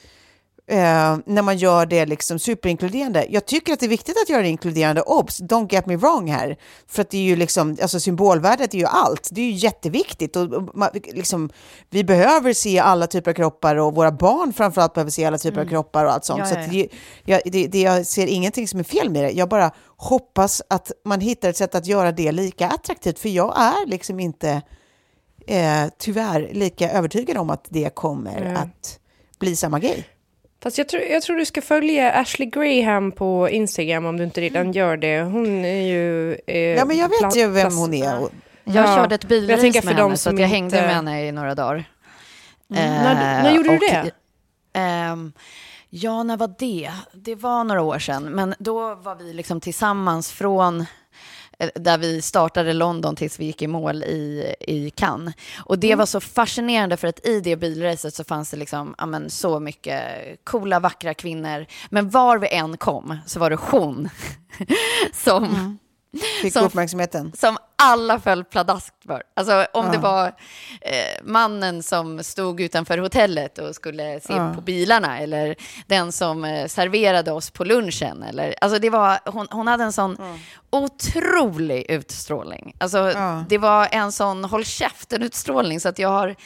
eh, 0.69 1.19
när 1.27 1.43
man 1.43 1.57
gör 1.57 1.87
det 1.87 2.07
liksom 2.07 2.39
superinkluderande. 2.39 3.27
Jag 3.31 3.47
tycker 3.47 3.73
att 3.73 3.81
det 3.81 3.87
är 3.87 3.91
viktigt 3.91 4.17
att 4.23 4.29
göra 4.29 4.43
det 4.43 4.49
inkluderande. 4.49 5.03
Obs, 5.03 5.41
don't 5.41 5.73
get 5.73 5.87
me 5.87 5.97
wrong 5.97 6.31
här. 6.31 6.57
För 6.87 7.03
att 7.03 7.11
det 7.11 7.19
är 7.19 7.23
ju 7.23 7.37
liksom, 7.37 7.77
alltså 7.83 8.01
symbolvärdet 8.01 8.75
är 8.75 8.79
ju 8.79 8.87
allt. 8.87 9.29
Det 9.33 9.41
är 9.41 9.45
ju 9.45 9.53
jätteviktigt. 9.53 10.37
Och, 10.37 10.53
och, 10.53 10.77
man, 10.77 10.89
liksom, 10.93 11.51
vi 11.91 12.05
behöver 12.05 12.53
se 12.53 12.79
alla 12.79 13.07
typer 13.07 13.31
av 13.31 13.35
kroppar 13.35 13.77
och 13.77 13.95
våra 13.95 14.13
barn 14.13 14.53
framförallt 14.53 14.95
behöver 14.95 15.11
se 15.11 15.25
alla 15.25 15.39
typer 15.39 15.61
av 15.61 15.67
kroppar 15.67 16.05
och 16.05 16.13
allt 16.13 16.25
sånt. 16.25 16.39
Ja, 16.39 16.47
Så 16.47 16.55
ja, 16.55 16.61
ja. 16.61 16.69
det, 16.71 16.89
jag, 17.25 17.41
det, 17.45 17.67
det, 17.67 17.81
jag 17.81 18.07
ser 18.07 18.27
ingenting 18.27 18.69
som 18.69 18.81
är 18.81 18.85
fel 18.85 19.11
med 19.11 19.25
det. 19.25 19.31
Jag 19.31 19.49
bara 19.49 19.71
hoppas 19.97 20.63
att 20.71 20.93
man 21.05 21.21
hittar 21.21 21.49
ett 21.49 21.57
sätt 21.57 21.75
att 21.75 21.87
göra 21.87 22.13
det 22.13 22.33
lika 22.33 22.69
attraktivt. 22.69 23.19
För 23.19 23.29
jag 23.29 23.61
är 23.61 23.87
liksom 23.87 24.21
inte 24.21 24.63
eh, 25.47 25.85
tyvärr 25.99 26.51
lika 26.53 26.91
övertygad 26.91 27.37
om 27.37 27.51
att 27.51 27.67
det 27.69 27.95
kommer 27.95 28.55
att 28.55 28.99
bli 29.39 29.57
samma 29.57 29.79
grej. 29.79 30.16
Fast 30.63 30.79
jag 30.79 30.89
tror, 30.89 31.03
jag 31.03 31.23
tror 31.23 31.37
du 31.37 31.45
ska 31.47 31.63
följa 31.63 32.13
Ashley 32.13 32.47
Graham 32.51 33.13
på 33.13 33.49
Instagram 33.51 34.07
om 34.07 34.17
du 34.17 34.25
inte 34.25 34.41
redan 34.41 34.73
gör 34.73 34.97
det. 34.97 35.21
Hon 35.23 35.65
är 35.65 35.83
ju... 35.83 36.33
Eh, 36.47 36.57
Ja, 36.59 36.85
men 36.85 36.97
jag 36.97 37.09
vet 37.09 37.37
ju 37.37 37.49
vem 37.49 37.77
hon 37.77 37.95
är. 37.95 38.19
Och, 38.23 38.31
Jag 38.65 38.77
Ja. 38.89 38.97
körde 38.97 39.15
ett 39.15 39.23
Jag 39.25 39.29
bilrace 39.29 39.63
med 39.85 39.97
de 39.97 40.03
henne, 40.03 40.17
så 40.17 40.23
som 40.23 40.35
att 40.35 40.41
jag 40.41 40.49
hängde 40.49 40.77
inte- 40.77 40.87
med 40.87 40.95
henne 40.95 41.27
i 41.27 41.33
några 41.33 41.55
dagar. 41.55 41.85
När- 42.69 43.43
när 43.43 43.51
gjorde 43.55 43.69
du 43.69 43.79
det? 43.79 44.11
ehm, 44.73 45.33
ja, 45.91 46.23
när 46.23 46.37
var 46.37 46.55
det? 46.59 46.91
Det 47.13 47.35
var 47.35 47.65
några 47.65 47.83
år 47.83 47.99
sedan, 47.99 48.23
men 48.25 48.55
då 48.59 48.95
var 48.95 49.15
vi 49.15 49.33
liksom 49.33 49.61
tillsammans 49.61 50.33
från 50.33 50.81
eh, 50.81 50.87
där 51.75 51.99
vi 51.99 52.23
startade 52.23 52.73
London 52.73 53.17
tills 53.17 53.41
vi 53.41 53.45
gick 53.45 53.63
i 53.63 53.67
mål 53.67 54.03
i, 54.03 54.55
i 54.61 54.91
Cannes. 54.91 55.35
Och 55.59 55.79
det 55.79 55.95
var 55.95 56.07
så 56.07 56.21
fascinerande 56.21 56.97
för 56.97 57.09
att 57.09 57.27
i 57.27 57.41
det 57.41 57.57
bilracet 57.57 58.15
så 58.15 58.25
fanns 58.25 58.51
det 58.51 58.57
liksom, 58.57 58.95
ja, 58.99 59.07
men, 59.07 59.31
så 59.31 59.61
mycket 59.61 60.03
coola, 60.45 60.81
vackra 60.81 61.15
kvinnor. 61.15 61.67
Men 61.91 62.11
var 62.11 62.39
vi 62.39 62.49
än 62.49 62.77
kom 62.77 63.19
så 63.27 63.41
var 63.41 63.51
det 63.51 63.59
hon 63.61 64.09
som 65.13 65.79
fick 66.43 66.53
Som- 66.53 66.67
uppmärksamheten. 66.67 67.33
som 67.37 67.59
alla 67.79 68.21
föll 68.21 68.45
pladask 68.45 68.95
för. 69.07 69.23
Alltså 69.35 69.67
om 69.73 69.91
det 69.93 69.99
var 69.99 70.27
eh, 70.81 71.25
mannen 71.25 71.83
som 71.83 72.25
stod 72.25 72.61
utanför 72.61 72.99
hotellet 72.99 73.59
och 73.59 73.75
skulle 73.75 74.21
se 74.21 74.33
på 74.55 74.61
bilarna 74.61 75.19
eller 75.19 75.57
den 75.87 76.13
som 76.13 76.45
eh, 76.45 76.67
serverade 76.67 77.33
oss 77.33 77.51
på 77.51 77.65
lunchen. 77.65 78.23
Eller, 78.23 78.55
alltså 78.61 78.79
det 78.79 78.91
var, 78.91 79.19
hon, 79.25 79.47
hon 79.51 79.67
hade 79.69 79.85
en 79.85 79.93
sån 79.93 80.17
otrolig 80.71 81.87
utstrålning. 81.89 82.75
Alltså 82.79 83.13
det 83.49 83.59
var 83.59 83.89
en 83.91 84.13
sån 84.13 84.45
håll 84.45 84.65
käften-utstrålning 84.65 85.81
så 85.81 85.89
att 85.89 85.99
jag 85.99 86.09
har 86.09 86.37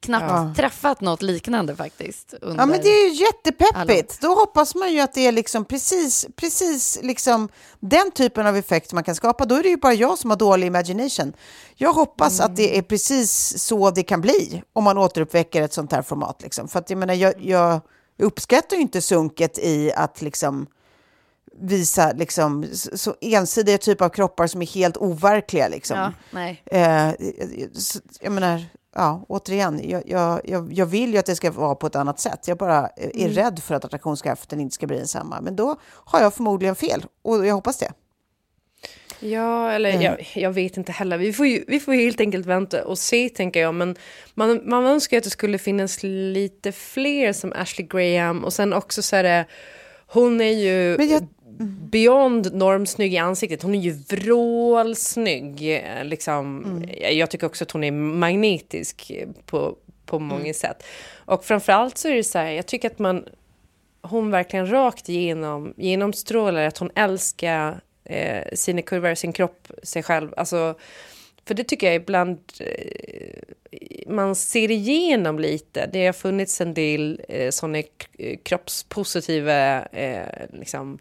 knappt 0.00 0.56
träffat 0.56 1.00
något 1.00 1.22
liknande 1.22 1.76
faktiskt. 1.76 2.34
Under... 2.40 2.62
Ja, 2.62 2.66
men 2.66 2.80
det 2.80 2.88
är 2.88 3.08
ju 3.08 3.24
jättepeppigt. 3.24 4.18
Alla. 4.22 4.34
Då 4.34 4.40
hoppas 4.40 4.74
man 4.74 4.92
ju 4.92 5.00
att 5.00 5.14
det 5.14 5.26
är 5.26 5.32
liksom 5.32 5.64
precis, 5.64 6.26
precis 6.36 6.98
liksom 7.02 7.48
den 7.80 8.10
typen 8.10 8.46
av 8.46 8.56
effekt 8.56 8.92
man 8.92 9.04
kan 9.04 9.14
skapa. 9.14 9.44
Då 9.44 9.54
är 9.54 9.62
det 9.62 9.68
ju 9.68 9.76
bara 9.76 9.94
jag 9.94 10.18
som 10.18 10.30
har 10.30 10.36
dålig 10.36 10.72
imagination. 10.78 11.32
Jag 11.74 11.92
hoppas 11.92 12.40
att 12.40 12.56
det 12.56 12.78
är 12.78 12.82
precis 12.82 13.58
så 13.58 13.90
det 13.90 14.02
kan 14.02 14.20
bli 14.20 14.62
om 14.72 14.84
man 14.84 14.98
återuppväcker 14.98 15.62
ett 15.62 15.72
sånt 15.72 15.92
här 15.92 16.02
format. 16.02 16.42
Liksom. 16.42 16.68
För 16.68 16.78
att 16.78 16.90
jag 16.90 16.98
menar, 16.98 17.14
jag, 17.14 17.34
jag 17.40 17.80
uppskattar 18.18 18.76
ju 18.76 18.82
inte 18.82 19.00
sunket 19.02 19.58
i 19.58 19.92
att 19.92 20.22
liksom 20.22 20.66
visa 21.60 22.12
liksom, 22.12 22.66
så 22.72 23.14
ensidiga 23.20 23.78
typer 23.78 24.04
av 24.04 24.08
kroppar 24.08 24.46
som 24.46 24.62
är 24.62 24.66
helt 24.66 24.96
overkliga. 24.96 25.68
Liksom. 25.68 25.98
Ja, 25.98 26.12
nej. 26.30 26.62
Eh, 26.66 27.10
så- 27.74 27.98
jag 28.20 28.32
menar, 28.32 28.64
ja, 28.94 29.24
återigen, 29.28 29.80
jag, 29.90 30.02
jag, 30.08 30.72
jag, 30.72 30.86
vill 30.86 31.12
ju 31.12 31.18
att 31.18 31.26
det 31.26 31.36
ska 31.36 31.50
vara 31.50 31.74
på 31.74 31.86
ett 31.86 31.96
annat 31.96 32.20
sätt. 32.20 32.48
Jag 32.48 32.58
bara 32.58 32.88
är 32.96 33.28
rädd 33.28 33.62
för 33.62 33.74
att 33.74 33.84
attraktionskraften 33.84 34.60
inte 34.60 34.74
ska 34.74 34.86
bli 34.86 34.98
densamma. 34.98 35.40
Men 35.40 35.56
då 35.56 35.76
har 35.84 36.20
jag 36.20 36.34
förmodligen 36.34 36.74
fel 36.74 37.04
och 37.22 37.46
jag 37.46 37.54
hoppas 37.54 37.78
det. 37.78 37.92
Ja, 39.20 39.70
eller 39.70 39.90
Mm. 39.90 40.02
jag, 40.02 40.16
jag 40.34 40.50
vet 40.52 40.76
inte 40.76 40.92
heller. 40.92 41.18
Vi 41.18 41.32
får, 41.32 41.46
ju, 41.46 41.64
vi 41.68 41.80
får 41.80 41.92
helt 41.92 42.20
enkelt 42.20 42.46
vänta 42.46 42.84
och 42.84 42.98
se, 42.98 43.28
tänker 43.28 43.60
jag. 43.60 43.74
Men 43.74 43.96
man, 44.34 44.60
man 44.64 44.84
önskar 44.86 45.16
ju 45.16 45.18
att 45.18 45.24
det 45.24 45.30
skulle 45.30 45.58
finnas 45.58 45.98
lite 46.02 46.72
fler 46.72 47.32
som 47.32 47.52
Ashley 47.52 47.86
Graham. 47.86 48.44
Och 48.44 48.52
sen 48.52 48.72
också 48.72 49.02
så 49.02 49.16
är 49.16 49.22
det, 49.22 49.44
hon 50.06 50.40
är 50.40 50.52
ju 50.52 50.96
jag- 51.10 51.26
beyond 51.90 52.54
normsnygg 52.54 53.14
i 53.14 53.18
ansiktet. 53.18 53.62
Hon 53.62 53.74
är 53.74 53.80
ju 53.80 53.90
vrålsnygg. 53.92 55.74
eh, 55.76 56.04
Liksom. 56.04 56.64
Mm. 56.64 57.16
Jag- 57.18 57.30
tycker 57.30 57.46
också 57.46 57.64
att 57.64 57.70
hon 57.70 57.84
är 57.84 57.90
magnetisk 57.92 59.12
på, 59.46 59.76
på 60.06 60.18
många 60.18 60.54
sätt. 60.54 60.82
Och 61.16 61.44
framförallt 61.44 61.98
så 61.98 62.08
är 62.08 62.14
det 62.14 62.24
så 62.24 62.38
här, 62.38 62.50
jag 62.50 62.66
tycker 62.66 62.90
att 62.90 62.98
man 62.98 63.24
hon 64.02 64.30
verkligen 64.30 64.70
rakt 64.70 65.08
igenom 65.08 65.74
genomstrålar 65.76 66.62
att 66.64 66.78
hon 66.78 66.90
älskar 66.94 67.80
eh, 68.08 68.44
sina 68.52 68.82
kurvor, 68.82 69.14
sin 69.14 69.32
kropp, 69.32 69.68
sig 69.82 70.02
själv. 70.02 70.34
Alltså, 70.36 70.74
för 71.46 71.54
det 71.54 71.64
tycker 71.64 71.86
jag 71.86 71.96
ibland 71.96 72.38
eh, 72.60 73.42
man 74.06 74.34
ser 74.34 74.70
igenom 74.70 75.38
lite. 75.38 75.86
Det 75.92 76.06
har 76.06 76.12
funnits 76.12 76.60
en 76.60 76.74
del 76.74 77.20
eh, 77.28 77.50
sådana 77.50 77.82
k- 77.82 78.36
kroppspositiva 78.42 79.82
eh, 79.86 80.46
liksom, 80.52 80.98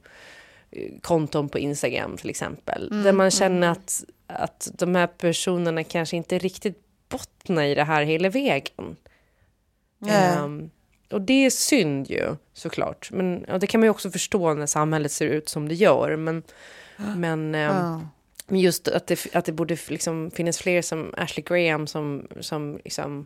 eh, 0.71 0.91
konton 1.01 1.49
på 1.49 1.59
Instagram 1.59 2.17
till 2.17 2.29
exempel. 2.29 2.89
där 3.03 3.11
man 3.13 3.31
känner 3.31 3.67
att, 3.71 4.03
att 4.27 4.69
de 4.73 4.95
här 4.95 5.07
personerna 5.07 5.83
kanske 5.83 6.17
inte 6.17 6.37
riktigt 6.37 6.77
bottnar 7.09 7.63
i 7.63 7.75
det 7.75 7.83
här 7.83 8.03
hela 8.03 8.29
vägen. 8.29 8.95
Ehm, 10.09 10.69
och 11.11 11.21
det 11.21 11.45
är 11.45 11.49
synd 11.49 12.09
ju, 12.09 12.35
såklart. 12.53 13.09
Men 13.11 13.45
ja, 13.47 13.57
det 13.57 13.67
kan 13.67 13.79
man 13.81 13.85
ju 13.85 13.91
också 13.91 14.11
förstå 14.11 14.53
när 14.53 14.65
samhället 14.65 15.11
ser 15.11 15.25
ut 15.27 15.49
som 15.49 15.67
det 15.67 15.75
gör. 15.75 16.15
Men, 16.15 16.43
men, 17.15 17.51
men 18.47 18.59
just 18.59 18.87
att 18.87 19.07
det, 19.07 19.35
att 19.35 19.45
det 19.45 19.51
borde 19.51 19.77
liksom 19.87 20.31
finnas 20.31 20.57
fler 20.57 20.81
som 20.81 21.13
Ashley 21.17 21.43
Graham 21.43 21.87
som, 21.87 22.27
som 22.41 22.79
liksom, 22.83 23.25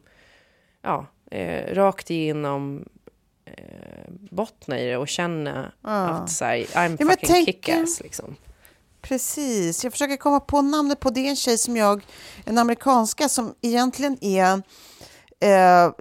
ja, 0.81 1.05
eh, 1.31 1.73
rakt 1.75 2.09
igenom 2.09 2.85
eh, 3.45 4.11
bottna 4.31 4.79
i 4.79 4.87
det 4.87 4.97
och 4.97 5.07
känna 5.07 5.71
att 5.81 6.31
så 6.31 6.45
här, 6.45 6.57
I'm 6.57 6.95
men 6.99 7.09
fucking 7.09 7.29
tänk- 7.29 7.45
kick-ass 7.45 8.01
liksom. 8.01 8.35
Precis. 9.01 9.83
Jag 9.83 9.93
försöker 9.93 10.17
komma 10.17 10.39
på 10.39 10.61
namnet 10.61 10.99
på 10.99 11.09
det. 11.09 11.27
en 11.27 11.35
tjej 11.35 11.57
som 11.57 11.77
jag, 11.77 12.05
en 12.45 12.57
amerikanska 12.57 13.29
som 13.29 13.55
egentligen 13.61 14.17
är 14.21 14.61
eh, 15.39 15.91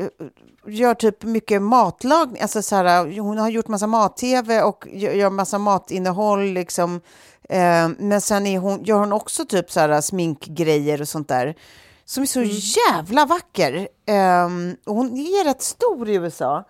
gör 0.66 0.94
typ 0.94 1.22
mycket 1.22 1.62
matlagning. 1.62 2.42
Alltså 2.42 2.62
så 2.62 2.76
här, 2.76 3.20
hon 3.20 3.38
har 3.38 3.48
gjort 3.48 3.68
massa 3.68 3.86
mat-tv 3.86 4.62
och 4.62 4.86
gör, 4.92 5.12
gör 5.12 5.30
massa 5.30 5.58
matinnehåll. 5.58 6.44
Liksom. 6.44 7.00
Eh, 7.50 7.88
men 7.98 8.20
sen 8.20 8.46
är 8.46 8.58
hon, 8.58 8.84
gör 8.84 8.98
hon 8.98 9.12
också 9.12 9.44
typ 9.44 9.70
så 9.70 9.80
här, 9.80 10.00
sminkgrejer 10.00 11.00
och 11.00 11.08
sånt 11.08 11.28
där. 11.28 11.54
Som 12.04 12.22
är 12.22 12.26
så 12.26 12.42
jävla 12.42 13.24
vacker. 13.24 13.88
Eh, 14.06 14.48
och 14.86 14.94
hon 14.94 15.18
är 15.18 15.44
rätt 15.44 15.62
stor 15.62 16.08
i 16.08 16.14
USA. 16.14 16.64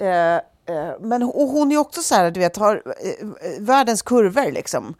Eh, 0.00 0.34
eh, 0.36 1.00
men 1.00 1.22
och 1.22 1.48
hon 1.48 1.72
är 1.72 1.76
också 1.76 2.02
så 2.02 2.14
här, 2.14 2.30
du 2.30 2.40
vet, 2.40 2.56
har 2.56 2.82
eh, 2.86 3.26
världens 3.58 4.02
kurvor 4.02 4.52
liksom. 4.52 4.94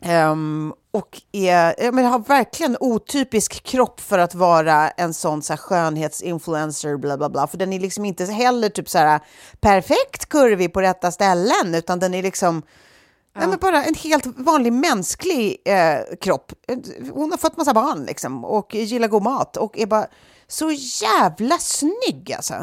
Ehm, 0.00 0.72
och 0.90 1.22
är, 1.32 1.92
menar, 1.92 2.10
har 2.10 2.18
verkligen 2.18 2.76
otypisk 2.80 3.62
kropp 3.62 4.00
för 4.00 4.18
att 4.18 4.34
vara 4.34 4.90
en 4.90 5.14
sån 5.14 5.42
så 5.42 5.52
här, 5.52 5.58
skönhetsinfluencer, 5.58 6.96
bla 6.96 7.16
bla 7.16 7.28
bla. 7.28 7.46
För 7.46 7.58
den 7.58 7.72
är 7.72 7.80
liksom 7.80 8.04
inte 8.04 8.24
heller 8.24 8.68
typ 8.68 8.88
så 8.88 8.98
här 8.98 9.20
perfekt 9.60 10.28
kurvig 10.28 10.72
på 10.72 10.80
rätta 10.80 11.10
ställen, 11.10 11.74
utan 11.74 11.98
den 11.98 12.14
är 12.14 12.22
liksom 12.22 12.62
Nej, 13.38 13.48
men 13.48 13.58
bara 13.58 13.84
en 13.84 13.94
helt 13.94 14.26
vanlig 14.26 14.72
mänsklig 14.72 15.62
eh, 15.64 16.16
kropp. 16.20 16.52
Hon 17.12 17.30
har 17.30 17.38
fått 17.38 17.56
massa 17.56 17.74
barn 17.74 18.04
liksom, 18.04 18.44
och 18.44 18.74
gillar 18.74 19.08
god 19.08 19.22
mat 19.22 19.56
och 19.56 19.78
är 19.78 19.86
bara 19.86 20.06
så 20.48 20.70
jävla 21.02 21.58
snygg 21.58 22.32
alltså. 22.32 22.54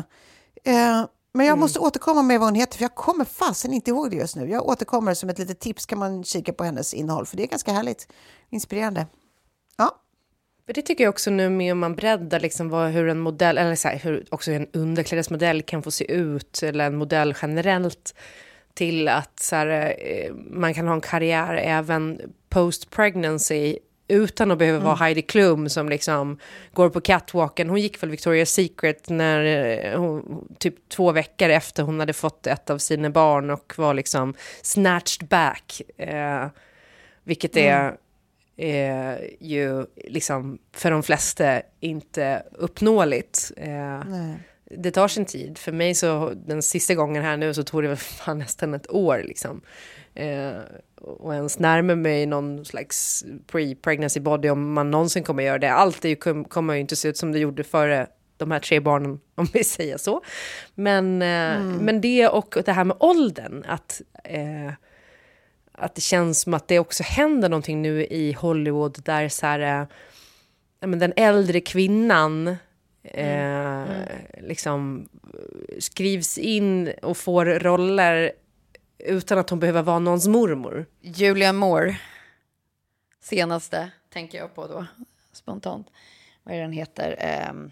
Eh, 0.63 1.05
men 1.33 1.45
jag 1.45 1.57
måste 1.57 1.79
återkomma 1.79 2.21
med 2.21 2.39
vad 2.39 2.47
hon 2.47 2.55
heter, 2.55 2.77
för 2.77 2.83
jag 2.83 2.95
kommer 2.95 3.25
fasen 3.25 3.73
inte 3.73 3.91
ihåg 3.91 4.11
det 4.11 4.17
just 4.17 4.35
nu. 4.35 4.49
Jag 4.49 4.67
återkommer 4.67 5.13
som 5.13 5.29
ett 5.29 5.39
litet 5.39 5.59
tips, 5.59 5.85
kan 5.85 5.99
man 5.99 6.23
kika 6.23 6.53
på 6.53 6.63
hennes 6.63 6.93
innehåll, 6.93 7.25
för 7.25 7.37
det 7.37 7.43
är 7.43 7.47
ganska 7.47 7.71
härligt, 7.71 8.07
inspirerande. 8.49 9.07
Ja, 9.77 9.99
För 10.65 10.73
det 10.73 10.81
tycker 10.81 11.03
jag 11.03 11.11
också 11.11 11.31
nu 11.31 11.49
med 11.49 11.71
om 11.71 11.79
man 11.79 11.95
breddar 11.95 12.39
liksom 12.39 12.69
vad, 12.69 12.91
hur 12.91 13.07
en 13.09 13.19
modell, 13.19 13.57
eller 13.57 13.75
så 13.75 13.87
här, 13.87 13.97
hur 13.99 14.25
också 14.31 14.51
en 14.51 14.67
underklädesmodell 14.73 15.61
kan 15.61 15.83
få 15.83 15.91
se 15.91 16.11
ut, 16.11 16.63
eller 16.63 16.85
en 16.87 16.95
modell 16.95 17.35
generellt, 17.41 18.13
till 18.73 19.07
att 19.07 19.39
så 19.39 19.55
här, 19.55 19.95
eh, 19.99 20.33
man 20.33 20.73
kan 20.73 20.87
ha 20.87 20.93
en 20.93 21.01
karriär 21.01 21.55
även 21.55 22.21
post-pregnancy 22.49 23.77
utan 24.07 24.51
att 24.51 24.57
behöva 24.57 24.85
vara 24.85 24.95
Heidi 24.95 25.21
Klum 25.21 25.69
som 25.69 25.89
liksom 25.89 26.39
går 26.73 26.89
på 26.89 27.01
catwalken. 27.01 27.69
Hon 27.69 27.81
gick 27.81 28.03
väl 28.03 28.11
Victoria's 28.11 28.45
Secret 28.45 29.09
när 29.09 29.43
eh, 29.45 29.99
hon, 29.99 30.47
typ 30.59 30.89
två 30.89 31.11
veckor 31.11 31.49
efter 31.49 31.83
hon 31.83 31.99
hade 31.99 32.13
fått 32.13 32.47
ett 32.47 32.69
av 32.69 32.77
sina 32.77 33.09
barn 33.09 33.49
och 33.49 33.73
var 33.77 33.93
liksom 33.93 34.33
snatched 34.61 35.27
back. 35.27 35.81
Eh, 35.97 36.47
vilket 37.23 37.57
är 37.57 37.95
eh, 38.57 39.15
ju 39.39 39.85
liksom 39.95 40.57
för 40.71 40.91
de 40.91 41.03
flesta 41.03 41.61
inte 41.79 42.43
uppnåeligt. 42.51 43.51
Eh, 43.57 43.99
det 44.77 44.91
tar 44.91 45.07
sin 45.07 45.25
tid. 45.25 45.57
För 45.57 45.71
mig 45.71 45.95
så, 45.95 46.33
den 46.45 46.61
sista 46.61 46.95
gången 46.95 47.23
här 47.23 47.37
nu 47.37 47.53
så 47.53 47.63
tog 47.63 47.83
det 47.83 47.87
väl 47.87 47.97
fan 47.97 48.39
nästan 48.39 48.73
ett 48.73 48.91
år 48.91 49.21
liksom. 49.27 49.61
Eh, 50.15 50.51
och 51.01 51.33
ens 51.35 51.59
närma 51.59 51.95
mig 51.95 52.25
någon 52.25 52.65
slags 52.65 53.25
pre-pregnancy 53.47 54.19
body 54.19 54.49
om 54.49 54.73
man 54.73 54.91
någonsin 54.91 55.23
kommer 55.23 55.43
göra 55.43 55.59
det. 55.59 55.71
Allt 55.73 56.05
kom- 56.19 56.45
kommer 56.45 56.73
ju 56.73 56.79
inte 56.79 56.95
se 56.95 57.07
ut 57.07 57.17
som 57.17 57.31
det 57.31 57.39
gjorde 57.39 57.63
före 57.63 58.07
de 58.37 58.51
här 58.51 58.59
tre 58.59 58.79
barnen, 58.79 59.19
om 59.35 59.47
vi 59.53 59.63
säger 59.63 59.97
så. 59.97 60.21
Men, 60.75 61.21
eh, 61.21 61.59
men 61.81 62.01
det 62.01 62.27
och 62.27 62.55
det 62.65 62.71
här 62.71 62.83
med 62.83 62.97
åldern, 62.99 63.63
att, 63.67 64.01
eh, 64.23 64.73
att 65.71 65.95
det 65.95 66.01
känns 66.01 66.41
som 66.41 66.53
att 66.53 66.67
det 66.67 66.79
också 66.79 67.03
händer 67.03 67.49
någonting 67.49 67.81
nu 67.81 68.05
i 68.05 68.33
Hollywood 68.33 68.99
där 69.05 69.29
så 69.29 69.45
här, 69.45 69.59
eh, 69.59 70.87
men 70.87 70.99
den 70.99 71.13
äldre 71.15 71.61
kvinnan 71.61 72.55
eh, 73.03 73.83
liksom 74.37 75.09
skrivs 75.79 76.37
in 76.37 76.91
och 77.01 77.17
får 77.17 77.45
roller 77.45 78.31
utan 78.97 79.37
att 79.37 79.49
hon 79.49 79.59
behöver 79.59 79.81
vara 79.81 79.99
någons 79.99 80.27
mormor. 80.27 80.85
Julia 81.01 81.53
Moore, 81.53 81.99
senaste, 83.21 83.91
tänker 84.09 84.37
jag 84.37 84.55
på 84.55 84.67
då, 84.67 84.85
spontant. 85.31 85.87
Vad 86.43 86.55
är 86.55 86.59
den 86.59 86.71
heter? 86.71 87.15
Ehm, 87.19 87.71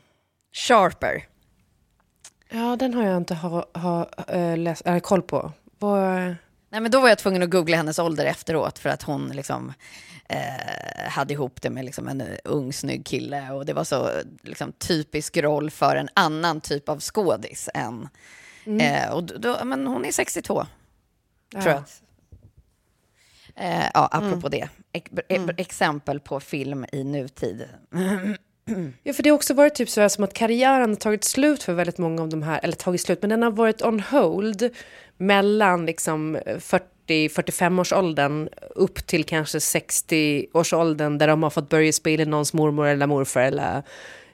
Sharper. 0.51 1.27
Ja, 2.49 2.75
den 2.75 2.93
har 2.93 3.03
jag 3.03 3.17
inte 3.17 3.36
ha, 3.36 3.65
ha, 3.73 4.09
äh, 4.27 4.57
läst, 4.57 4.88
äh, 4.88 4.99
koll 4.99 5.21
på. 5.21 5.51
Vad, 5.79 6.36
Nej, 6.72 6.82
men 6.82 6.91
då 6.91 6.99
var 7.01 7.09
jag 7.09 7.17
tvungen 7.17 7.43
att 7.43 7.49
googla 7.49 7.78
hennes 7.78 7.99
ålder 7.99 8.26
efteråt 8.26 8.80
för 8.80 8.89
att 8.89 9.01
hon 9.03 9.30
liksom, 9.30 9.74
eh, 10.30 11.09
hade 11.09 11.34
ihop 11.34 11.61
det 11.61 11.69
med 11.69 11.86
liksom 11.86 12.07
en 12.07 12.24
ung 12.43 12.74
snygg 12.74 13.05
kille 13.05 13.51
och 13.51 13.65
det 13.65 13.74
var 13.74 13.84
så 13.84 14.09
liksom, 14.43 14.72
typisk 14.72 15.38
roll 15.38 15.72
för 15.72 15.95
en 15.95 16.09
annan 16.13 16.61
typ 16.61 16.89
av 16.89 16.99
skådis 16.99 17.69
än... 17.74 18.07
Eh, 18.82 19.11
och 19.11 19.24
då, 19.24 19.57
men 19.65 19.88
hon 19.88 20.05
är 20.05 20.11
62, 20.11 20.65
tror 21.51 21.65
jag. 21.74 21.84
Eh, 23.55 23.86
ja, 23.93 24.09
apropå 24.11 24.49
det. 24.49 24.69
Ex- 24.91 25.11
e- 25.28 25.53
Exempel 25.57 26.19
på 26.19 26.39
film 26.39 26.86
i 26.91 27.03
nutid. 27.03 27.65
Ja, 29.03 29.13
för 29.13 29.24
det 29.24 29.30
har 29.30 29.36
också 29.36 29.53
varit 29.53 29.76
typ 29.76 29.89
så 29.89 30.01
här 30.01 30.09
som 30.09 30.24
att 30.24 30.34
karriären 30.34 30.89
har 30.89 30.95
tagit 30.95 31.24
slut 31.24 31.63
för 31.63 31.74
väldigt 31.74 31.97
många 31.97 32.22
av 32.22 32.30
de 32.30 32.43
här, 32.43 32.59
eller 32.63 32.74
tagit 32.74 33.01
slut, 33.01 33.22
men 33.22 33.30
den 33.30 33.43
har 33.43 33.51
varit 33.51 33.82
on 33.82 33.99
hold 33.99 34.69
mellan 35.22 35.86
liksom 35.86 36.36
eh, 36.36 36.57
40-45-årsåldern 37.07 38.49
upp 38.76 39.07
till 39.07 39.24
kanske 39.24 39.57
60-årsåldern 39.57 41.17
där 41.17 41.28
de 41.28 41.43
har 41.43 41.49
fått 41.49 41.69
börja 41.69 41.93
spela 41.93 42.26
någons 42.26 42.53
mormor 42.53 42.88
eller 42.88 43.07
morfar 43.07 43.41
eller 43.41 43.84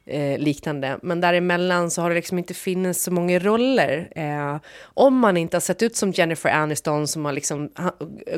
eh, 0.05 0.39
liknande. 0.39 0.99
Men 1.01 1.21
däremellan 1.21 1.91
så 1.91 2.01
har 2.01 2.09
det 2.09 2.15
liksom 2.15 2.37
inte 2.37 2.53
funnits 2.53 3.03
så 3.03 3.11
många 3.11 3.39
roller. 3.39 4.11
Eh, 4.15 4.57
om 4.83 5.19
man 5.19 5.37
inte 5.37 5.55
har 5.55 5.61
sett 5.61 5.81
ut 5.81 5.95
som 5.95 6.11
Jennifer 6.11 6.49
Aniston 6.49 7.07
som 7.07 7.21
man 7.21 7.35
liksom 7.35 7.69
ha, 7.77 7.91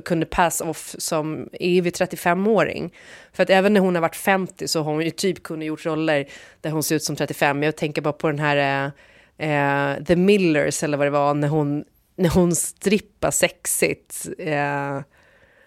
kunde 0.05 0.25
pass 0.25 0.61
off 0.61 0.95
som 0.97 1.49
evig 1.59 1.93
35-åring. 1.93 2.93
För 3.33 3.43
att 3.43 3.49
även 3.49 3.73
när 3.73 3.81
hon 3.81 3.95
har 3.95 4.01
varit 4.01 4.15
50 4.15 4.67
så 4.67 4.83
har 4.83 4.91
hon 4.91 5.01
ju 5.01 5.11
typ 5.11 5.43
kunnat 5.43 5.65
gjort 5.65 5.85
roller 5.85 6.27
där 6.61 6.71
hon 6.71 6.83
ser 6.83 6.95
ut 6.95 7.03
som 7.03 7.15
35. 7.15 7.63
Jag 7.63 7.75
tänker 7.75 8.01
bara 8.01 8.13
på 8.13 8.27
den 8.27 8.39
här 8.39 8.57
eh, 8.57 8.91
eh, 9.39 10.03
The 10.03 10.15
Millers 10.15 10.83
eller 10.83 10.97
vad 10.97 11.07
det 11.07 11.11
var 11.11 11.33
när 11.33 11.47
hon, 11.47 11.83
när 12.19 12.29
hon 12.29 12.55
strippar 12.55 13.31
sexigt. 13.31 14.27
Eh, 14.37 15.01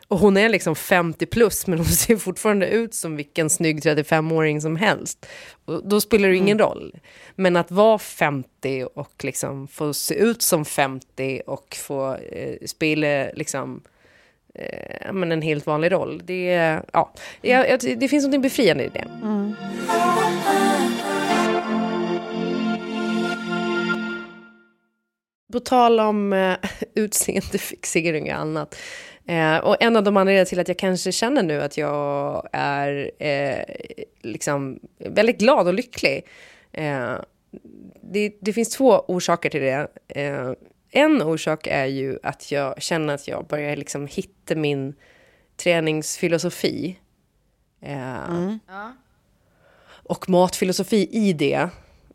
och 0.09 0.19
hon 0.19 0.37
är 0.37 0.49
liksom 0.49 0.77
50 0.77 1.27
plus, 1.27 1.67
men 1.67 1.79
hon 1.79 1.87
ser 1.87 2.17
fortfarande 2.17 2.69
ut 2.69 2.95
som 2.95 3.17
vilken 3.17 3.51
snygg 3.51 3.79
35-åring 3.79 4.61
som 4.61 4.77
helst. 4.77 5.27
Och 5.65 5.89
då 5.89 6.01
spelar 6.01 6.29
det 6.29 6.37
ingen 6.37 6.59
roll. 6.59 6.97
Men 7.35 7.57
att 7.57 7.71
vara 7.71 7.99
50 7.99 8.87
och 8.95 9.25
liksom 9.25 9.69
få 9.69 9.95
se 9.95 10.15
ut 10.15 10.43
som 10.43 10.65
50 10.65 11.43
och 11.47 11.77
få 11.81 12.15
eh, 12.15 12.57
spela 12.67 13.31
liksom, 13.35 13.83
eh, 14.55 15.13
men 15.13 15.33
en 15.33 15.43
helt 15.43 15.67
vanlig 15.67 15.93
roll. 15.93 16.23
Det, 16.25 16.81
ja, 16.93 17.13
jag, 17.41 17.71
jag, 17.71 17.99
det 17.99 18.09
finns 18.09 18.27
något 18.27 18.43
befriande 18.43 18.85
i 18.85 18.89
det. 18.89 19.07
På 25.53 25.61
tal 25.61 26.01
om 26.01 26.33
eh, 26.33 26.57
utseendefixering 26.95 28.33
och 28.33 28.39
annat. 28.39 28.77
Eh, 29.27 29.57
och 29.57 29.83
en 29.83 29.97
av 29.97 30.03
de 30.03 30.17
anledningarna 30.17 30.45
till 30.45 30.61
att 30.61 30.69
jag 30.69 30.79
kanske 30.79 31.13
känner 31.13 31.43
nu 31.43 31.63
att 31.63 31.77
jag 31.77 32.49
är 32.53 33.11
eh, 33.19 33.65
liksom 34.23 34.81
väldigt 34.99 35.39
glad 35.39 35.67
och 35.67 35.75
lycklig. 35.75 36.27
Eh, 36.73 37.15
det, 38.01 38.37
det 38.41 38.53
finns 38.53 38.69
två 38.69 39.05
orsaker 39.09 39.51
till 39.51 39.61
det. 39.61 39.89
Eh, 40.09 40.53
en 40.91 41.23
orsak 41.23 41.67
är 41.67 41.87
ju 41.87 42.19
att 42.23 42.53
jag 42.53 42.83
känner 42.83 43.15
att 43.15 43.29
jag 43.29 43.47
börjar 43.47 43.77
liksom 43.77 44.07
hitta 44.07 44.55
min 44.55 44.95
träningsfilosofi. 45.57 46.99
Eh, 47.81 48.55
och 50.05 50.29
matfilosofi 50.29 51.09
i 51.13 51.33
det. 51.33 51.69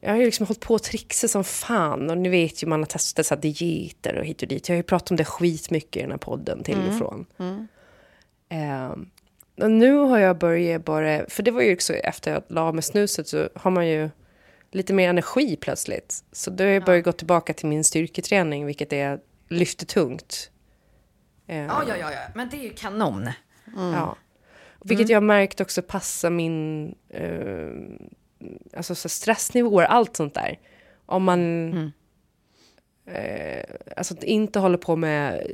Jag 0.07 0.13
har 0.13 0.19
ju 0.19 0.25
liksom 0.25 0.45
hållit 0.45 0.59
på 0.59 0.75
att 0.75 0.83
trixa 0.83 1.27
som 1.27 1.43
fan. 1.43 2.09
Och 2.09 2.17
ni 2.17 2.29
vet 2.29 2.63
ju, 2.63 2.67
man 2.67 2.79
har 2.79 2.85
testat 2.87 3.25
så 3.25 3.35
här 3.35 3.41
dieter 3.41 4.15
och 4.15 4.25
hit 4.25 4.41
och 4.41 4.47
dit. 4.47 4.69
Jag 4.69 4.75
har 4.75 4.77
ju 4.77 4.83
pratat 4.83 5.11
om 5.11 5.17
det 5.17 5.25
skitmycket 5.25 5.97
i 5.97 6.01
den 6.01 6.11
här 6.11 6.17
podden 6.17 6.63
till 6.63 6.77
och 6.87 6.97
från. 6.97 7.25
Eh, 8.49 8.89
och 9.63 9.71
nu 9.71 9.93
har 9.93 10.19
jag 10.19 10.37
börjat 10.37 10.85
bara, 10.85 11.29
för 11.29 11.43
det 11.43 11.51
var 11.51 11.61
ju 11.61 11.73
också 11.73 11.93
efter 11.93 12.31
jag 12.31 12.43
la 12.47 12.71
med 12.71 12.83
snuset 12.83 13.27
så 13.27 13.49
har 13.55 13.71
man 13.71 13.87
ju 13.87 14.09
lite 14.71 14.93
mer 14.93 15.09
energi 15.09 15.55
plötsligt. 15.61 16.23
Så 16.31 16.51
då 16.51 16.63
har 16.63 16.71
jag 16.71 16.85
börjat 16.85 17.05
gå 17.05 17.11
tillbaka 17.11 17.53
till 17.53 17.67
min 17.67 17.83
styrketräning, 17.83 18.65
vilket 18.65 18.93
är 18.93 19.19
lyfter 19.49 19.85
tungt. 19.85 20.51
Eh, 21.47 21.57
Ja, 21.57 21.83
ja, 21.87 21.97
ja, 21.97 22.11
ja, 22.11 22.19
men 22.35 22.49
det 22.49 22.57
är 22.57 22.63
ju 22.63 22.73
kanon. 22.73 23.29
Ja. 23.75 24.17
Vilket 24.83 25.09
jag 25.09 25.15
har 25.15 25.21
märkt 25.21 25.61
också 25.61 25.81
passar 25.81 26.29
min, 26.29 26.87
eh, 27.09 27.69
alltså 28.77 28.95
så 28.95 29.09
stressnivåer, 29.09 29.85
allt 29.85 30.15
sånt 30.15 30.33
där. 30.33 30.59
Om 31.05 31.23
man 31.23 31.73
eh, 33.07 33.63
alltså 33.97 34.15
inte 34.21 34.59
håller 34.59 34.77
på 34.77 34.95
med 34.95 35.47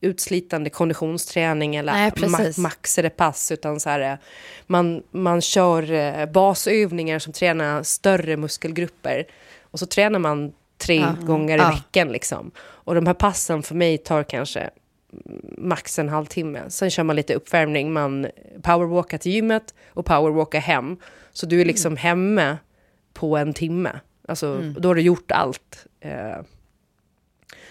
utslitande 0.00 0.70
konditionsträning 0.70 1.76
eller 1.76 1.92
Nej, 1.92 2.12
ma 2.16 2.38
precis. 2.38 2.58
maxade 2.58 3.10
pass, 3.10 3.52
utan 3.52 3.80
så 3.80 3.90
här, 3.90 4.00
eh, 4.12 4.18
man, 4.66 5.02
man 5.10 5.40
kör 5.40 5.92
eh, 5.92 6.26
basövningar 6.26 7.18
som 7.18 7.32
tränar 7.32 7.82
större 7.82 8.36
muskelgrupper. 8.36 9.26
Och 9.62 9.78
så 9.78 9.86
tränar 9.86 10.18
man 10.18 10.52
tre 10.78 11.04
gånger 11.26 11.56
i 11.58 11.60
Ja. 11.60 11.70
veckan. 11.70 12.08
Liksom. 12.08 12.50
Och 12.58 12.94
de 12.94 13.06
här 13.06 13.14
passen 13.14 13.62
för 13.62 13.74
mig 13.74 13.98
tar 13.98 14.22
kanske 14.24 14.70
max 15.58 15.98
en 15.98 16.08
halvtimme. 16.08 16.62
Sen 16.68 16.90
kör 16.90 17.02
man 17.02 17.16
lite 17.16 17.34
uppvärmning, 17.34 17.92
man 17.92 18.26
powerwalkar 18.62 19.18
till 19.18 19.32
gymmet 19.32 19.74
och 19.88 20.06
powerwalkar 20.06 20.60
hem. 20.60 20.96
Så 21.32 21.46
du 21.46 21.60
är 21.60 21.64
liksom 21.64 21.96
hemma 21.96 22.58
på 23.12 23.36
en 23.36 23.54
timme. 23.54 24.00
Alltså, 24.28 24.58
Då 24.78 24.88
har 24.88 24.94
du 24.94 25.00
gjort 25.00 25.30
allt. 25.30 25.86
Eh, 26.00 26.36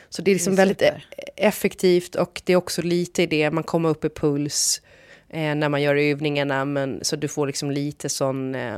så 0.09 0.22
det 0.22 0.32
är 0.32 0.36
liksom 0.36 0.55
Det 0.55 0.62
är 0.62 0.66
väldigt 0.66 0.82
e- 0.82 1.01
effektivt 1.36 2.16
och 2.16 2.41
det 2.45 2.53
är 2.53 2.57
också 2.57 2.82
lite 2.82 3.24
i 3.24 3.26
det, 3.26 3.51
man 3.51 3.64
kommer 3.64 3.89
upp 3.89 4.05
i 4.05 4.09
puls 4.09 4.82
eh, 5.30 5.55
när 5.55 5.70
man 5.70 5.82
gör 5.82 5.95
övningarna, 5.95 6.66
men, 6.66 6.99
så 7.01 7.16
du 7.16 7.28
får 7.28 7.47
liksom 7.47 7.72
lite 7.72 8.09
sån, 8.09 8.55
eh, 8.55 8.78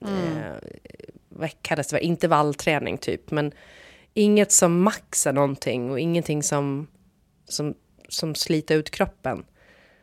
eh, 0.00 0.56
vad 1.28 1.50
kallas 1.62 1.88
det, 1.88 2.00
intervallträning 2.00 2.98
typ, 2.98 3.30
men 3.30 3.52
inget 4.14 4.52
som 4.52 4.82
maxar 4.82 5.32
någonting 5.32 5.90
och 5.90 6.00
ingenting 6.00 6.42
som, 6.42 6.86
som, 7.48 7.74
som 8.08 8.34
sliter 8.34 8.76
ut 8.76 8.90
kroppen. 8.90 9.44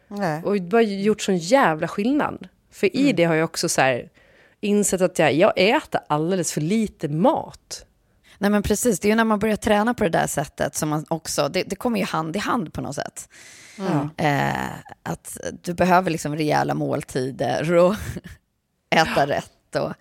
Nej. 0.07 0.43
Och 0.43 0.61
det 0.61 0.77
har 0.77 0.81
gjort 0.81 1.21
sån 1.21 1.37
jävla 1.37 1.87
skillnad. 1.87 2.47
För 2.79 2.95
i 2.95 3.13
det 3.13 3.23
har 3.23 3.35
jag 3.35 3.45
också 3.45 3.69
så 3.69 3.81
här, 3.81 4.09
insett 4.59 5.01
att 5.01 5.19
jag, 5.19 5.33
jag 5.33 5.53
äter 5.55 6.01
alldeles 6.07 6.53
för 6.53 6.61
lite 6.61 7.07
mat. 7.07 7.85
Nej 8.37 8.49
men 8.49 8.63
precis, 8.63 8.99
det 8.99 9.07
är 9.07 9.09
ju 9.09 9.15
när 9.15 9.23
man 9.23 9.39
börjar 9.39 9.55
träna 9.55 9.93
på 9.93 10.03
det 10.03 10.09
där 10.09 10.27
sättet 10.27 10.75
som 10.75 10.89
man 10.89 11.05
också, 11.09 11.49
det, 11.49 11.63
det 11.63 11.75
kommer 11.75 11.99
ju 11.99 12.05
hand 12.05 12.35
i 12.35 12.39
hand 12.39 12.73
på 12.73 12.81
något 12.81 12.95
sätt. 12.95 13.29
Eh, 14.17 14.69
att 15.03 15.37
du 15.61 15.73
behöver 15.73 16.11
liksom 16.11 16.35
rejäla 16.35 16.73
måltider 16.73 17.73
och 17.73 17.95
äta 18.95 19.27
rätt. 19.27 19.75
Och, 19.75 19.93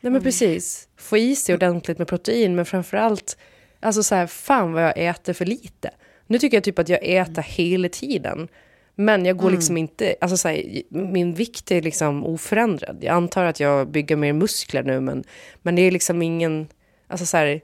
Nej 0.00 0.12
men 0.12 0.22
precis. 0.22 0.88
Få 0.96 1.16
i 1.16 1.36
sig 1.36 1.54
ordentligt 1.54 1.98
med 1.98 2.08
protein, 2.08 2.54
men 2.54 2.66
framförallt, 2.66 3.36
alltså 3.80 4.02
så 4.02 4.14
här, 4.14 4.26
fan 4.26 4.72
vad 4.72 4.82
jag 4.82 4.92
äter 4.96 5.32
för 5.32 5.44
lite. 5.44 5.90
Nu 6.26 6.38
tycker 6.38 6.56
jag 6.56 6.64
typ 6.64 6.78
att 6.78 6.88
jag 6.88 7.00
äter 7.02 7.42
hela 7.42 7.88
tiden. 7.88 8.48
Men 9.00 9.24
jag 9.24 9.36
går 9.36 9.50
liksom 9.50 9.76
inte, 9.76 10.16
alltså 10.20 10.36
så 10.36 10.48
här, 10.48 10.82
min 10.90 11.34
vikt 11.34 11.70
är 11.70 11.82
liksom 11.82 12.24
oförändrad. 12.24 12.98
Jag 13.00 13.14
antar 13.14 13.44
att 13.44 13.60
jag 13.60 13.88
bygger 13.88 14.16
mer 14.16 14.32
muskler 14.32 14.82
nu, 14.82 15.00
men, 15.00 15.24
men 15.62 15.74
det 15.74 15.82
är 15.82 15.90
liksom 15.90 16.22
ingen, 16.22 16.68
alltså 17.06 17.26
så 17.26 17.36
här, 17.36 17.60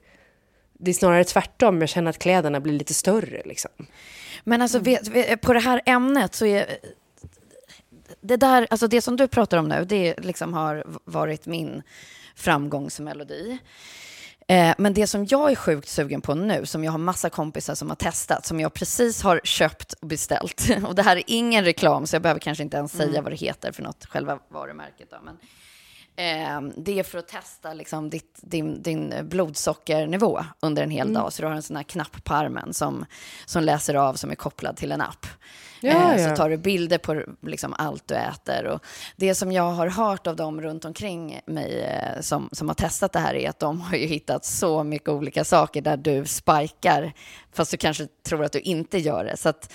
det 0.73 0.91
är 0.91 0.95
snarare 0.95 1.25
tvärtom, 1.25 1.81
jag 1.81 1.89
känner 1.89 2.11
att 2.11 2.19
kläderna 2.19 2.61
blir 2.61 2.73
lite 2.73 2.95
större 2.95 3.43
liksom. 3.45 3.71
men 4.45 4.63
alltså 4.63 4.79
vet, 4.79 5.09
vet, 5.09 5.41
på 5.41 5.53
det 5.53 5.61
här 5.61 5.81
ämnet 5.87 6.35
så 6.35 6.47
är 6.47 6.67
det 8.21 8.37
där, 8.37 8.67
alltså 8.71 8.87
det 8.87 9.01
som 9.01 9.17
du 9.17 9.29
pratar 9.29 9.59
om 9.59 9.69
nu, 9.69 9.85
det 9.85 10.15
liksom 10.21 10.55
har 10.55 10.85
varit 11.05 11.47
min 11.47 11.83
framgångsmelodi. 12.37 13.59
Eh, 14.47 14.75
men 14.79 14.95
det 14.95 15.07
som 15.07 15.25
jag 15.25 15.51
är 15.51 15.57
sjukt 15.57 15.89
sugen 15.89 16.21
på 16.21 16.35
nu, 16.35 16.67
som 16.67 16.85
jag 16.85 16.93
har 16.93 16.99
massa 16.99 17.31
kompisar 17.31 17.75
som 17.75 17.89
har 17.89 17.97
testat, 17.97 18.47
som 18.47 18.61
jag 18.61 18.75
precis 18.75 19.23
har 19.23 19.41
köpt 19.45 19.93
och 19.93 20.09
beställt. 20.09 20.71
Och 20.87 20.95
det 20.95 21.03
här 21.03 21.17
är 21.17 21.23
ingen 21.27 21.65
reklam, 21.65 22.07
så 22.07 22.15
jag 22.15 22.23
behöver 22.23 22.41
kanske 22.41 22.65
inte 22.65 22.77
ens 22.77 22.93
säga 22.93 23.23
vad 23.23 23.33
det 23.33 23.37
heter 23.37 23.73
för 23.73 23.83
något, 23.83 24.07
själva 24.07 24.39
varumärket. 24.49 25.11
Då, 25.11 25.17
men, 25.25 25.37
eh, 26.17 26.73
det 26.77 26.99
är 26.99 27.03
för 27.03 27.19
att 27.19 27.29
testa 27.29 27.75
liksom, 27.75 28.11
ditt, 28.11 28.39
din, 28.43 28.83
din 28.83 29.15
blodsockernivå 29.23 30.45
under 30.61 30.83
en 30.83 30.91
hel 30.91 31.15
dag. 31.15 31.33
Så 31.33 31.43
du 31.43 31.49
har 31.49 31.55
en 31.55 31.63
sån 31.63 31.77
här 31.77 31.83
knapp 31.83 32.25
på 32.25 32.35
armen 32.35 32.75
som, 32.75 33.07
som 33.47 33.63
läser 33.63 33.95
av, 33.95 34.15
som 34.15 34.31
är 34.31 34.35
kopplad 34.35 34.77
till 34.77 34.93
en 34.93 35.01
app. 35.01 35.27
Ja, 35.81 36.15
Eh, 36.15 36.23
ja. 36.23 36.29
Så 36.29 36.37
tar 36.37 36.51
du 36.51 36.57
bilder 36.57 36.99
på 36.99 37.23
liksom, 37.43 37.75
allt 37.79 38.09
du 38.09 38.15
äter. 38.15 38.65
Och 38.65 38.85
det 39.17 39.35
som 39.35 39.53
jag 39.53 39.71
har 39.71 39.87
hört 39.87 40.27
av 40.27 40.37
dem 40.37 40.61
runt 40.61 40.85
omkring 40.85 41.41
mig 41.47 41.81
eh, 41.83 42.21
som, 42.21 42.49
som 42.53 42.69
har 42.69 42.75
testat 42.75 43.13
det 43.13 43.19
här 43.19 43.35
är 43.35 43.49
att 43.49 43.59
de 43.59 43.81
har 43.81 43.97
ju 43.97 44.07
hittat 44.07 44.45
så 44.45 44.85
mycket 44.85 45.09
olika 45.09 45.45
saker 45.45 45.83
där 45.83 45.97
du 45.97 46.25
spikar, 46.25 47.13
fast 47.53 47.71
du 47.71 47.77
kanske 47.77 48.07
tror 48.29 48.45
att 48.45 48.53
du 48.53 48.61
inte 48.61 48.99
gör 48.99 49.25
det. 49.25 49.37
Så 49.37 49.49
att, 49.49 49.73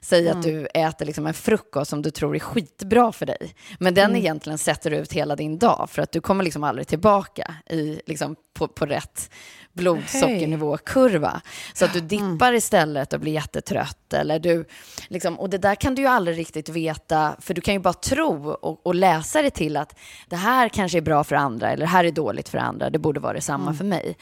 säg 0.00 0.28
att 0.28 0.42
du 0.42 0.66
äter 0.66 1.06
liksom 1.06 1.26
en 1.26 1.34
frukost 1.34 1.90
som 1.90 2.02
du 2.02 2.10
tror 2.10 2.34
är 2.36 2.38
skitbra 2.38 3.12
för 3.12 3.26
dig, 3.26 3.54
men 3.78 3.94
den 3.94 4.16
egentligen 4.16 4.58
sätter 4.58 4.90
ut 4.90 5.12
hela 5.12 5.36
din 5.36 5.58
dag, 5.58 5.88
för 5.90 6.02
att 6.02 6.12
du 6.12 6.20
kommer 6.20 6.44
liksom 6.44 6.64
aldrig 6.64 6.86
tillbaka 6.86 7.54
i, 7.70 8.00
liksom, 8.06 8.36
på, 8.60 8.68
på 8.68 8.86
rätt 8.86 9.30
blodsockernivåkurva. 9.72 11.40
Så 11.74 11.84
att 11.84 11.92
du 11.92 12.00
dippar 12.00 12.52
istället 12.52 13.12
och 13.12 13.20
blir 13.20 13.32
jättetrött. 13.32 14.12
Eller 14.12 14.38
du, 14.38 14.64
liksom, 15.08 15.40
och 15.40 15.50
det 15.50 15.58
där 15.58 15.74
kan 15.74 15.94
du 15.94 16.02
ju 16.02 16.08
aldrig 16.08 16.38
riktigt 16.38 16.68
veta, 16.68 17.36
för 17.40 17.54
du 17.54 17.60
kan 17.60 17.74
ju 17.74 17.80
bara 17.80 17.94
tro 17.94 18.50
och, 18.50 18.86
och 18.86 18.94
läsa 18.94 19.42
det 19.42 19.50
till 19.50 19.76
att 19.76 19.98
det 20.28 20.36
här 20.36 20.68
kanske 20.68 20.98
är 20.98 21.02
bra 21.02 21.24
för 21.24 21.36
andra 21.36 21.70
eller 21.70 21.80
det 21.80 21.90
här 21.90 22.04
är 22.04 22.12
dåligt 22.12 22.48
för 22.48 22.58
andra. 22.58 22.90
Det 22.90 22.98
borde 22.98 23.20
vara 23.20 23.32
detsamma 23.32 23.74
för 23.74 23.84
mig. 23.84 24.16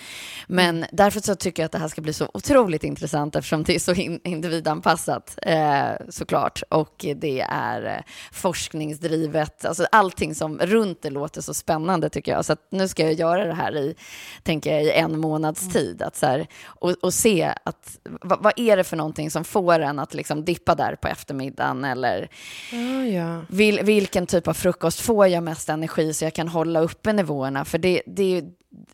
Men 0.47 0.85
därför 0.93 1.21
så 1.21 1.35
tycker 1.35 1.63
jag 1.63 1.67
att 1.67 1.73
det 1.73 1.79
här 1.79 1.89
ska 1.89 2.01
bli 2.01 2.13
så 2.13 2.31
otroligt 2.35 2.85
intressant 2.85 3.37
eftersom 3.37 3.63
det 3.63 3.75
är 3.75 3.79
så 3.79 3.93
in, 3.95 4.21
individanpassat 4.25 5.39
eh, 5.43 5.91
såklart. 6.09 6.63
Och 6.69 7.07
det 7.17 7.41
är 7.51 7.97
eh, 7.97 8.03
forskningsdrivet. 8.33 9.65
Alltså 9.65 9.87
allting 9.93 10.35
som 10.35 10.59
runt 10.59 11.03
det 11.03 11.11
låter 11.11 11.41
så 11.41 11.55
spännande 11.55 12.11
tycker 12.11 12.33
jag. 12.33 12.45
Så 12.45 12.53
att 12.53 12.67
nu 12.71 12.89
ska 12.89 13.03
jag 13.03 13.13
göra 13.13 13.45
det 13.45 13.55
här 13.55 13.77
i, 13.77 13.95
tänker 14.43 14.73
jag, 14.75 14.83
i 14.83 14.91
en 14.93 15.19
månads 15.19 15.69
tid. 15.69 16.03
Att 16.03 16.17
så 16.17 16.27
här, 16.27 16.47
och, 16.65 16.91
och 16.91 17.15
se 17.15 17.55
att 17.65 17.99
vad, 18.05 18.43
vad 18.43 18.53
är 18.57 18.77
det 18.77 18.85
för 18.85 18.97
någonting 18.97 19.31
som 19.31 19.45
får 19.45 19.79
en 19.79 19.99
att 19.99 20.15
liksom 20.15 20.45
dippa 20.45 20.75
där 20.75 20.97
på 20.97 21.09
eftermiddagen 21.09 21.85
eller 21.85 22.29
Ja, 22.73 23.05
ja. 23.05 23.41
vil, 23.49 23.81
vilken 23.83 24.27
typ 24.27 24.49
av 24.49 24.55
frukost 24.55 25.01
får 25.01 25.27
jag 25.27 25.43
mest 25.43 25.69
energi 25.69 26.15
så 26.15 26.25
jag 26.25 26.35
kan 26.35 26.49
hålla 26.49 26.81
uppe 26.81 27.13
nivåerna? 27.13 27.65
För 27.65 27.79
det, 27.79 28.03
det, 28.07 28.45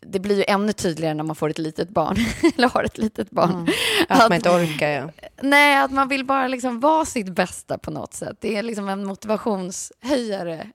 det 0.01 0.19
blir 0.19 0.37
ju 0.37 0.43
ännu 0.47 0.73
tydligare 0.73 1.13
när 1.13 1.23
man 1.23 1.35
får 1.35 1.49
ett 1.49 1.57
litet 1.57 1.89
barn, 1.89 2.17
eller 2.57 2.69
har 2.69 2.83
ett 2.83 2.97
litet 2.97 3.29
barn. 3.29 3.67
Att 4.09 4.19
man 4.19 4.33
inte 4.33 4.49
orkar, 4.49 4.89
ja. 4.89 5.09
Nej, 5.41 5.77
att 5.81 5.91
man 5.91 6.07
vill 6.07 6.25
bara 6.25 6.47
liksom 6.47 6.79
vara 6.79 7.05
sitt 7.05 7.29
bästa 7.29 7.77
på 7.77 7.91
något 7.91 8.13
sätt. 8.13 8.37
Det 8.39 8.55
är 8.55 8.63
liksom 8.63 8.89
en 8.89 9.05
motivationshöjare 9.05 10.71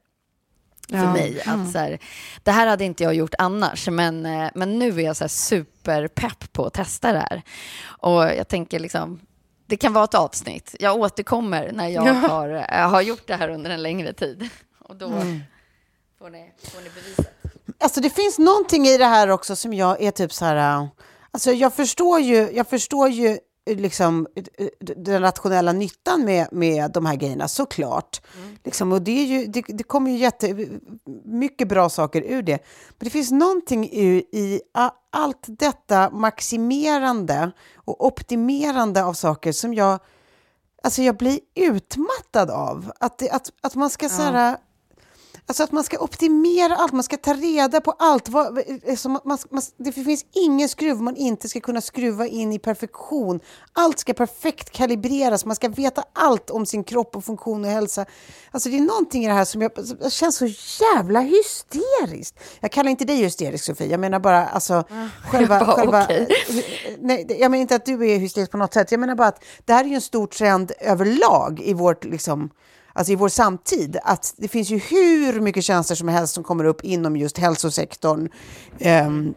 för 0.90 1.04
Ja. 1.04 1.12
mig. 1.12 1.42
Att 1.46 1.72
så 1.72 1.78
här, 1.78 1.98
det 2.42 2.50
här 2.50 2.66
hade 2.66 2.84
inte 2.84 3.02
jag 3.02 3.14
gjort 3.14 3.34
annars, 3.38 3.88
men, 3.88 4.26
eh, 4.26 4.50
men 4.54 4.78
nu 4.78 4.88
är 5.00 5.04
jag 5.04 5.16
så 5.16 5.24
här 5.24 5.28
superpepp 5.28 6.52
på 6.52 6.66
att 6.66 6.74
testa 6.74 7.12
det 7.12 7.18
här. 7.30 7.42
Och 7.82 8.22
jag 8.24 8.48
tänker 8.48 8.78
liksom, 8.80 9.20
det 9.66 9.76
kan 9.76 9.92
vara 9.92 10.04
ett 10.04 10.14
avsnitt. 10.14 10.74
Jag 10.78 10.96
återkommer 10.96 11.72
när 11.72 11.88
jag 11.88 12.06
Ja. 12.06 12.12
har, 12.12 12.48
jag 12.48 12.88
har 12.88 13.00
gjort 13.02 13.26
det 13.26 13.34
här 13.36 13.48
under 13.48 13.70
en 13.70 13.82
längre 13.82 14.12
tid. 14.12 14.48
Och 14.78 14.96
då 14.96 15.08
får, 15.10 16.30
ni, 16.30 16.52
får 16.72 16.80
ni 16.80 16.90
beviset. 16.94 17.34
Alltså 17.80 18.00
det 18.00 18.10
finns 18.10 18.38
någonting 18.38 18.86
i 18.86 18.98
det 18.98 19.04
här 19.06 19.28
också 19.28 19.56
som 19.56 19.74
jag 19.74 20.02
är 20.02 20.10
typ 20.10 20.32
så 20.32 20.44
här... 20.44 20.56
äh, 20.82 20.86
Alltså 21.32 21.52
jag 21.52 21.74
förstår 21.74 22.20
ju, 22.20 22.50
jag 22.52 22.68
förstår 22.68 23.08
ju 23.08 23.28
eh, 23.28 23.36
liksom 23.66 24.26
eh, 24.58 24.66
den 24.80 25.20
rationella 25.20 25.72
nyttan 25.72 26.24
med, 26.24 26.48
med 26.52 26.90
de 26.92 27.06
här 27.06 27.16
grejerna, 27.16 27.48
såklart. 27.48 28.20
Liksom, 28.64 28.92
och 28.92 29.02
det, 29.02 29.10
är 29.10 29.24
ju, 29.24 29.46
det, 29.46 29.64
det 29.68 29.82
kommer 29.82 30.10
ju 30.10 30.16
jätte, 30.16 30.68
mycket 31.24 31.68
bra 31.68 31.88
saker 31.88 32.22
ur 32.22 32.42
det. 32.42 32.58
Men 32.98 33.04
det 33.04 33.10
finns 33.10 33.30
någonting 33.30 33.84
i, 33.84 34.24
i 34.32 34.60
allt 35.10 35.44
detta 35.46 36.10
maximerande 36.10 37.52
och 37.74 38.06
optimerande 38.06 39.04
av 39.04 39.12
saker 39.12 39.52
som 39.52 39.74
jag, 39.74 39.98
alltså 40.82 41.02
jag 41.02 41.16
blir 41.16 41.40
utmattad 41.54 42.50
av. 42.50 42.92
Att, 43.00 43.18
det, 43.18 43.30
att, 43.30 43.52
att 43.60 43.74
man 43.74 43.90
ska 43.90 44.08
så 44.08 44.22
här, 44.22 44.56
Alltså 45.50 45.62
att 45.62 45.72
man 45.72 45.84
ska 45.84 45.98
optimera 45.98 46.76
allt, 46.76 46.92
man 46.92 47.02
ska 47.02 47.16
ta 47.16 47.34
reda 47.34 47.80
på 47.80 47.94
allt. 47.98 48.28
Vad, 48.28 48.58
alltså 48.88 49.08
man, 49.08 49.20
man, 49.24 49.38
man, 49.50 49.62
det 49.76 49.92
finns 49.92 50.24
ingen 50.32 50.68
skruv 50.68 50.96
man 51.02 51.16
inte 51.16 51.48
ska 51.48 51.60
kunna 51.60 51.80
skruva 51.80 52.26
in 52.26 52.52
i 52.52 52.58
perfektion. 52.58 53.40
Allt 53.72 53.98
ska 53.98 54.14
perfekt 54.14 54.70
kalibreras, 54.70 55.44
man 55.44 55.56
ska 55.56 55.68
veta 55.68 56.04
allt 56.12 56.50
om 56.50 56.66
sin 56.66 56.84
kropp 56.84 57.16
och 57.16 57.24
funktion 57.24 57.64
och 57.64 57.70
hälsa. 57.70 58.06
Alltså 58.50 58.68
det 58.68 58.76
är 58.76 58.80
någonting 58.80 59.24
i 59.24 59.28
det 59.28 59.32
här 59.34 59.44
som 59.44 59.62
jag, 59.62 59.86
som 59.86 60.10
känns 60.10 60.36
så 60.36 60.46
jävla 60.84 61.20
hysteriskt. 61.20 62.38
Jag 62.60 62.72
kallar 62.72 62.90
inte 62.90 63.04
dig 63.04 63.16
hysterisk 63.16 63.64
Sofie, 63.64 63.86
jag 63.86 64.00
menar 64.00 64.18
bara 64.20 64.46
alltså 64.48 64.84
själva... 65.30 65.60
bara, 65.60 65.76
själva 65.76 66.04
okej. 66.04 66.28
nej, 67.00 67.24
det- 67.28 67.34
jag 67.34 67.50
menar 67.50 67.62
inte 67.62 67.76
att 67.76 67.86
du 67.86 68.10
är 68.10 68.18
hysterisk 68.18 68.50
på 68.50 68.56
något 68.58 68.74
sätt, 68.74 68.90
jag 68.90 69.00
menar 69.00 69.14
bara 69.14 69.28
att 69.28 69.44
det 69.64 69.72
här 69.72 69.84
är 69.84 69.88
ju 69.88 69.94
en 69.94 70.00
stor 70.00 70.26
trend 70.26 70.72
överlag 70.80 71.60
i 71.64 71.74
vårt 71.74 72.04
liksom 72.04 72.50
alltså 72.92 73.12
i 73.12 73.16
vår 73.16 73.28
samtid, 73.28 73.98
att 74.04 74.34
det 74.36 74.48
finns 74.48 74.70
ju 74.70 74.78
hur 74.78 75.40
mycket 75.40 75.64
tjänster 75.64 75.94
som 75.94 76.08
helst 76.08 76.34
som 76.34 76.44
kommer 76.44 76.64
upp 76.64 76.84
inom 76.84 77.16
just 77.16 77.38
hälsosektorn. 77.38 78.28
Ehm, 78.78 79.34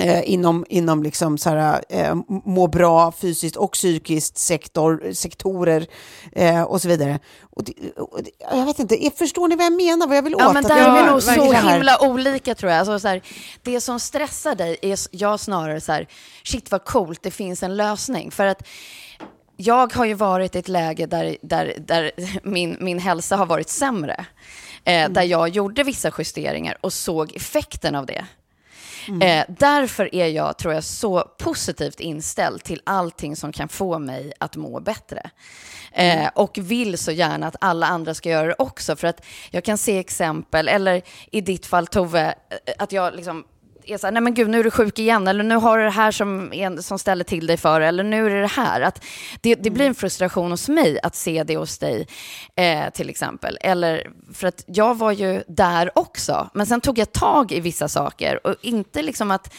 eh, 0.00 0.30
inom, 0.30 0.66
inom 0.68 1.02
liksom 1.02 1.38
så 1.38 1.50
här, 1.50 1.84
eh, 1.88 2.14
må 2.26 2.66
bra 2.66 3.12
fysiskt 3.12 3.56
och 3.56 3.72
psykiskt 3.72 4.38
sektor, 4.38 5.12
sektorer 5.12 5.86
eh, 6.32 6.62
och 6.62 6.82
så 6.82 6.88
vidare. 6.88 7.18
Och 7.56 7.64
det, 7.64 7.72
och 7.96 8.22
det, 8.22 8.30
jag 8.50 8.66
vet 8.66 8.78
inte, 8.78 9.10
förstår 9.18 9.48
ni 9.48 9.56
vad 9.56 9.66
jag 9.66 9.72
menar? 9.72 10.06
Vad 10.06 10.16
jag 10.16 10.22
vill 10.22 10.34
Ja, 10.38 10.46
åt? 10.48 10.54
men 10.54 10.64
Att 10.64 10.70
där 10.70 10.96
är 10.96 11.04
vi 11.04 11.10
nog 11.10 11.22
så 11.22 11.52
himla 11.52 11.98
olika 12.00 12.54
tror 12.54 12.72
jag. 12.72 12.78
Alltså, 12.78 12.98
så 12.98 13.08
här, 13.08 13.22
det 13.62 13.80
som 13.80 14.00
stressar 14.00 14.54
dig 14.54 14.78
är 14.82 14.98
jag 15.10 15.40
snarare 15.40 15.80
så 15.80 15.92
här, 15.92 16.08
shit 16.44 16.70
vad 16.70 16.84
coolt, 16.84 17.22
det 17.22 17.30
finns 17.30 17.62
en 17.62 17.76
lösning. 17.76 18.30
För 18.30 18.46
att 18.46 18.62
jag 19.56 19.92
har 19.92 20.04
ju 20.04 20.14
varit 20.14 20.54
i 20.54 20.58
ett 20.58 20.68
läge 20.68 21.06
där, 21.06 21.36
där, 21.42 21.74
där 21.78 22.10
min, 22.42 22.76
min 22.80 22.98
hälsa 22.98 23.36
har 23.36 23.46
varit 23.46 23.68
sämre. 23.68 24.26
Eh, 24.84 25.10
Där 25.10 25.22
jag 25.22 25.48
gjorde 25.48 25.82
vissa 25.82 26.12
justeringar 26.18 26.78
och 26.80 26.92
såg 26.92 27.36
effekten 27.36 27.94
av 27.94 28.06
det. 28.06 28.24
Eh, 29.22 29.44
därför 29.48 30.14
är 30.14 30.26
jag, 30.26 30.58
tror 30.58 30.74
jag, 30.74 30.84
så 30.84 31.20
positivt 31.38 32.00
inställd 32.00 32.64
till 32.64 32.82
allting 32.84 33.36
som 33.36 33.52
kan 33.52 33.68
få 33.68 33.98
mig 33.98 34.32
att 34.38 34.56
må 34.56 34.80
bättre. 34.80 35.30
Eh, 35.92 36.28
och 36.34 36.58
vill 36.58 36.98
så 36.98 37.10
gärna 37.10 37.46
att 37.46 37.56
alla 37.60 37.86
andra 37.86 38.14
ska 38.14 38.28
göra 38.30 38.46
det 38.46 38.54
också. 38.58 38.96
För 38.96 39.06
att 39.06 39.24
jag 39.50 39.64
kan 39.64 39.78
se 39.78 39.98
exempel, 39.98 40.68
eller 40.68 41.02
i 41.30 41.40
ditt 41.40 41.66
fall 41.66 41.86
Tove, 41.86 42.34
eh, 42.66 42.74
att 42.78 42.92
jag 42.92 43.14
liksom 43.14 43.44
är 43.86 43.98
så 43.98 44.06
här, 44.06 44.12
nej 44.12 44.22
men 44.22 44.34
gud, 44.34 44.50
nu 44.50 44.60
är 44.60 44.64
du 44.64 44.70
sjuk 44.70 44.98
igen, 44.98 45.28
eller 45.28 45.44
nu 45.44 45.54
har 45.54 45.78
du 45.78 45.84
det 45.84 45.90
här 45.90 46.10
som, 46.10 46.52
en, 46.52 46.82
som 46.82 46.98
ställer 46.98 47.24
till 47.24 47.46
dig 47.46 47.56
för 47.56 47.80
eller 47.80 48.04
nu 48.04 48.26
är 48.26 48.30
det 48.30 48.40
det 48.40 48.46
här. 48.46 48.80
Att 48.80 49.04
det, 49.40 49.54
det 49.54 49.70
blir 49.70 49.86
en 49.86 49.94
frustration 49.94 50.50
hos 50.50 50.68
mig 50.68 50.98
att 51.02 51.14
se 51.14 51.44
det 51.44 51.56
hos 51.56 51.78
dig, 51.78 52.06
eh, 52.56 52.90
till 52.90 53.10
exempel. 53.10 53.58
Eller 53.60 54.10
för 54.34 54.46
att 54.46 54.64
jag 54.66 54.98
var 54.98 55.12
ju 55.12 55.42
där 55.48 55.98
också, 55.98 56.50
men 56.54 56.66
sen 56.66 56.80
tog 56.80 56.98
jag 56.98 57.12
tag 57.12 57.52
i 57.52 57.60
vissa 57.60 57.88
saker 57.88 58.46
och 58.46 58.54
inte 58.60 59.02
liksom 59.02 59.30
att 59.30 59.54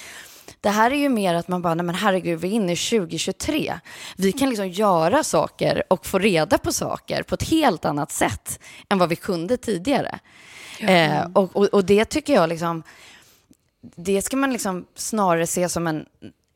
det 0.61 0.69
här 0.69 0.91
är 0.91 0.95
ju 0.95 1.09
mer 1.09 1.34
att 1.34 1.47
man 1.47 1.61
bara, 1.61 1.73
nej 1.73 1.86
men 1.86 1.95
herregud, 1.95 2.39
vi 2.39 2.47
är 2.47 2.51
inne 2.51 2.71
i 2.73 2.76
2023. 2.76 3.80
Vi 4.17 4.32
kan 4.32 4.49
liksom 4.49 4.69
göra 4.69 5.23
saker 5.23 5.84
och 5.89 6.05
få 6.05 6.19
reda 6.19 6.57
på 6.57 6.71
saker 6.71 7.23
på 7.23 7.36
ett 7.36 7.49
helt 7.49 7.86
annat 7.86 8.11
sätt 8.11 8.59
än 8.89 8.97
vad 8.97 9.09
vi 9.09 9.15
kunde 9.15 9.57
tidigare. 9.57 10.19
Eh, 10.80 11.28
och, 11.34 11.55
och, 11.55 11.65
och 11.65 11.86
det 11.86 12.05
tycker 12.05 12.34
jag 12.34 12.49
liksom, 12.49 12.84
det 13.95 14.21
ska 14.21 14.38
man 14.38 14.53
liksom 14.53 14.86
snarare 14.95 15.47
se 15.47 15.69
som 15.69 15.88
en 15.88 16.05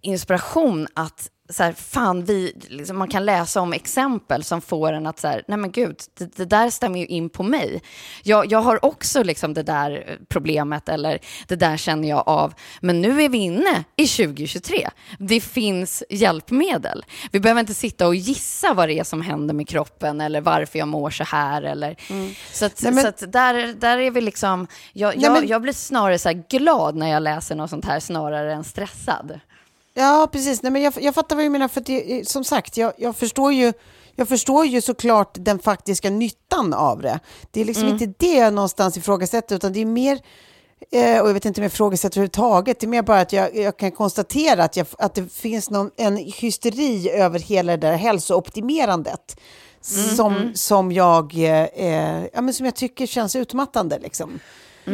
inspiration 0.01 0.87
att 0.93 1.31
så 1.49 1.63
här, 1.63 1.73
fan, 1.73 2.23
vi, 2.25 2.53
liksom, 2.69 2.97
man 2.97 3.07
kan 3.07 3.25
läsa 3.25 3.61
om 3.61 3.73
exempel 3.73 4.43
som 4.43 4.61
får 4.61 4.93
en 4.93 5.07
att 5.07 5.19
så 5.19 5.27
här, 5.27 5.43
nej 5.47 5.57
men 5.57 5.71
gud, 5.71 5.95
det, 6.17 6.35
det 6.35 6.45
där 6.45 6.69
stämmer 6.69 6.99
ju 6.99 7.05
in 7.05 7.29
på 7.29 7.43
mig. 7.43 7.81
Jag, 8.23 8.51
jag 8.51 8.61
har 8.61 8.85
också 8.85 9.23
liksom 9.23 9.53
det 9.53 9.63
där 9.63 10.17
problemet 10.29 10.89
eller 10.89 11.19
det 11.47 11.55
där 11.55 11.77
känner 11.77 12.09
jag 12.09 12.23
av. 12.27 12.53
Men 12.81 13.01
nu 13.01 13.21
är 13.23 13.29
vi 13.29 13.37
inne 13.37 13.83
i 13.95 14.07
2023. 14.07 14.89
Det 15.19 15.41
finns 15.41 16.03
hjälpmedel. 16.09 17.05
Vi 17.31 17.39
behöver 17.39 17.59
inte 17.61 17.73
sitta 17.73 18.07
och 18.07 18.15
gissa 18.15 18.73
vad 18.73 18.87
det 18.89 18.99
är 18.99 19.03
som 19.03 19.21
händer 19.21 19.53
med 19.53 19.67
kroppen 19.67 20.21
eller 20.21 20.41
varför 20.41 20.79
jag 20.79 20.87
mår 20.87 21.09
så 21.09 21.23
här. 21.23 21.61
Eller, 21.61 21.95
Så, 22.53 22.65
att, 22.65 22.81
Nej, 22.83 22.91
men- 22.93 23.01
så 23.03 23.07
att 23.09 23.31
där, 23.31 23.73
där 23.73 23.97
är 23.97 24.11
vi 24.11 24.21
liksom, 24.21 24.67
jag, 24.93 25.15
Nej, 25.15 25.23
jag, 25.25 25.33
men- 25.33 25.47
jag 25.47 25.61
blir 25.61 25.73
snarare 25.73 26.19
så 26.19 26.43
glad 26.49 26.95
när 26.95 27.07
jag 27.11 27.23
läser 27.23 27.55
något 27.55 27.69
sånt 27.69 27.85
här 27.85 27.99
snarare 27.99 28.53
än 28.53 28.63
stressad. 28.63 29.39
Ja, 29.99 30.27
precis. 30.31 30.61
Nej, 30.63 30.71
men 30.71 30.81
jag, 30.81 30.93
jag 31.01 31.15
fattar 31.15 31.35
vad 31.35 31.45
du 31.45 31.49
menar. 31.49 31.67
För 31.67 31.81
det, 31.81 32.29
som 32.29 32.43
sagt, 32.43 32.77
jag, 32.77 32.93
jag, 32.97 33.15
förstår 33.15 33.53
ju, 33.53 33.73
jag 34.15 34.27
förstår 34.27 34.65
ju 34.65 34.81
såklart 34.81 35.31
den 35.39 35.59
faktiska 35.59 36.09
nyttan 36.09 36.73
av 36.73 37.01
det. 37.01 37.19
Det 37.51 37.61
är 37.61 37.65
liksom 37.65 37.83
Mm. 37.87 38.03
inte 38.03 38.25
det 38.25 38.33
jag 38.35 38.53
någonstans 38.53 38.97
ifrågasätter, 38.97 39.55
utan 39.55 39.73
det 39.73 39.79
är 39.81 39.85
mer... 39.85 40.19
Eh, 40.91 41.19
och 41.21 41.29
jag 41.29 41.33
vet 41.33 41.45
inte 41.45 41.61
om 41.61 41.63
jag 41.63 41.71
ifrågasätter 41.71 42.17
överhuvudtaget. 42.17 42.79
Det 42.79 42.85
är 42.85 42.87
mer 42.89 43.01
bara 43.01 43.21
att 43.21 43.33
jag, 43.33 43.55
jag 43.55 43.77
kan 43.77 43.91
konstatera 43.91 44.63
att, 44.63 44.75
jag, 44.77 44.87
att 44.97 45.15
det 45.15 45.33
finns 45.33 45.69
någon, 45.69 45.91
en 45.97 46.17
hysteri 46.17 47.09
över 47.09 47.39
hela 47.39 47.71
det 47.77 47.87
där 47.87 47.93
hälsooptimerandet. 47.97 49.39
Mm, 49.95 50.15
Som, 50.15 50.51
som, 50.55 50.91
jag, 50.91 51.33
eh, 51.33 51.63
eh, 51.63 52.25
ja, 52.33 52.41
men 52.41 52.53
som 52.53 52.65
jag 52.65 52.75
tycker 52.75 53.05
känns 53.05 53.35
utmattande. 53.35 53.99
Liksom. 53.99 54.39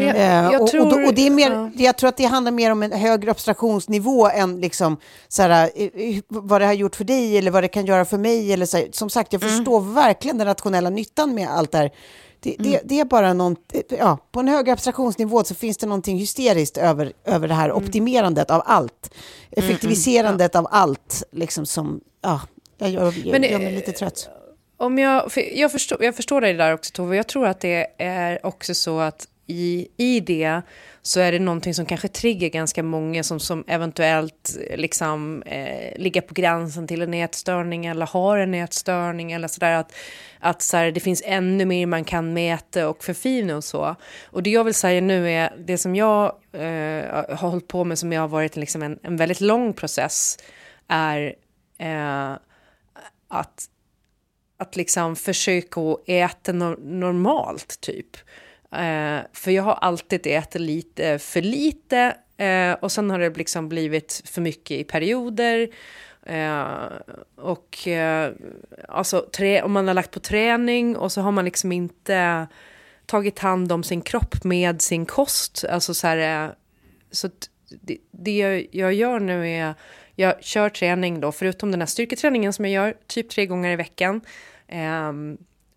Jag, 0.01 0.53
jag 0.53 0.61
och, 0.61 0.67
tror, 0.67 0.85
och, 0.85 1.01
då, 1.01 1.07
och 1.07 1.13
det 1.13 1.27
är 1.27 1.31
mer, 1.31 1.51
ja. 1.51 1.69
jag 1.75 1.97
tror 1.97 2.07
att 2.07 2.17
det 2.17 2.25
handlar 2.25 2.51
mer 2.51 2.71
om 2.71 2.83
en 2.83 2.91
högre 2.91 3.31
abstraktionsnivå 3.31 4.29
än 4.29 4.61
liksom, 4.61 4.97
så 5.27 5.41
här, 5.41 5.69
eh, 5.75 5.85
eh, 5.85 6.21
vad 6.27 6.61
det 6.61 6.65
har 6.65 6.73
gjort 6.73 6.95
för 6.95 7.03
dig 7.03 7.37
eller 7.37 7.51
vad 7.51 7.63
det 7.63 7.67
kan 7.67 7.85
göra 7.85 8.05
för 8.05 8.17
mig. 8.17 8.53
Eller 8.53 8.65
så 8.65 8.77
här. 8.77 8.87
Som 8.91 9.09
sagt, 9.09 9.33
jag 9.33 9.41
förstår 9.41 9.81
verkligen 9.93 10.37
den 10.37 10.47
rationella 10.47 10.89
nyttan 10.89 11.33
med 11.33 11.49
allt 11.49 11.71
det 11.71 11.77
här. 11.77 11.91
Det, 12.39 12.55
det, 12.59 12.81
det 12.83 12.99
är 12.99 13.05
bara 13.05 13.33
någon, 13.33 13.55
eh, 13.73 13.81
ja, 13.99 14.17
på 14.31 14.39
en 14.39 14.47
högre 14.47 14.73
abstraktionsnivå 14.73 15.43
så 15.43 15.55
finns 15.55 15.77
det 15.77 15.87
någonting 15.87 16.17
hysteriskt 16.17 16.77
över, 16.77 17.13
över 17.25 17.47
det 17.47 17.53
här 17.53 17.71
optimerandet 17.71 18.51
av 18.51 18.61
allt. 18.65 19.13
Effektiviserandet 19.51 20.55
av 20.55 20.67
allt, 20.71 21.23
liksom 21.31 21.65
som, 21.65 22.01
ja, 22.21 22.41
jag 22.77 22.89
gör, 22.89 23.13
jag, 23.25 23.41
Men, 23.41 23.51
gör 23.51 23.59
mig 23.59 23.75
lite 23.75 23.91
trött. 23.91 24.29
Om 24.77 24.97
jag, 24.97 25.31
för 25.31 25.57
jag, 25.59 25.71
förstår, 25.71 26.03
jag 26.03 26.15
förstår 26.15 26.41
dig 26.41 26.53
där 26.53 26.73
också 26.73 26.91
Tove. 26.93 27.15
Jag 27.15 27.27
tror 27.27 27.47
att 27.47 27.59
det 27.59 27.87
är 27.97 28.45
också 28.45 28.73
så 28.73 28.99
att 28.99 29.27
i, 29.47 29.87
i 29.97 30.19
det 30.19 30.61
så 31.01 31.19
är 31.19 31.31
det 31.31 31.39
någonting 31.39 31.73
som 31.73 31.85
kanske 31.85 32.07
triggar 32.07 32.49
ganska 32.49 32.83
många 32.83 33.23
som, 33.23 33.39
som 33.39 33.63
eventuellt 33.67 34.57
eh, 34.69 34.77
liksom, 34.77 35.41
eh, 35.41 35.97
ligger 35.97 36.21
på 36.21 36.33
gränsen 36.33 36.87
till 36.87 37.01
en 37.01 37.13
ätstörning 37.13 37.85
eller 37.85 38.05
har 38.05 38.37
en 38.37 38.53
ätstörning 38.53 39.31
eller 39.31 39.47
sådär. 39.47 39.71
Att, 39.71 39.95
att 40.39 40.61
så 40.61 40.77
här, 40.77 40.91
det 40.91 40.99
finns 40.99 41.23
ännu 41.25 41.65
mer 41.65 41.85
man 41.85 42.03
kan 42.03 42.33
mäta 42.33 42.89
och 42.89 43.03
förfina 43.03 43.55
och 43.55 43.63
så. 43.63 43.95
Och 44.25 44.43
det 44.43 44.49
jag 44.49 44.63
vill 44.63 44.73
säga 44.73 45.01
nu 45.01 45.31
är 45.31 45.53
det 45.65 45.77
som 45.77 45.95
jag 45.95 46.25
eh, 46.51 46.61
har 46.61 47.35
hållit 47.35 47.67
på 47.67 47.83
med 47.83 47.99
som 47.99 48.13
jag 48.13 48.21
har 48.21 48.27
varit 48.27 48.55
liksom 48.55 48.83
en, 48.83 48.99
en 49.03 49.17
väldigt 49.17 49.41
lång 49.41 49.73
process 49.73 50.37
är 50.87 51.35
eh, 51.79 52.31
att 53.27 53.69
att 54.57 54.75
liksom 54.75 55.15
försöka 55.15 55.81
äta 56.05 56.51
no- 56.51 56.85
normalt 56.85 57.81
typ. 57.81 58.17
Eh, 58.71 59.19
för 59.33 59.51
jag 59.51 59.63
har 59.63 59.73
alltid 59.73 60.27
ätit 60.27 60.61
lite 60.61 61.07
eh, 61.09 61.17
för 61.17 61.41
lite 61.41 62.17
eh, 62.37 62.73
och 62.73 62.91
sen 62.91 63.09
har 63.09 63.19
det 63.19 63.37
liksom 63.37 63.69
blivit 63.69 64.21
för 64.25 64.41
mycket 64.41 64.77
i 64.77 64.83
perioder. 64.83 65.69
Eh, 66.25 66.65
och 67.35 67.87
eh, 67.87 68.31
alltså, 68.89 69.29
trä- 69.33 69.61
om 69.61 69.71
man 69.71 69.87
har 69.87 69.93
lagt 69.93 70.11
på 70.11 70.19
träning 70.19 70.97
och 70.97 71.11
så 71.11 71.21
har 71.21 71.31
man 71.31 71.45
liksom 71.45 71.71
inte 71.71 72.47
tagit 73.05 73.39
hand 73.39 73.71
om 73.71 73.83
sin 73.83 74.01
kropp 74.01 74.43
med 74.43 74.81
sin 74.81 75.05
kost. 75.05 75.65
Alltså 75.69 75.93
så 75.93 76.07
här, 76.07 76.45
eh, 76.45 76.51
så 77.11 77.29
det, 77.81 77.97
det 78.11 78.37
jag, 78.37 78.67
jag 78.71 78.93
gör 78.93 79.19
nu 79.19 79.49
är, 79.49 79.73
jag 80.15 80.43
kör 80.43 80.69
träning 80.69 81.19
då, 81.19 81.31
förutom 81.31 81.71
den 81.71 81.81
här 81.81 81.87
styrketräningen 81.87 82.53
som 82.53 82.65
jag 82.65 82.73
gör 82.73 82.95
typ 83.07 83.29
tre 83.29 83.45
gånger 83.45 83.71
i 83.71 83.75
veckan. 83.75 84.21
Eh, 84.67 85.11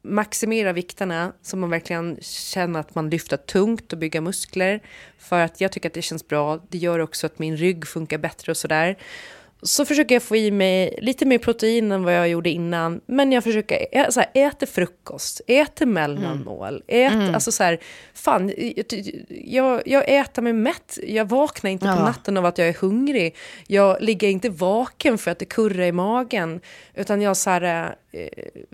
maximera 0.03 0.73
vikterna 0.73 1.33
så 1.43 1.57
man 1.57 1.71
verkligen 1.71 2.19
känner 2.21 2.81
att 2.81 2.95
man 2.95 3.11
lyfter 3.11 3.37
tungt 3.37 3.93
och 3.93 3.99
bygger 3.99 4.21
muskler. 4.21 4.81
För 5.19 5.41
att 5.41 5.61
jag 5.61 5.73
tycker 5.73 5.89
att 5.89 5.95
det 5.95 6.03
känns 6.03 6.29
bra. 6.29 6.61
Det 6.69 6.79
gör 6.79 6.99
också 6.99 7.27
att 7.27 7.39
min 7.39 7.57
rygg 7.57 7.87
funkar 7.87 8.19
bättre 8.19 8.53
och 8.53 8.57
sådär. 8.57 8.99
Så 9.63 9.85
försöker 9.85 10.15
jag 10.15 10.23
få 10.23 10.37
i 10.37 10.51
mig 10.51 10.99
lite 11.03 11.27
mer 11.27 11.39
protein 11.39 11.93
än 11.93 12.03
vad 12.05 12.15
jag 12.15 12.29
gjorde 12.29 12.51
innan. 12.51 13.01
Men 13.07 13.33
jag 13.33 13.45
försöker 13.45 13.87
ä- 13.93 14.13
så 14.13 14.21
här, 14.21 14.31
äta 14.35 14.67
frukost, 14.67 15.41
äta 15.47 15.87
mellanmål. 15.87 16.83
Ät, 16.87 17.35
Alltså 17.35 17.53
så 17.53 17.63
här, 17.65 17.79
fan, 18.15 18.53
jag, 19.29 19.83
jag 19.87 20.05
äter 20.09 20.43
mig 20.43 20.53
mätt. 20.53 20.99
Jag 21.03 21.29
vaknar 21.29 21.71
inte 21.71 21.85
på 21.87 21.91
Ja. 21.93 22.05
natten 22.05 22.37
av 22.37 22.45
att 22.47 22.59
jag 22.59 22.69
är 22.69 22.75
hungrig. 22.81 23.37
Jag 23.67 24.03
ligger 24.03 24.29
inte 24.29 24.51
vaken 24.51 25.19
för 25.19 25.31
att 25.31 25.39
det 25.39 25.45
kurrar 25.45 25.85
i 25.85 25.93
magen. 25.93 26.61
Utan 26.95 27.23
jag 27.23 27.37
så 27.37 27.51
här, 27.51 27.95
eh, 28.13 28.29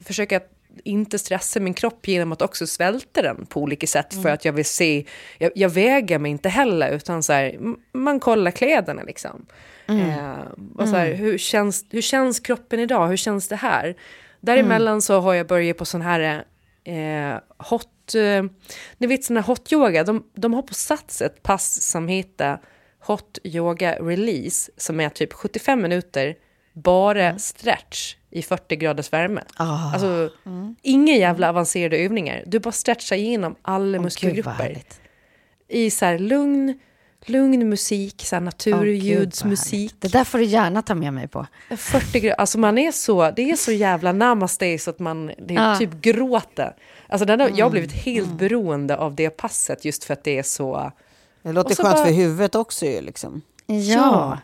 försöker 0.05 0.37
att 0.37 0.51
inte 0.85 1.18
stressa 1.18 1.61
min 1.61 1.75
kropp 1.75 2.09
genom 2.09 2.33
att 2.33 2.43
också 2.43 2.66
svälta 2.66 3.22
den 3.22 3.47
på 3.47 3.61
olika 3.61 3.87
sätt 3.87 4.22
för 4.22 4.29
att 4.29 4.45
jag 4.45 4.53
vill 4.53 4.64
se, 4.64 5.05
jag, 5.39 5.53
jag 5.55 5.68
väger 5.68 6.18
mig 6.18 6.31
inte 6.31 6.49
heller 6.49 6.93
utan 6.93 7.22
så 7.22 7.33
här, 7.33 7.59
man 7.93 8.20
kollar 8.20 8.51
kläderna 8.51 9.03
liksom. 9.03 9.47
Eh, 9.87 10.35
och 10.77 10.89
så 10.89 10.97
här, 10.97 11.12
hur, 11.12 11.39
känns, 11.39 11.87
hur 11.91 12.01
känns 12.01 12.41
kroppen 12.41 12.81
idag, 12.81 13.09
hur 13.09 13.16
känns 13.16 13.49
det 13.49 13.57
här? 13.57 13.97
Däremellan 14.41 15.03
så 15.03 15.20
har 15.20 15.35
jag 15.35 15.47
börjat 15.47 15.77
på 15.77 15.85
sån 15.85 16.03
här 16.03 16.45
eh, 16.85 17.39
hot, 17.59 18.14
eh, 18.14 18.45
ni 18.99 19.07
vet 19.07 19.25
sån 19.25 19.37
här 19.37 19.45
hot 19.45 19.72
yoga, 19.72 20.05
de, 20.05 20.25
de 20.35 20.55
har 20.55 20.62
på 20.62 20.75
Sats 20.75 21.22
ett 21.22 21.43
pass 21.43 21.83
som 21.83 22.09
heter 22.09 22.59
Hot 23.07 23.39
Yoga 23.45 23.99
Release 24.01 24.72
som 24.77 25.01
är 25.01 25.09
typ 25.09 25.33
75 25.33 25.83
minuter 25.83 26.37
bara 26.75 27.39
stretch 27.39 28.16
i 28.31 28.43
40 28.43 28.77
graders 28.77 29.12
värme. 29.12 29.43
Ah. 29.57 29.93
Alltså, 29.93 30.31
inga 30.83 31.16
jävla 31.16 31.49
avancerade 31.49 31.97
övningar. 31.97 32.43
Du 32.47 32.59
bara 32.59 32.72
stretchar 32.72 33.16
igenom 33.16 33.55
alla 33.62 33.99
vad 33.99 34.05
muskelgrupper. 34.05 34.83
I 35.68 35.91
så 35.91 36.05
här 36.05 36.18
lugn, 36.18 36.79
lugn 37.27 37.68
musik, 37.68 38.22
så 38.25 38.37
här 38.37 38.41
naturljudsmusik. 38.41 39.72
härligt. 39.81 40.01
Det 40.01 40.09
där 40.09 40.25
får 40.25 40.39
du 40.39 40.45
gärna 40.45 40.83
ta 40.83 40.95
med 40.95 41.12
mig 41.12 41.29
på. 41.29 41.47
40 41.77 42.20
grader, 42.20 42.41
alltså 42.41 42.59
man 42.59 42.79
är 42.79 42.93
så, 42.93 43.31
det 43.31 43.51
är 43.51 43.57
så 43.57 43.72
jävla 43.72 44.12
namaste 44.12 44.79
så 44.79 44.91
att 44.91 44.99
man 44.99 45.27
det 45.27 45.55
är 45.55 45.68
Ja. 45.70 45.77
typ 45.79 45.91
gråter. 45.93 46.77
Alltså 47.09 47.25
den 47.25 47.41
har, 47.41 47.51
jag 47.55 47.64
har 47.66 47.70
blivit 47.70 47.93
helt 47.93 48.33
beroende 48.39 48.97
av 48.97 49.14
det 49.14 49.31
passet 49.31 49.85
just 49.85 50.05
för 50.05 50.12
att 50.12 50.25
det 50.25 50.39
är 50.39 50.43
så... 50.43 50.93
Det 51.43 51.53
låter 51.53 51.75
skönt 51.75 51.95
bara- 51.97 52.05
för 52.07 52.12
huvudet 52.12 52.55
också 52.55 52.87
ju 52.87 53.01
liksom. 53.01 53.43
Ja. 53.66 54.39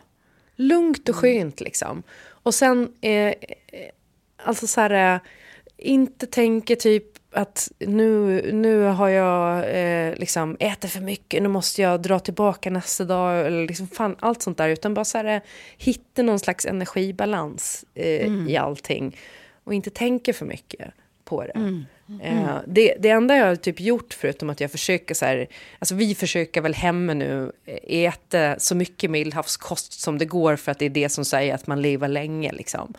Lugnt 0.61 1.09
och 1.09 1.15
skönt 1.15 1.61
liksom. 1.61 2.03
Och 2.43 2.53
sen, 2.53 2.91
eh, 3.01 3.11
eh, 3.11 3.33
alltså 4.43 4.67
så 4.67 4.81
här, 4.81 5.15
eh, 5.15 5.21
inte 5.77 6.27
tänka 6.27 6.75
typ 6.75 7.05
att 7.33 7.71
nu, 7.79 8.41
nu 8.53 8.83
har 8.83 9.09
jag 9.09 9.69
eh, 9.69 10.15
liksom 10.15 10.57
ätit 10.59 10.91
för 10.91 11.01
mycket, 11.01 11.43
nu 11.43 11.49
måste 11.49 11.81
jag 11.81 12.01
dra 12.01 12.19
tillbaka 12.19 12.69
nästa 12.69 13.03
dag, 13.05 13.45
eller 13.47 13.67
liksom 13.67 13.87
fan, 13.87 14.15
allt 14.19 14.41
sånt 14.41 14.57
där. 14.57 14.69
Utan 14.69 14.93
bara 14.93 15.05
så 15.05 15.17
här, 15.17 15.25
eh, 15.25 15.41
hitta 15.77 16.21
någon 16.21 16.39
slags 16.39 16.65
energibalans 16.65 17.85
eh, 17.93 18.27
i 18.49 18.57
allting. 18.57 19.17
Och 19.63 19.73
inte 19.73 19.89
tänka 19.89 20.33
för 20.33 20.45
mycket 20.45 20.91
på 21.23 21.43
det. 21.43 21.85
Eh, 22.19 22.57
det. 22.67 22.95
Det 22.99 23.09
enda 23.09 23.37
jag 23.37 23.45
har 23.45 23.55
typ 23.55 23.79
gjort, 23.79 24.13
förutom 24.13 24.49
att 24.49 24.59
jag 24.61 24.71
försöker 24.71 25.15
så 25.15 25.25
här, 25.25 25.47
alltså 25.79 25.95
vi 25.95 26.15
försöker 26.15 26.61
väl 26.61 26.73
hemma 26.73 27.13
nu 27.13 27.51
eh, 27.65 28.05
äta 28.05 28.59
så 28.59 28.75
mycket 28.75 29.11
medelhavskost 29.11 29.99
som 30.01 30.17
det 30.17 30.25
går 30.25 30.55
för 30.55 30.71
att 30.71 30.79
det 30.79 30.85
är 30.85 30.89
det 30.89 31.09
som 31.09 31.25
säger 31.25 31.55
att 31.55 31.67
man 31.67 31.81
lever 31.81 32.07
länge 32.07 32.51
liksom. 32.51 32.93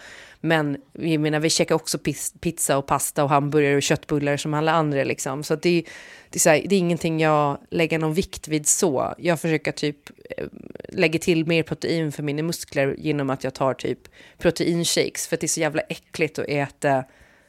Men 0.44 0.76
vi 0.92 1.18
menar, 1.18 1.40
vi 1.40 1.50
käkar 1.50 1.74
också 1.74 1.98
pizza 2.40 2.78
och 2.78 2.86
pasta 2.86 3.24
och 3.24 3.30
hamburgare 3.30 3.76
och 3.76 3.82
köttbullar 3.82 4.36
som 4.36 4.54
alla 4.54 4.72
andra 4.72 5.04
liksom. 5.04 5.42
Så 5.44 5.54
att 5.54 5.62
det, 5.62 5.84
det, 6.30 6.36
är 6.36 6.40
så 6.40 6.50
här, 6.50 6.62
det 6.66 6.74
är 6.74 6.78
ingenting 6.78 7.20
jag 7.20 7.58
lägger 7.70 7.98
någon 7.98 8.14
vikt 8.14 8.48
vid 8.48 8.66
så. 8.66 9.14
Jag 9.18 9.40
försöker 9.40 9.72
typ 9.72 10.10
eh, 10.36 10.46
lägga 10.88 11.18
till 11.18 11.46
mer 11.46 11.62
protein 11.62 12.12
för 12.12 12.22
mina 12.22 12.42
muskler 12.42 12.94
genom 12.98 13.30
att 13.30 13.44
jag 13.44 13.54
tar 13.54 13.74
typ 13.74 13.98
proteinshakes. 14.38 15.26
För 15.26 15.36
att 15.36 15.40
det 15.40 15.46
är 15.46 15.48
så 15.48 15.60
jävla 15.60 15.82
äckligt 15.82 16.38
att 16.38 16.48
äta 16.48 17.04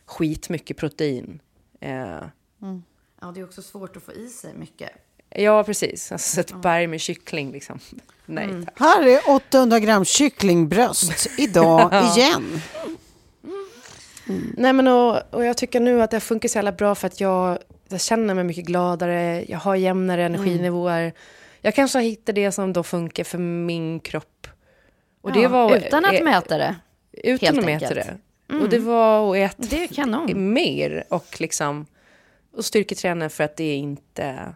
skitmycket 0.06 0.78
protein. 0.78 1.40
Eh, 1.84 2.24
Ja, 3.22 3.32
det 3.36 3.40
är 3.40 3.44
också 3.44 3.62
svårt 3.62 3.98
att 3.98 4.04
få 4.04 4.14
i 4.14 4.28
sig 4.30 4.54
mycket. 4.54 4.90
ja, 5.30 5.64
precis. 5.64 6.12
Alltså 6.12 6.42
ett 6.42 6.62
berg 6.62 6.88
med 6.88 7.02
kyckling 7.02 7.52
liksom. 7.52 7.80
Nej 8.26 8.50
tack. 8.66 8.80
Här 8.80 9.08
är 9.08 9.20
800 9.36 9.80
gram 9.80 10.06
kycklingbröst 10.06 11.30
idag 11.40 11.94
igen. 12.18 12.62
Nej 14.58 14.74
men 14.74 14.88
och, 14.88 15.34
och 15.34 15.46
jag 15.46 15.58
tycker 15.58 15.80
nu 15.80 16.02
att 16.02 16.12
det 16.12 16.20
funkar 16.20 16.50
så 16.50 16.58
jävla 16.58 16.72
bra 16.72 16.96
för 16.96 17.08
att 17.08 17.20
jag, 17.20 17.58
jag 17.88 18.02
känner 18.02 18.34
mig 18.34 18.44
mycket 18.44 18.66
gladare, 18.66 19.46
jag 19.48 19.60
har 19.60 19.76
jämnare 19.76 20.24
energinivåer. 20.26 21.14
Jag 21.62 21.76
kanske 21.76 21.98
har 21.98 22.04
hittat 22.04 22.36
det 22.36 22.52
som 22.52 22.74
då 22.74 22.84
funkar 22.84 23.24
för 23.24 23.38
min 23.38 24.00
kropp. 24.00 24.48
Och 25.22 25.32
det 25.32 25.42
Ja, 25.42 25.50
var, 25.50 25.76
utan 25.76 26.06
att 26.06 26.14
eh, 26.14 26.24
mäta 26.24 26.58
det. 26.58 26.76
Utan 27.12 27.60
att 27.60 27.66
mäta 27.66 27.86
enkelt. 27.88 28.08
det. 28.08 28.18
Och 28.62 28.70
det 28.70 28.80
var 28.80 29.30
att 29.38 29.52
äta 29.52 29.68
Det 29.70 29.84
är 29.84 29.88
kanon. 29.88 30.54
mer 30.54 31.04
och 31.10 31.38
liksom 31.42 31.86
och 32.58 32.66
styrketräna 32.66 33.30
för 33.30 33.44
att 33.44 33.58
det 33.58 33.64
är 33.64 33.76
inte 33.78 34.54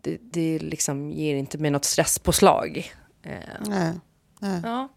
det, 0.00 0.18
det 0.20 0.58
liksom 0.58 1.10
ger 1.10 1.34
inte 1.36 1.58
mig 1.58 1.70
något 1.70 1.84
stresspåslag. 1.84 2.92
Eh, 3.22 3.32
Nej. 3.66 3.92
Ja, 4.62 4.88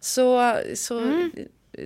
så, 0.00 0.56
så 0.74 0.98
Mm. 0.98 1.30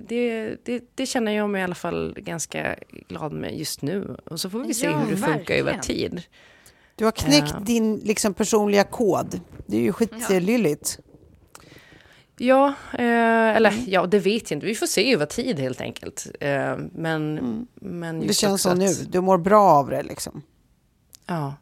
det, 0.07 0.55
det, 0.63 0.83
det 0.95 1.05
känner 1.05 1.31
jag 1.31 1.49
mig 1.49 1.61
i 1.61 1.63
alla 1.63 1.75
fall 1.75 2.15
ganska 2.19 2.75
glad 3.07 3.31
med 3.33 3.57
just 3.57 3.81
nu. 3.81 4.17
Och 4.25 4.39
så 4.39 4.49
får 4.49 4.59
vi 4.59 4.73
se 4.73 4.85
Ja, 4.85 4.97
hur 4.97 5.11
det 5.15 5.17
funkar 5.21 5.53
över 5.55 5.73
verkligen. 5.73 6.11
tid. 6.11 6.21
Du 6.95 7.05
har 7.05 7.11
knäckt 7.11 7.47
Ja. 7.53 7.59
din 7.59 7.95
liksom, 7.97 8.33
personliga 8.33 8.83
kod. 8.83 9.39
Det 9.67 9.77
är 9.77 9.81
ju 9.81 9.91
skitlylligt. 9.93 10.99
Ja, 11.05 11.12
eh, 12.93 13.55
eller 13.55 13.73
ja, 13.87 14.05
det 14.05 14.19
vet 14.19 14.51
jag 14.51 14.57
inte. 14.57 14.65
Vi 14.65 14.75
får 14.75 14.85
se 14.85 15.13
över 15.13 15.25
tid 15.25 15.59
helt 15.59 15.81
enkelt. 15.81 16.27
Eh, 16.39 16.77
men, 16.93 17.67
men 17.75 18.19
Det 18.27 18.33
känns 18.33 18.61
så 18.61 18.73
nu. 18.73 18.85
att- 18.85 19.11
Du 19.11 19.21
mår 19.21 19.37
bra 19.37 19.61
av 19.63 19.89
det 19.89 20.03
liksom. 20.03 20.41
Ja. 21.25 21.53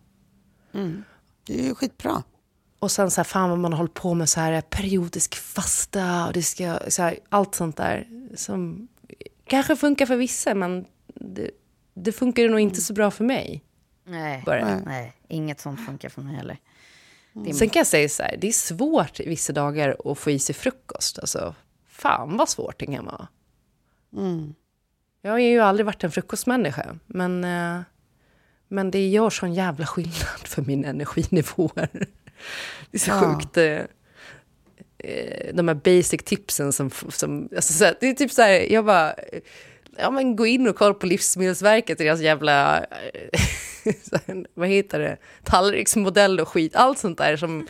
Det 1.47 1.59
är 1.59 1.63
ju 1.63 1.76
skitbra. 1.76 2.24
Och 2.80 2.91
sen 2.91 3.11
så 3.11 3.19
här, 3.22 3.24
fan 3.24 3.49
vad 3.49 3.59
man 3.59 3.74
har 3.74 3.78
hållit 3.78 3.93
på 3.93 4.13
med 4.13 4.30
så 4.30 4.39
här 4.39 4.61
periodisk 4.61 5.36
fasta 5.36 6.28
och 6.28 6.34
det 6.34 6.43
ska, 6.43 6.80
så 6.88 7.01
här, 7.01 7.19
allt 7.30 7.55
sånt 7.55 7.78
där 7.78 8.07
som 8.36 8.88
kanske 9.45 9.76
funkar 9.76 10.05
för 10.05 10.15
vissa 10.15 10.53
men 10.55 10.86
det, 11.15 11.51
det 11.93 12.11
funkar 12.11 12.49
nog 12.49 12.59
inte 12.59 12.82
så 12.82 12.93
bra 12.93 13.11
för 13.11 13.24
mig. 13.24 13.63
Nej, 14.05 14.43
Bara. 14.45 14.80
nej, 14.86 15.13
inget 15.28 15.59
sånt 15.59 15.86
funkar 15.86 16.09
för 16.09 16.22
mig 16.22 16.36
heller. 16.36 16.57
Sen 17.34 17.69
kan 17.69 17.79
jag 17.79 17.88
säga 17.88 18.09
så 18.09 18.23
här, 18.23 18.38
det 18.38 18.47
är 18.47 18.51
svårt 18.51 19.19
vissa 19.19 19.53
dagar 19.53 19.95
att 20.05 20.17
få 20.17 20.32
i 20.32 20.39
sig 20.39 20.55
frukost. 20.55 21.19
Alltså, 21.19 21.55
fan 21.89 22.38
vad 22.38 22.49
svårt 22.49 22.79
det 22.79 22.86
kan 22.86 23.05
vara. 23.05 23.27
Jag 25.21 25.32
har 25.32 25.39
ju 25.39 25.59
aldrig 25.59 25.86
varit 25.86 26.03
en 26.03 26.11
frukostmänniska, 26.11 26.95
men, 27.07 27.43
eh, 27.43 27.82
men 28.67 28.91
det 28.91 29.07
gör 29.09 29.29
sån 29.29 29.53
jävla 29.53 29.86
skillnad 29.86 30.41
för 30.45 30.61
mina 30.61 30.88
energinivåer. 30.88 31.89
Det 32.91 32.97
är 32.97 32.99
så 32.99 33.11
Ja. 33.11 33.19
sjukt. 33.39 33.57
eh, 33.57 33.82
eh, 34.97 35.55
De 35.55 35.67
här 35.67 35.75
basic 35.75 36.21
tipsen 36.25 36.73
som... 36.73 36.89
som 37.09 37.49
alltså 37.55 37.93
det 37.99 38.07
är 38.09 38.13
typ 38.13 38.32
så 38.32 38.41
här, 38.41 38.71
jag 38.73 38.86
bara... 38.86 39.15
Ja, 39.97 40.11
men 40.11 40.35
gå 40.35 40.45
in 40.45 40.67
och 40.67 40.75
kolla 40.75 40.93
på 40.93 41.05
Livsmedelsverket, 41.05 41.97
deras 41.97 42.21
jävla... 42.21 42.79
eh, 42.79 43.41
vad 44.53 44.67
heter 44.69 44.99
det? 44.99 45.17
Tallriksmodell 45.43 46.39
och 46.39 46.47
skit. 46.47 46.75
Allt 46.75 46.97
sånt 46.97 47.17
där 47.17 47.37
som... 47.37 47.67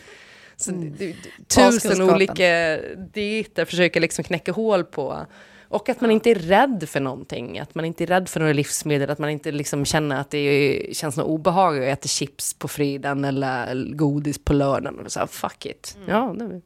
Så, 0.56 0.70
det- 0.70 1.14
tusen 1.48 2.02
olika 2.02 2.78
dieter 3.12 3.64
försöker 3.64 4.00
liksom 4.00 4.24
knäcka 4.24 4.52
hål 4.52 4.84
på. 4.84 5.26
Och 5.68 5.88
att 5.88 6.00
man 6.00 6.10
inte 6.10 6.30
är 6.30 6.34
rädd 6.34 6.88
för 6.88 7.00
någonting. 7.00 7.58
Att 7.58 7.74
man 7.74 7.84
inte 7.84 8.04
är 8.04 8.06
rädd 8.06 8.28
för 8.28 8.40
några 8.40 8.52
livsmedel. 8.52 9.10
Att 9.10 9.18
man 9.18 9.30
inte 9.30 9.52
liksom 9.52 9.84
känner 9.84 10.20
att 10.20 10.30
det 10.30 10.38
är, 10.38 10.94
känns 10.94 11.16
något 11.16 11.26
obehagligt 11.26 11.82
att 11.82 11.98
äta 11.98 12.08
chips 12.08 12.54
på 12.54 12.68
fredagen 12.68 13.24
eller 13.24 13.92
godis 13.94 14.38
på 14.44 14.52
lördagen. 14.52 14.98
Och 14.98 15.12
så 15.12 15.20
här, 15.20 15.26
fuck 15.26 15.66
it. 15.66 15.98
Ja, 16.08 16.34
det 16.38 16.60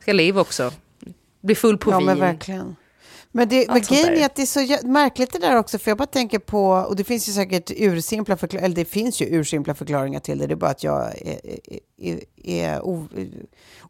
ska 0.00 0.12
leva 0.12 0.40
också. 0.40 0.72
Bli 1.40 1.54
full 1.54 1.78
på 1.78 1.90
ja, 1.90 1.98
vin. 1.98 2.06
men 2.06 2.18
verkligen. 2.18 2.76
Men, 3.36 3.48
det, 3.48 3.68
men 3.68 3.80
grejen 3.80 4.14
är 4.14 4.26
att 4.26 4.34
det 4.34 4.42
är 4.42 4.78
så 4.78 4.86
märkligt 4.86 5.32
det 5.32 5.38
där 5.38 5.56
också, 5.56 5.78
för 5.78 5.90
jag 5.90 5.98
bara 5.98 6.06
tänker 6.06 6.38
på, 6.38 6.68
och 6.68 6.96
det 6.96 7.04
finns 7.04 7.28
ju 7.28 7.32
säkert 7.32 7.70
ursimpla 7.70 8.36
förklaringar, 8.36 8.66
eller 8.66 8.76
det 8.76 8.84
finns 8.84 9.22
ju 9.22 9.26
ursimpla 9.26 9.74
förklaringar 9.74 10.20
till 10.20 10.38
det, 10.38 10.46
det 10.46 10.54
är 10.54 10.56
bara 10.56 10.70
att 10.70 10.84
jag 10.84 11.04
är, 11.04 11.40
är, 11.96 12.20
är, 12.36 12.82
o, 12.82 13.08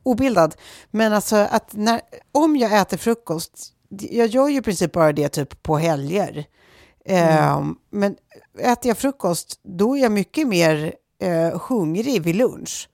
obildad. 0.03 0.55
Men 0.91 1.13
alltså 1.13 1.37
att 1.37 1.73
när, 1.73 2.01
om 2.33 2.57
jag 2.57 2.81
äter 2.81 2.97
frukost, 2.97 3.73
jag 3.89 4.27
gör 4.27 4.49
ju 4.49 4.57
i 4.59 4.63
princip 4.63 4.93
bara 4.93 5.13
det 5.13 5.29
typ 5.29 5.63
på 5.63 5.77
helger. 5.77 6.45
Ehm, 7.05 7.77
men 7.91 8.17
äter 8.59 8.89
jag 8.89 8.99
frukost, 8.99 9.61
då 9.63 9.97
är 9.97 10.03
jag 10.03 10.13
mycket 10.13 10.47
mer 10.47 10.95
eh, 11.23 11.61
hungrig 11.61 12.23
vid 12.23 12.37
lunch. 12.37 12.89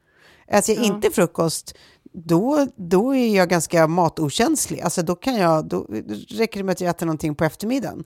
Äter 0.49 0.75
jag 0.75 0.85
inte 0.85 1.11
frukost, 1.11 1.75
då, 2.13 2.67
då 2.77 3.15
är 3.15 3.37
jag 3.37 3.49
ganska 3.49 3.87
matokänslig. 3.87 4.81
Alltså 4.81 5.03
då 5.03 5.15
kan 5.15 5.35
jag, 5.37 5.65
då 5.65 5.87
räcker 6.29 6.61
det 6.61 6.65
med 6.65 6.73
att 6.73 6.81
jag 6.81 6.91
äter 6.91 7.07
någonting 7.07 7.35
på 7.35 7.45
eftermiddagen. 7.45 8.05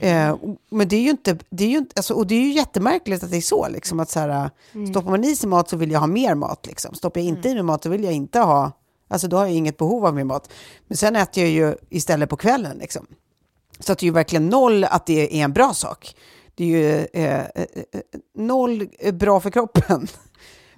Eh, 0.00 0.30
och- 0.30 0.56
men 0.70 0.88
det 0.88 0.96
är 0.96 1.00
ju 1.00 1.10
inte, 1.10 1.38
det 1.50 1.64
är 1.64 1.68
ju 1.68 1.78
inte 1.78 1.92
alltså, 1.96 2.14
och 2.14 2.26
det 2.26 2.34
är 2.34 2.40
ju 2.40 2.52
jättemärkligt 2.52 3.22
att 3.24 3.30
det 3.30 3.36
är 3.36 3.40
så, 3.40 3.68
liksom, 3.68 4.00
att 4.00 4.10
så 4.10 4.20
här, 4.20 4.50
stoppar 4.90 5.10
man 5.10 5.24
i 5.24 5.36
sig 5.36 5.48
mat 5.48 5.68
så 5.68 5.76
vill 5.76 5.90
jag 5.90 6.00
ha 6.00 6.06
mer 6.06 6.34
mat. 6.34 6.66
Liksom. 6.66 6.94
Stoppar 6.94 7.20
jag 7.20 7.28
inte 7.28 7.48
i 7.48 7.54
mig 7.54 7.62
mat 7.62 7.82
så 7.82 7.88
vill 7.88 8.04
jag 8.04 8.12
inte 8.12 8.38
ha, 8.40 8.72
alltså 9.08 9.28
då 9.28 9.36
har 9.36 9.46
jag 9.46 9.54
inget 9.54 9.76
behov 9.76 10.06
av 10.06 10.14
mer 10.14 10.24
mat. 10.24 10.50
Men 10.86 10.96
sen 10.96 11.16
äter 11.16 11.42
jag 11.44 11.52
ju 11.52 11.74
istället 11.90 12.30
på 12.30 12.36
kvällen. 12.36 12.78
Liksom. 12.78 13.06
Så 13.80 13.92
att 13.92 13.98
det 13.98 14.04
är 14.04 14.08
ju 14.08 14.12
verkligen 14.12 14.46
noll 14.48 14.84
att 14.84 15.06
det 15.06 15.40
är 15.40 15.44
en 15.44 15.52
bra 15.52 15.74
sak. 15.74 16.14
Det 16.54 16.64
är 16.64 16.68
ju 16.68 16.94
eh, 17.12 17.38
eh, 17.40 17.46
eh, 17.54 18.00
noll 18.34 18.88
bra 19.12 19.40
för 19.40 19.50
kroppen. 19.50 20.06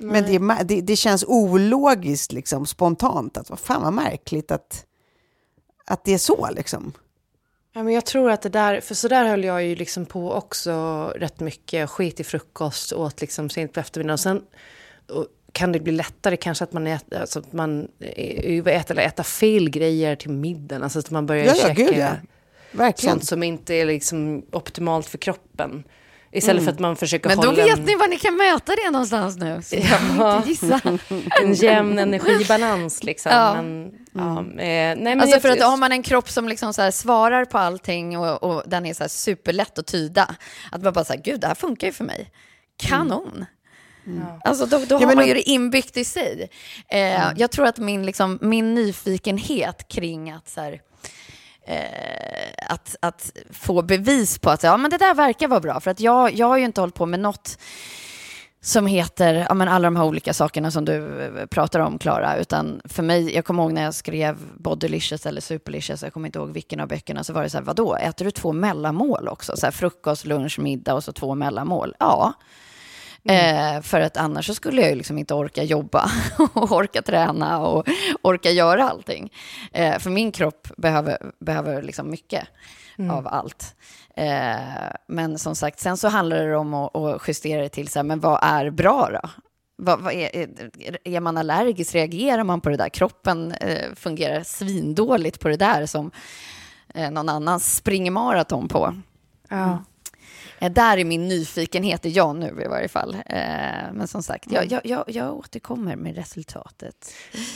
Men 0.01 0.24
det, 0.24 0.64
det, 0.64 0.80
det 0.80 0.96
känns 0.96 1.24
ologiskt, 1.24 2.32
liksom, 2.32 2.66
spontant. 2.66 3.36
Att, 3.36 3.51
vad 3.51 3.59
fan 3.59 3.82
vad 3.82 3.92
märkligt 3.92 4.51
att, 4.51 4.84
att 5.86 6.05
det 6.05 6.14
är 6.14 6.18
så. 6.18 6.48
Liksom. 6.51 6.92
Ja, 7.72 7.82
men 7.82 7.94
jag 7.94 8.07
tror 8.07 8.30
att 8.30 8.42
det 8.42 8.48
där, 8.48 8.80
för 8.80 8.94
så 8.94 9.09
där 9.09 9.24
höll 9.24 9.44
jag 9.44 9.64
ju 9.64 9.74
liksom 9.76 10.07
på 10.07 10.32
också 10.32 11.07
rätt 11.16 11.40
mycket. 11.40 11.90
Skit 11.90 12.20
i 12.20 12.24
frukost, 12.24 12.92
åt 12.92 13.20
liksom 13.20 13.51
sent 13.51 13.72
på 13.72 13.80
eftermiddagen. 13.80 14.12
Och 14.12 14.20
sen 14.20 14.42
och 15.09 15.26
kan 15.53 15.72
det 15.72 15.80
bli 15.80 15.92
lättare 15.92 16.36
kanske 16.36 16.64
att 16.64 16.72
man 16.72 16.86
äter, 16.86 17.20
alltså 17.20 17.38
att 17.38 17.53
man 17.53 17.88
eh, 18.01 18.59
överäter 18.59 18.94
eller 18.94 19.07
äter 19.07 19.22
fel 19.22 19.70
grejer 19.70 20.16
till 20.16 20.30
middagen. 20.30 20.82
Alltså 20.82 20.98
att 20.98 21.11
man 21.11 21.26
börjar 21.26 21.44
Ja, 21.44 21.55
ja, 21.57 21.62
käka 21.62 21.74
gud, 21.82 21.96
ja. 21.96 22.12
Verkligen. 22.72 23.12
sånt 23.12 23.24
som 23.24 23.42
inte 23.42 23.74
är 23.74 23.86
liksom 23.86 24.42
optimalt 24.53 25.07
för 25.07 25.18
kroppen. 25.18 25.84
Istället 26.33 26.64
för 26.64 26.72
att 26.72 26.78
man 26.78 26.97
försöker 26.97 27.28
Men 27.28 27.37
då 27.41 27.47
hålla 27.49 27.64
vet 27.64 27.78
en, 27.78 27.85
ni 27.85 27.95
var 27.95 28.09
ni 28.09 28.18
kan 28.18 28.37
mäta 28.37 28.76
det 28.76 28.91
någonstans 28.91 29.37
nu. 29.37 29.62
Så 29.62 29.76
Ja. 30.18 30.37
inte 30.37 30.49
gissa. 30.51 30.81
en 31.43 31.55
jämn 31.55 31.99
energibalans. 31.99 33.03
Liksom. 33.05 33.33
Ja. 33.33 33.55
Men, 33.62 33.93
ja, 34.12 34.39
eh, 34.39 34.45
nej, 34.57 34.97
men 34.97 35.20
Alltså 35.20 35.41
för 35.41 35.49
att 35.49 35.62
har 35.62 35.76
man 35.76 35.93
en 35.93 36.03
kropp 36.03 36.31
som 36.31 36.49
liksom 36.49 36.74
så 36.74 36.83
här 36.83 36.91
svarar 36.91 37.45
på 37.45 37.59
allting 37.59 38.18
och, 38.18 38.43
och 38.43 38.62
den 38.66 38.87
är 38.87 38.95
så 38.95 39.03
här 39.03 39.09
superlätt 39.09 39.78
att 39.78 39.87
tyda. 39.87 40.35
Att 40.72 40.83
man 40.83 40.93
bara 40.93 41.05
säger, 41.05 41.22
gud 41.22 41.41
det 41.41 41.47
här 41.47 41.55
funkar 41.55 41.87
ju 41.87 41.93
för 41.93 42.05
mig. 42.05 42.31
Kanon. 42.83 43.45
Alltså 44.45 44.66
då, 44.66 44.78
då 44.89 44.99
har 44.99 45.07
men 45.07 45.16
man 45.16 45.26
ju 45.26 45.35
det 45.35 45.49
inbyggt 45.51 45.97
i 45.97 46.05
sig. 46.05 46.51
Eh, 46.89 47.22
Jag 47.37 47.51
tror 47.51 47.66
att 47.66 47.78
min, 47.78 48.07
liksom, 48.07 48.39
min 48.41 48.74
nyfikenhet 48.74 49.89
kring 49.89 50.31
att 50.31 50.49
så 50.49 50.61
här, 50.61 50.81
att, 52.68 52.96
att 53.00 53.32
få 53.50 53.82
bevis 53.82 54.38
på 54.38 54.50
att 54.50 54.62
ja, 54.62 54.76
men 54.76 54.90
det 54.90 54.98
där 54.98 55.14
verkar 55.14 55.48
vara 55.48 55.60
bra. 55.60 55.80
För 55.80 55.90
att 55.90 56.00
jag, 56.00 56.34
jag 56.34 56.46
har 56.46 56.58
ju 56.58 56.64
inte 56.64 56.80
hållit 56.80 56.94
på 56.94 57.06
med 57.06 57.20
något 57.20 57.58
som 58.62 58.86
heter 58.86 59.46
ja, 59.48 59.54
men 59.54 59.68
alla 59.68 59.86
de 59.86 59.96
här 59.96 60.04
olika 60.04 60.34
sakerna 60.34 60.70
som 60.70 60.84
du 60.84 61.22
eh, 61.22 61.46
pratar 61.46 61.80
om, 61.80 61.98
Klara. 61.98 62.36
Utan 62.36 62.80
för 62.84 63.02
mig, 63.02 63.34
jag 63.34 63.44
kommer 63.44 63.62
ihåg 63.62 63.72
när 63.72 63.82
jag 63.82 63.94
skrev 63.94 64.36
Bodylicious 64.56 65.26
eller 65.26 65.40
Superlicious, 65.40 66.02
jag 66.02 66.12
kommer 66.12 66.28
inte 66.28 66.38
ihåg 66.38 66.50
vilken 66.50 66.80
av 66.80 66.88
böckerna, 66.88 67.24
så 67.24 67.32
var 67.32 67.42
det 67.42 67.50
så 67.50 67.58
här, 67.58 67.64
vadå, 67.64 67.96
äter 67.96 68.24
du 68.24 68.30
två 68.30 68.52
mellanmål 68.52 69.28
också? 69.28 69.56
Så 69.56 69.66
här, 69.66 69.70
frukost, 69.70 70.24
lunch, 70.24 70.58
middag 70.58 70.94
och 70.94 71.04
så 71.04 71.12
två 71.12 71.34
mellanmål. 71.34 71.94
Ja. 71.98 72.32
Mm. 73.24 73.76
Eh, 73.76 73.82
för 73.82 74.00
att 74.00 74.16
annars 74.16 74.46
så 74.46 74.54
skulle 74.54 74.80
jag 74.80 74.90
ju 74.90 74.96
liksom 74.96 75.18
inte 75.18 75.34
orka 75.34 75.62
jobba 75.62 76.10
och 76.52 76.72
orka 76.72 77.02
träna 77.02 77.58
och 77.58 77.88
orka 78.22 78.50
göra 78.50 78.90
allting. 78.90 79.32
Eh, 79.72 79.98
för 79.98 80.10
min 80.10 80.32
kropp 80.32 80.68
behöver, 80.76 81.18
behöver 81.38 81.82
liksom 81.82 82.10
mycket 82.10 82.48
mm. 82.98 83.10
av 83.10 83.28
allt. 83.28 83.74
Eh, 84.16 84.56
men 85.08 85.38
som 85.38 85.56
sagt, 85.56 85.80
sen 85.80 85.96
så 85.96 86.08
handlar 86.08 86.46
det 86.46 86.56
om 86.56 86.74
att, 86.74 86.96
att 86.96 87.22
justera 87.28 87.62
det 87.62 87.68
till 87.68 87.88
så 87.88 87.98
här, 87.98 88.04
men 88.04 88.20
vad 88.20 88.38
är 88.42 88.70
bra 88.70 89.10
då? 89.12 89.30
Vad, 89.82 90.00
vad 90.00 90.12
är, 90.12 90.48
är, 91.04 91.20
man 91.20 91.36
allergisk? 91.36 91.94
Reagerar 91.94 92.44
man 92.44 92.60
på 92.60 92.68
det 92.68 92.76
där? 92.76 92.88
Kroppen 92.88 93.52
eh, 93.52 93.94
fungerar 93.94 94.42
svindåligt 94.42 95.40
på 95.40 95.48
det 95.48 95.56
där 95.56 95.86
som 95.86 96.10
eh, 96.94 97.10
någon 97.10 97.28
annan 97.28 97.60
springer 97.60 98.10
maraton 98.10 98.68
på. 98.68 98.94
Ja. 99.48 99.84
Eh, 100.61 100.72
där 100.72 100.98
är 100.98 101.04
min 101.04 101.28
nyfikenhet, 101.28 102.06
är 102.06 102.16
jag 102.16 102.36
nu 102.36 102.62
i 102.64 102.68
varje 102.68 102.88
fall. 102.88 103.14
Eh, 103.26 103.40
men 103.92 104.08
som 104.08 104.22
sagt, 104.22 104.52
jag, 104.52 104.72
jag, 104.72 104.80
jag, 104.84 105.04
jag 105.06 105.36
återkommer 105.36 105.96
med 105.96 106.16
resultatet. 106.16 107.12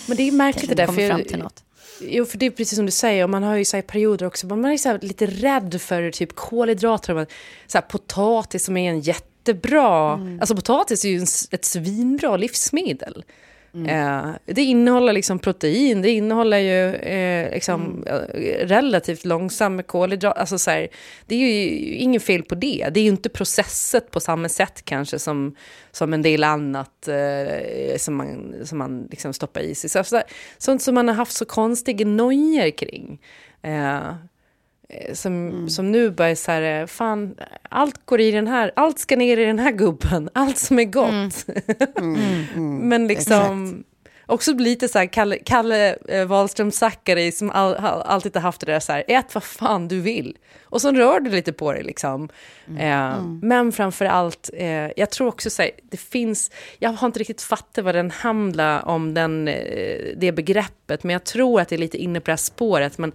Men 0.08 0.16
det 0.16 0.28
är 0.28 0.32
märkligt 0.32 0.68
det 0.68 0.74
där, 0.74 0.86
för 0.86 1.08
fram 1.08 1.24
till 1.24 1.38
något. 1.38 1.64
Jo, 2.00 2.24
för 2.24 2.38
det 2.38 2.46
är 2.46 2.50
precis 2.50 2.76
som 2.76 2.86
du 2.86 2.92
säger, 2.92 3.24
och 3.24 3.30
man 3.30 3.42
har 3.42 3.56
ju 3.56 3.64
så 3.64 3.82
perioder 3.82 4.26
också, 4.26 4.46
man 4.46 4.64
är 4.64 4.76
så 4.76 4.98
lite 5.02 5.26
rädd 5.26 5.80
för 5.80 6.10
typ 6.10 6.34
kolhydrater, 6.34 7.26
så 7.66 7.78
här, 7.78 7.82
potatis 7.82 8.64
som 8.64 8.76
är 8.76 8.90
en 8.90 9.00
jättebra, 9.00 10.14
mm. 10.14 10.40
alltså 10.40 10.56
potatis 10.56 11.04
är 11.04 11.08
ju 11.08 11.22
ett 11.50 11.64
svinbra 11.64 12.36
livsmedel. 12.36 13.24
Mm. 13.74 13.88
Eh, 13.88 14.34
det 14.46 14.62
innehåller 14.62 15.12
liksom 15.12 15.38
protein, 15.38 16.02
det 16.02 16.10
innehåller 16.10 16.58
ju 16.58 16.94
eh, 16.94 17.50
liksom, 17.50 18.04
mm. 18.06 18.24
relativt 18.68 19.24
långsam 19.24 19.82
kolhydrat. 19.82 20.38
Alltså 20.38 20.58
så 20.58 20.70
här, 20.70 20.88
det 21.26 21.34
är 21.34 21.38
ju 21.38 21.94
inget 21.94 22.22
fel 22.22 22.42
på 22.42 22.54
det. 22.54 22.88
Det 22.94 23.00
är 23.00 23.04
ju 23.04 23.10
inte 23.10 23.28
processet 23.28 24.10
på 24.10 24.20
samma 24.20 24.48
sätt 24.48 24.84
kanske 24.84 25.18
som, 25.18 25.56
som 25.90 26.12
en 26.12 26.22
del 26.22 26.44
annat 26.44 27.08
eh, 27.08 27.96
som 27.96 28.16
man, 28.16 28.54
som 28.64 28.78
man 28.78 29.06
liksom 29.10 29.32
stoppar 29.32 29.60
i 29.60 29.74
sig. 29.74 29.90
Så, 29.90 30.04
så, 30.04 30.22
sånt 30.58 30.82
som 30.82 30.94
man 30.94 31.08
har 31.08 31.14
haft 31.14 31.32
så 31.32 31.44
konstiga 31.44 32.06
nojor 32.06 32.70
kring. 32.70 33.20
Eh, 34.88 35.14
som, 35.14 35.48
mm. 35.48 35.68
som 35.68 35.92
nu 35.92 36.10
börjar 36.10 36.34
så 36.34 36.50
här, 36.50 36.80
eh, 36.80 36.86
fan, 36.86 37.34
allt 37.68 38.06
går 38.06 38.20
i 38.20 38.30
den 38.30 38.46
här, 38.46 38.72
allt 38.76 38.98
ska 38.98 39.16
ner 39.16 39.36
i 39.36 39.44
den 39.44 39.58
här 39.58 39.72
gubben, 39.72 40.30
allt 40.34 40.58
som 40.58 40.78
är 40.78 40.84
gott. 40.84 41.08
Mm. 41.08 41.30
Mm, 41.96 42.44
mm. 42.54 42.88
Men 42.88 43.06
liksom, 43.06 43.64
Exakt. 43.64 44.26
också 44.26 44.52
lite 44.52 44.88
så 44.88 44.98
här, 44.98 45.06
Kalle, 45.06 45.38
Kalle 45.38 45.96
eh, 46.08 46.24
Wahlström 46.26 46.70
Zackari 46.70 47.32
som 47.32 47.50
all, 47.50 47.74
all, 47.74 48.02
alltid 48.02 48.36
har 48.36 48.42
haft 48.42 48.60
det 48.60 48.72
där 48.72 48.80
så 48.80 48.92
här, 48.92 49.04
ät 49.08 49.34
vad 49.34 49.44
fan 49.44 49.88
du 49.88 50.00
vill. 50.00 50.36
Och 50.62 50.80
så 50.80 50.92
rör 50.92 51.20
du 51.20 51.30
lite 51.30 51.52
på 51.52 51.72
dig 51.72 51.82
liksom. 51.82 52.28
Mm. 52.68 52.80
Eh, 52.80 53.18
mm. 53.18 53.40
men 53.42 53.72
framför 53.72 54.04
allt, 54.04 54.50
eh, 54.54 54.90
jag 54.96 55.10
tror 55.10 55.28
också 55.28 55.50
så 55.50 55.62
här, 55.62 55.70
det 55.82 55.96
finns, 55.96 56.50
jag 56.78 56.90
har 56.90 57.06
inte 57.06 57.18
riktigt 57.18 57.42
fattat 57.42 57.84
vad 57.84 57.94
den 57.94 58.10
handlar 58.10 58.88
om, 58.88 59.14
den, 59.14 59.48
eh, 59.48 60.14
det 60.16 60.32
begreppet, 60.32 61.04
men 61.04 61.12
jag 61.12 61.24
tror 61.24 61.60
att 61.60 61.68
det 61.68 61.76
är 61.76 61.78
lite 61.78 61.98
inne 61.98 62.20
på 62.20 62.24
det 62.24 62.32
här 62.32 62.36
spåret. 62.36 62.98
Men, 62.98 63.12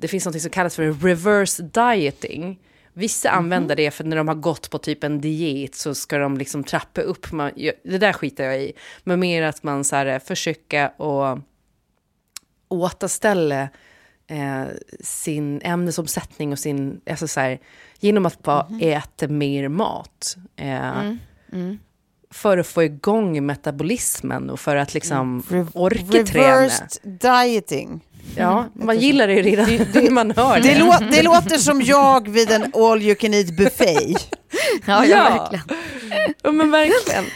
det 0.00 0.08
finns 0.08 0.26
något 0.26 0.40
som 0.40 0.50
kallas 0.50 0.76
för 0.76 0.92
reverse 0.92 1.62
dieting. 1.62 2.58
Vissa 2.92 3.28
mm 3.28 3.34
-hmm. 3.34 3.38
använder 3.38 3.76
det 3.76 3.90
för 3.90 4.04
när 4.04 4.16
de 4.16 4.28
har 4.28 4.34
gått 4.34 4.70
på 4.70 4.78
typ 4.78 5.04
en 5.04 5.20
diet 5.20 5.74
så 5.74 5.94
ska 5.94 6.18
de 6.18 6.38
liksom 6.38 6.64
trappa 6.64 7.00
upp. 7.00 7.32
Man, 7.32 7.52
det 7.84 7.98
där 7.98 8.12
skiter 8.12 8.44
jag 8.44 8.62
i. 8.62 8.72
Men 9.04 9.20
mer 9.20 9.42
att 9.42 9.62
man 9.62 9.84
så 9.84 9.96
här, 9.96 10.18
försöker 10.18 10.84
att 10.84 11.38
återställa 12.68 13.68
eh, 14.26 14.64
sin 15.00 15.60
ämnesomsättning 15.62 16.52
och 16.52 16.58
sin... 16.58 17.00
Alltså 17.10 17.28
så 17.28 17.40
här, 17.40 17.58
genom 18.00 18.26
att 18.26 18.42
bara 18.42 18.62
mm 18.62 18.80
-hmm. 18.80 18.98
äta 18.98 19.28
mer 19.28 19.68
mat. 19.68 20.36
Eh, 20.56 20.98
mm. 20.98 21.18
Mm. 21.52 21.78
För 22.30 22.58
att 22.58 22.66
få 22.66 22.82
igång 22.82 23.46
metabolismen 23.46 24.50
och 24.50 24.60
för 24.60 24.76
att 24.76 24.94
liksom 24.94 25.42
mm. 25.50 25.68
orka 25.74 26.00
Reversed 26.00 26.26
träna. 26.26 26.60
Reversed 26.60 27.00
dieting. 27.02 28.04
Ja, 28.36 28.58
mm. 28.58 28.86
man 28.86 28.98
gillar 28.98 29.26
det 29.26 29.34
ju 29.34 29.42
redan 29.42 29.66
det, 29.66 29.92
det, 29.92 30.10
man 30.10 30.30
hör 30.30 30.60
det. 30.60 30.68
Det, 30.68 30.78
lå, 30.78 30.94
det 31.10 31.22
låter 31.22 31.58
som 31.58 31.82
jag 31.82 32.28
vid 32.28 32.50
en 32.50 32.72
all 32.74 33.02
you 33.02 33.14
can 33.14 33.34
eat 33.34 33.50
buffet. 33.50 34.36
ja, 34.86 35.04
ja, 35.04 35.48
verkligen. 35.50 36.34
Ja, 36.42 36.52
men 36.52 36.70
verkligen. 36.70 37.24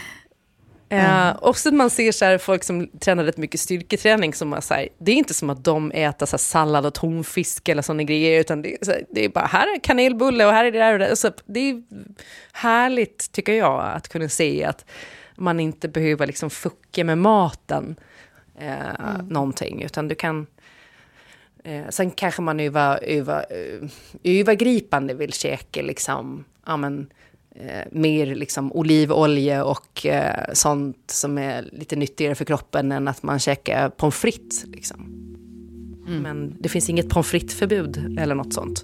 Mm. 0.93 1.29
Uh, 1.29 1.37
också 1.41 1.69
att 1.69 1.75
man 1.75 1.89
ser 1.89 2.11
så 2.11 2.25
här, 2.25 2.37
folk 2.37 2.63
som 2.63 2.87
tränar 2.99 3.23
rätt 3.23 3.37
mycket 3.37 3.59
styrketräning, 3.59 4.33
som 4.33 4.61
så 4.61 4.73
här, 4.73 4.89
det 4.97 5.11
är 5.11 5.15
inte 5.15 5.33
som 5.33 5.49
att 5.49 5.63
de 5.63 5.91
äter 5.91 6.25
så 6.25 6.31
här, 6.31 6.37
sallad 6.37 6.85
och 6.85 6.93
tonfisk 6.93 7.69
eller 7.69 7.81
sådana 7.81 8.03
grejer, 8.03 8.39
utan 8.39 8.61
det 8.61 8.73
är, 8.73 8.85
så 8.85 8.91
här, 8.91 9.05
det 9.09 9.25
är 9.25 9.29
bara 9.29 9.45
här 9.45 9.75
är 9.75 9.79
kanelbulle 9.79 10.45
och 10.45 10.51
här 10.51 10.65
är 10.65 10.71
det 10.71 10.79
där 10.79 10.93
och 10.93 10.99
det. 10.99 11.15
Så 11.15 11.31
det 11.45 11.69
är 11.69 11.83
härligt, 12.51 13.31
tycker 13.31 13.53
jag, 13.53 13.91
att 13.95 14.07
kunna 14.07 14.29
se 14.29 14.63
att 14.63 14.85
man 15.35 15.59
inte 15.59 15.87
behöver 15.87 16.27
liksom 16.27 16.49
fucka 16.49 17.03
med 17.03 17.17
maten, 17.17 17.95
uh, 18.61 19.15
mm. 19.15 19.27
någonting, 19.27 19.81
utan 19.81 20.07
du 20.07 20.15
kan 20.15 20.47
Eh, 21.63 21.89
sen 21.89 22.11
kanske 22.11 22.41
man 22.41 22.59
över, 22.59 23.03
över, 23.03 23.45
eh, 23.49 23.89
övergripande 24.23 25.13
vill 25.13 25.33
käka 25.33 25.81
liksom, 25.81 26.43
ja, 26.65 26.77
men, 26.77 27.07
eh, 27.55 27.87
mer 27.91 28.35
liksom 28.35 28.71
olivolja 28.73 29.65
och 29.65 30.05
eh, 30.05 30.53
sånt 30.53 31.03
som 31.07 31.37
är 31.37 31.69
lite 31.71 31.95
nyttigare 31.95 32.35
för 32.35 32.45
kroppen 32.45 32.91
än 32.91 33.07
att 33.07 33.23
man 33.23 33.39
käkar 33.39 33.89
pommes 33.89 34.15
frites. 34.15 34.65
Liksom. 34.65 34.99
Mm. 36.07 36.21
Men 36.21 36.55
det 36.59 36.69
finns 36.69 36.89
inget 36.89 37.09
pommes 37.09 37.27
frites-förbud 37.27 38.17
eller 38.19 38.35
något 38.35 38.53
sånt. 38.53 38.83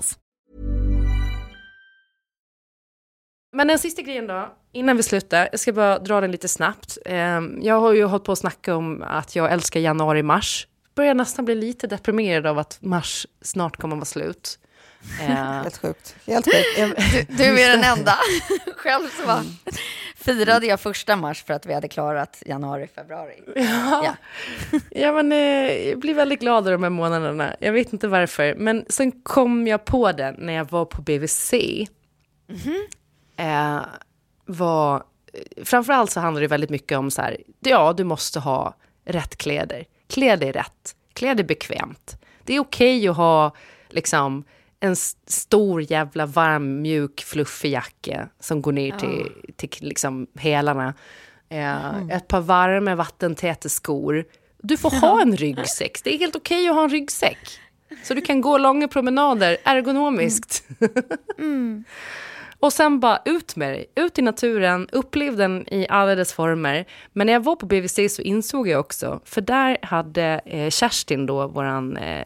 Men 3.53 3.67
den 3.67 3.79
sista 3.79 4.01
grejen 4.01 4.27
då, 4.27 4.53
innan 4.71 4.97
vi 4.97 5.03
slutar, 5.03 5.49
jag 5.51 5.59
ska 5.59 5.73
bara 5.73 5.99
dra 5.99 6.21
den 6.21 6.31
lite 6.31 6.47
snabbt. 6.47 6.97
Ehm, 7.05 7.59
jag 7.61 7.79
har 7.79 7.93
ju 7.93 8.03
hållit 8.03 8.23
på 8.23 8.31
att 8.31 8.39
snacka 8.39 8.75
om 8.75 9.03
att 9.07 9.35
jag 9.35 9.51
älskar 9.51 9.79
januari-mars. 9.79 10.67
Börjar 10.95 11.13
nästan 11.13 11.45
bli 11.45 11.55
lite 11.55 11.87
deprimerad 11.87 12.45
av 12.45 12.59
att 12.59 12.77
mars 12.81 13.27
snart 13.41 13.77
kommer 13.77 13.95
att 13.95 13.99
vara 13.99 14.05
slut. 14.05 14.59
Eh, 15.21 15.27
Helt 15.27 15.77
sjukt. 15.77 16.15
Helt 16.27 16.45
sjukt. 16.45 16.97
Du, 17.27 17.37
du 17.37 17.61
är 17.61 17.77
den 17.77 17.83
enda. 17.83 18.15
Själv 18.77 19.07
så 19.09 19.25
var, 19.27 19.41
firade 20.15 20.65
jag 20.65 20.79
första 20.79 21.15
mars 21.15 21.43
för 21.43 21.53
att 21.53 21.65
vi 21.65 21.73
hade 21.73 21.87
klarat 21.87 22.43
januari, 22.45 22.87
februari. 22.95 23.33
Ja. 23.55 24.15
Ja, 24.91 25.11
men 25.11 25.31
eh, 25.31 25.37
jag 25.89 25.99
blir 25.99 26.13
väldigt 26.13 26.39
glad 26.39 26.65
de 26.65 26.83
här 26.83 26.89
månaderna. 26.89 27.55
Jag 27.59 27.73
vet 27.73 27.93
inte 27.93 28.07
varför. 28.07 28.55
Men 28.55 28.85
sen 28.89 29.11
kom 29.11 29.67
jag 29.67 29.85
på 29.85 30.11
det 30.11 30.35
när 30.37 30.53
jag 30.53 30.71
var 30.71 30.85
på 30.85 31.01
BVC. 31.01 31.53
Eh, 33.37 33.79
var, 34.45 35.03
framförallt 35.63 36.11
så 36.11 36.19
handlar 36.19 36.41
det 36.41 36.47
väldigt 36.47 36.69
mycket 36.69 36.97
om 36.97 37.11
så 37.11 37.21
här, 37.21 37.37
ja, 37.59 37.93
du 37.93 38.03
måste 38.03 38.39
ha 38.39 38.75
rätt 39.05 39.37
kläder. 39.37 39.85
Klä 40.09 40.35
dig 40.35 40.51
rätt. 40.51 40.95
Klä 41.13 41.33
dig 41.33 41.45
bekvämt. 41.45 42.17
Det 42.43 42.55
är 42.55 42.59
okej 42.59 43.07
att 43.07 43.15
ha 43.15 43.55
liksom 43.89 44.43
en 44.83 44.95
stor 45.27 45.91
jävla 45.91 46.25
varm, 46.25 46.81
mjuk, 46.81 47.21
fluffig 47.23 47.71
jacka 47.71 48.29
som 48.39 48.61
går 48.61 48.71
ner 48.71 48.97
till, 48.97 49.31
till 49.55 49.69
liksom 49.79 50.27
hälarna. 50.35 50.93
Eh, 51.49 52.07
Ett 52.09 52.27
par 52.27 52.41
varma, 52.41 52.95
vattentäta 52.95 53.69
skor. 53.69 54.25
Du 54.61 54.77
får 54.77 54.89
ha 54.89 55.21
en 55.21 55.35
ryggsäck. 55.37 56.03
Det 56.03 56.15
är 56.15 56.19
helt 56.19 56.35
okej 56.35 56.69
att 56.69 56.75
ha 56.75 56.83
en 56.83 56.89
ryggsäck. 56.89 57.37
Så 58.03 58.13
du 58.13 58.21
kan 58.21 58.41
gå 58.41 58.57
långa 58.57 58.87
promenader 58.87 59.57
ergonomiskt. 59.63 60.63
Och 62.59 62.73
sen 62.73 62.99
bara 62.99 63.21
ut 63.25 63.55
med 63.55 63.73
dig, 63.73 63.85
ut 63.95 64.19
i 64.19 64.21
naturen, 64.21 64.87
upplev 64.91 65.35
den 65.37 65.73
i 65.73 65.87
alla 65.89 66.15
dess 66.15 66.33
former. 66.33 66.85
Men 67.13 67.27
när 67.27 67.33
jag 67.33 67.43
var 67.43 67.55
på 67.55 67.65
BVC 67.65 68.15
så 68.15 68.21
insåg 68.21 68.67
jag 68.67 68.79
också, 68.79 69.19
för 69.25 69.41
där 69.41 69.77
hade 69.81 70.41
eh, 70.45 70.69
Kerstin 70.69 71.25
då, 71.25 71.47
våran 71.47 71.97
eh, 71.97 72.25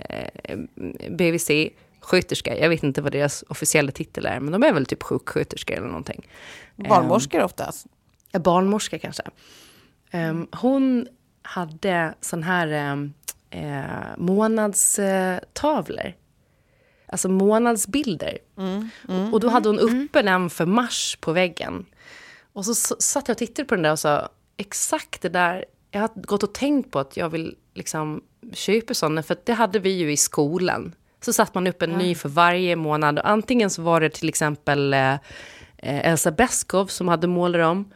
BVC-sköterska, 2.06 2.58
jag 2.60 2.70
vet 2.70 2.84
inte 2.84 3.02
vad 3.02 3.12
deras 3.12 3.44
officiella 3.50 3.92
titel 3.92 4.26
är, 4.26 4.40
men 4.40 4.52
de 4.52 4.64
är 4.64 4.74
väl 4.74 4.86
typ 4.86 5.04
sjuksköterskor 5.04 5.76
eller 5.78 5.88
någonting. 5.88 6.28
Barnmorskor 6.76 7.44
oftast. 7.44 7.86
Ja, 8.32 8.40
barnmorska 8.40 9.00
kanske. 9.00 9.24
Ehm, 10.12 10.48
hon 10.52 11.08
hade 11.42 12.14
sån 12.22 12.44
här 12.44 12.92
um, 12.92 13.14
eh, 13.50 13.84
månadstavlor. 14.18 16.14
Alltså 17.08 17.30
månadsbilder. 17.30 18.38
och 19.34 19.40
då 19.40 19.50
hade 19.50 19.70
hon 19.70 19.80
uppe 19.80 20.22
den 20.22 20.50
för 20.50 20.66
mars 20.66 21.18
på 21.22 21.32
väggen. 21.32 21.86
Och 22.54 22.66
så 22.66 22.72
s- 22.72 23.02
satt 23.02 23.28
jag 23.28 23.34
och 23.36 23.38
tittade 23.38 23.66
på 23.68 23.76
den 23.76 23.82
där 23.84 23.92
och 23.92 24.00
sa, 24.00 24.30
exakt 24.58 25.22
det 25.22 25.30
där, 25.30 25.66
jag 25.92 26.02
har 26.02 26.10
gått 26.16 26.44
och 26.44 26.54
tänkt 26.54 26.92
på 26.92 27.00
att 27.00 27.18
jag 27.18 27.30
vill 27.30 27.56
liksom 27.74 28.24
köpa 28.54 28.94
sådana, 28.94 29.24
för 29.24 29.38
det 29.46 29.54
hade 29.54 29.80
vi 29.80 29.90
ju 29.90 30.12
i 30.12 30.18
skolan. 30.18 30.96
Så 31.26 31.34
satt 31.34 31.54
man 31.54 31.68
upp 31.68 31.82
en 31.82 31.90
ny 31.90 32.16
för 32.16 32.30
varje 32.30 32.76
månad. 32.76 33.20
Och 33.20 33.30
antingen 33.30 33.70
så 33.70 33.82
var 33.82 34.02
det 34.02 34.10
till 34.10 34.30
exempel 34.30 34.94
eh, 34.94 35.14
eh, 35.14 35.20
Elsa 35.78 36.32
Beskow 36.32 36.86
som 36.86 37.08
hade 37.08 37.28
målat 37.28 37.62
dem. 37.62 37.92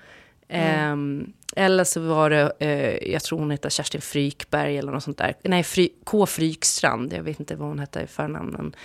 Ehm, 0.47 1.33
eller 1.55 1.83
så 1.83 1.99
var 2.01 2.29
det, 2.29 2.51
eh, 2.59 3.11
jag 3.11 3.23
tror 3.23 3.39
hon 3.39 3.51
heter 3.51 3.69
Kerstin 3.69 4.01
Frykberg 4.01 4.77
eller 4.77 4.91
något 4.91 5.03
sånt 5.03 5.17
där. 5.17 5.35
Nej, 5.43 5.63
Fry, 5.63 5.89
K. 6.03 6.25
Frykstrand, 6.25 7.13
jag 7.13 7.23
vet 7.23 7.39
inte 7.39 7.55
vad 7.55 7.67
hon 7.67 7.79
hette 7.79 8.01
i 8.01 8.07
förnamnen. 8.07 8.75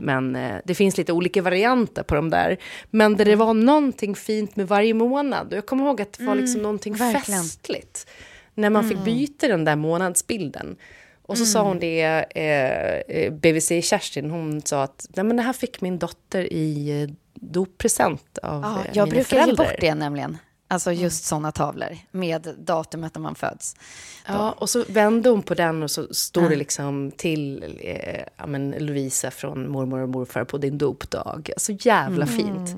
Men 0.00 0.36
eh, 0.36 0.56
det 0.64 0.74
finns 0.74 0.96
lite 0.98 1.12
olika 1.12 1.42
varianter 1.42 2.02
på 2.02 2.14
de 2.14 2.30
där. 2.30 2.56
Men 2.90 3.16
där 3.16 3.24
det 3.24 3.36
var 3.36 3.54
någonting 3.54 4.14
fint 4.14 4.56
med 4.56 4.68
varje 4.68 4.94
månad. 4.94 5.46
Och 5.46 5.56
jag 5.56 5.66
kommer 5.66 5.84
ihåg 5.84 6.00
att 6.00 6.12
det 6.12 6.24
var 6.24 6.34
liksom 6.34 6.62
någonting 6.62 6.94
verkligen. 6.94 7.42
festligt. 7.42 8.06
När 8.54 8.70
man 8.70 8.88
fick 8.88 9.04
byta 9.04 9.48
den 9.48 9.64
där 9.64 9.76
månadsbilden. 9.76 10.76
Och 11.26 11.38
så 11.38 11.46
sa 11.46 11.62
hon 11.62 11.78
det, 11.78 12.02
eh, 12.02 13.16
eh, 13.16 13.32
BVC-Kerstin, 13.32 14.30
hon 14.30 14.62
sa 14.62 14.82
att 14.82 15.06
Nej, 15.16 15.24
men 15.24 15.36
det 15.36 15.42
här 15.42 15.52
fick 15.52 15.80
min 15.80 15.98
dotter 15.98 16.52
i 16.52 17.02
eh, 17.02 17.08
doppresent 17.34 18.38
av 18.38 18.62
Ja, 18.62 18.80
eh, 18.80 18.90
jag 18.92 19.04
mina 19.04 19.14
brukar 19.14 19.24
föräldrar. 19.36 19.64
ge 19.64 19.70
bort 19.70 19.80
det 19.80 19.94
nämligen. 19.94 20.38
Alltså 20.74 20.92
just 20.92 21.24
sådana 21.24 21.52
tavlor 21.52 21.98
med 22.10 22.54
datumet 22.58 23.14
när 23.14 23.22
man 23.22 23.34
föds. 23.34 23.76
Ja, 24.26 24.52
och 24.52 24.70
så 24.70 24.84
vände 24.88 25.28
hon 25.28 25.42
på 25.42 25.54
den 25.54 25.82
och 25.82 25.90
så 25.90 26.14
stod 26.14 26.50
det 26.50 26.56
liksom 26.56 27.10
till 27.16 27.64
eh, 27.80 28.22
ja, 28.36 28.46
men 28.46 28.70
Lovisa 28.70 29.30
från 29.30 29.70
mormor 29.70 30.00
och 30.00 30.08
morfar 30.08 30.44
på 30.44 30.58
din 30.58 30.78
dopdag. 30.78 31.50
Så 31.56 31.72
jävla 31.72 32.26
fint. 32.26 32.76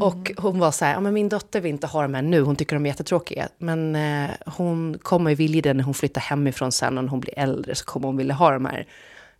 Och 0.00 0.32
hon 0.36 0.58
var 0.58 0.70
så 0.70 0.84
här, 0.84 0.94
ja, 0.94 1.00
men 1.00 1.14
min 1.14 1.28
dotter 1.28 1.60
vill 1.60 1.70
inte 1.70 1.86
ha 1.86 2.02
dem 2.02 2.14
här 2.14 2.22
nu, 2.22 2.40
hon 2.40 2.56
tycker 2.56 2.76
de 2.76 2.86
är 2.86 2.90
jättetråkiga. 2.90 3.48
Men 3.58 3.96
eh, 3.96 4.30
hon 4.46 4.98
kommer 5.02 5.34
vilja 5.34 5.62
det 5.62 5.74
när 5.74 5.84
hon 5.84 5.94
flyttar 5.94 6.20
hemifrån 6.20 6.72
sen 6.72 6.98
och 6.98 7.04
när 7.04 7.10
hon 7.10 7.20
blir 7.20 7.38
äldre 7.38 7.74
så 7.74 7.84
kommer 7.84 8.06
hon 8.06 8.16
vilja 8.16 8.34
ha 8.34 8.50
de 8.50 8.64
här. 8.64 8.86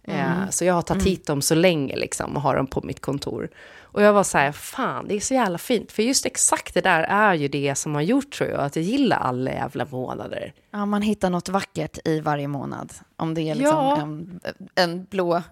Eh, 0.05 0.51
så 0.51 0.65
jag 0.65 0.75
har 0.75 0.83
tagit 0.83 1.07
hit 1.07 1.27
dem 1.27 1.43
så 1.43 1.55
länge 1.55 1.97
liksom 1.97 2.37
och 2.37 2.43
har 2.43 2.57
dem 2.57 2.67
på 2.67 2.81
mitt 2.83 3.01
kontor. 3.01 3.49
Och 3.93 4.03
jag 4.03 4.13
var 4.13 4.25
så 4.25 4.39
här, 4.39 4.53
fan 4.53 5.09
det 5.09 5.15
är 5.17 5.21
så 5.21 5.35
jävla 5.35 5.59
fint. 5.59 5.93
För 5.93 6.03
just 6.03 6.27
exakt 6.27 6.75
det 6.75 6.81
där 6.81 7.03
är 7.03 7.35
ju 7.35 7.49
det 7.49 7.75
som 7.75 7.95
har 7.95 8.03
gjort 8.03 8.33
tror 8.33 8.51
jag, 8.51 8.61
att 8.61 8.77
jag 8.77 8.85
gillar 8.85 9.17
alla 9.17 9.51
jävla 9.51 9.85
månader. 9.91 10.53
Ja, 10.71 10.87
man 10.87 11.03
hittar 11.03 11.31
något 11.31 11.49
vackert 11.49 11.99
i 12.05 12.21
varje 12.21 12.49
månad. 12.49 12.93
Om 13.17 13.35
det 13.35 13.41
är 13.51 13.55
liksom 13.55 13.77
Ja. 13.77 13.97
en, 14.01 14.41
en 14.75 15.05
blå 15.05 15.43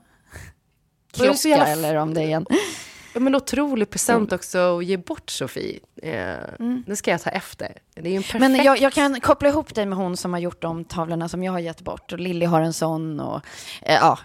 klocka 1.13 1.67
eller 1.67 1.95
om 1.95 2.15
det 2.15 2.23
är 2.23 2.37
en... 2.37 2.47
Ja, 3.19 3.23
men 3.23 3.35
otrolig 3.35 3.91
present 3.91 4.33
också 4.33 4.79
att 4.79 4.85
ge 4.85 4.97
bort, 4.97 5.31
Sofie. 5.31 5.81
Eh, 6.03 6.37
Det 6.87 6.97
ska 6.97 7.11
jag 7.11 7.23
ta 7.23 7.31
efter. 7.31 7.73
Det 7.95 8.09
är 8.11 8.17
en 8.17 8.23
perfekt... 8.23 8.41
Men 8.41 8.55
jag, 8.55 8.79
jag 8.81 8.93
kan 8.93 9.21
koppla 9.21 9.49
ihop 9.49 9.75
dig 9.75 9.87
med 9.87 9.99
hon 9.99 10.17
som 10.17 10.33
har 10.33 10.41
gjort 10.41 10.63
de 10.63 10.85
tavlorna 10.85 11.29
som 11.29 11.43
jag 11.43 11.53
har 11.53 11.59
gett 11.59 11.81
bort. 11.81 12.13
Och 12.13 12.19
Lilly 12.19 12.47
har 12.47 12.61
en 12.61 12.73
sån 12.73 13.21
och 13.21 13.41
eh, 13.83 13.95
ja, 13.95 14.19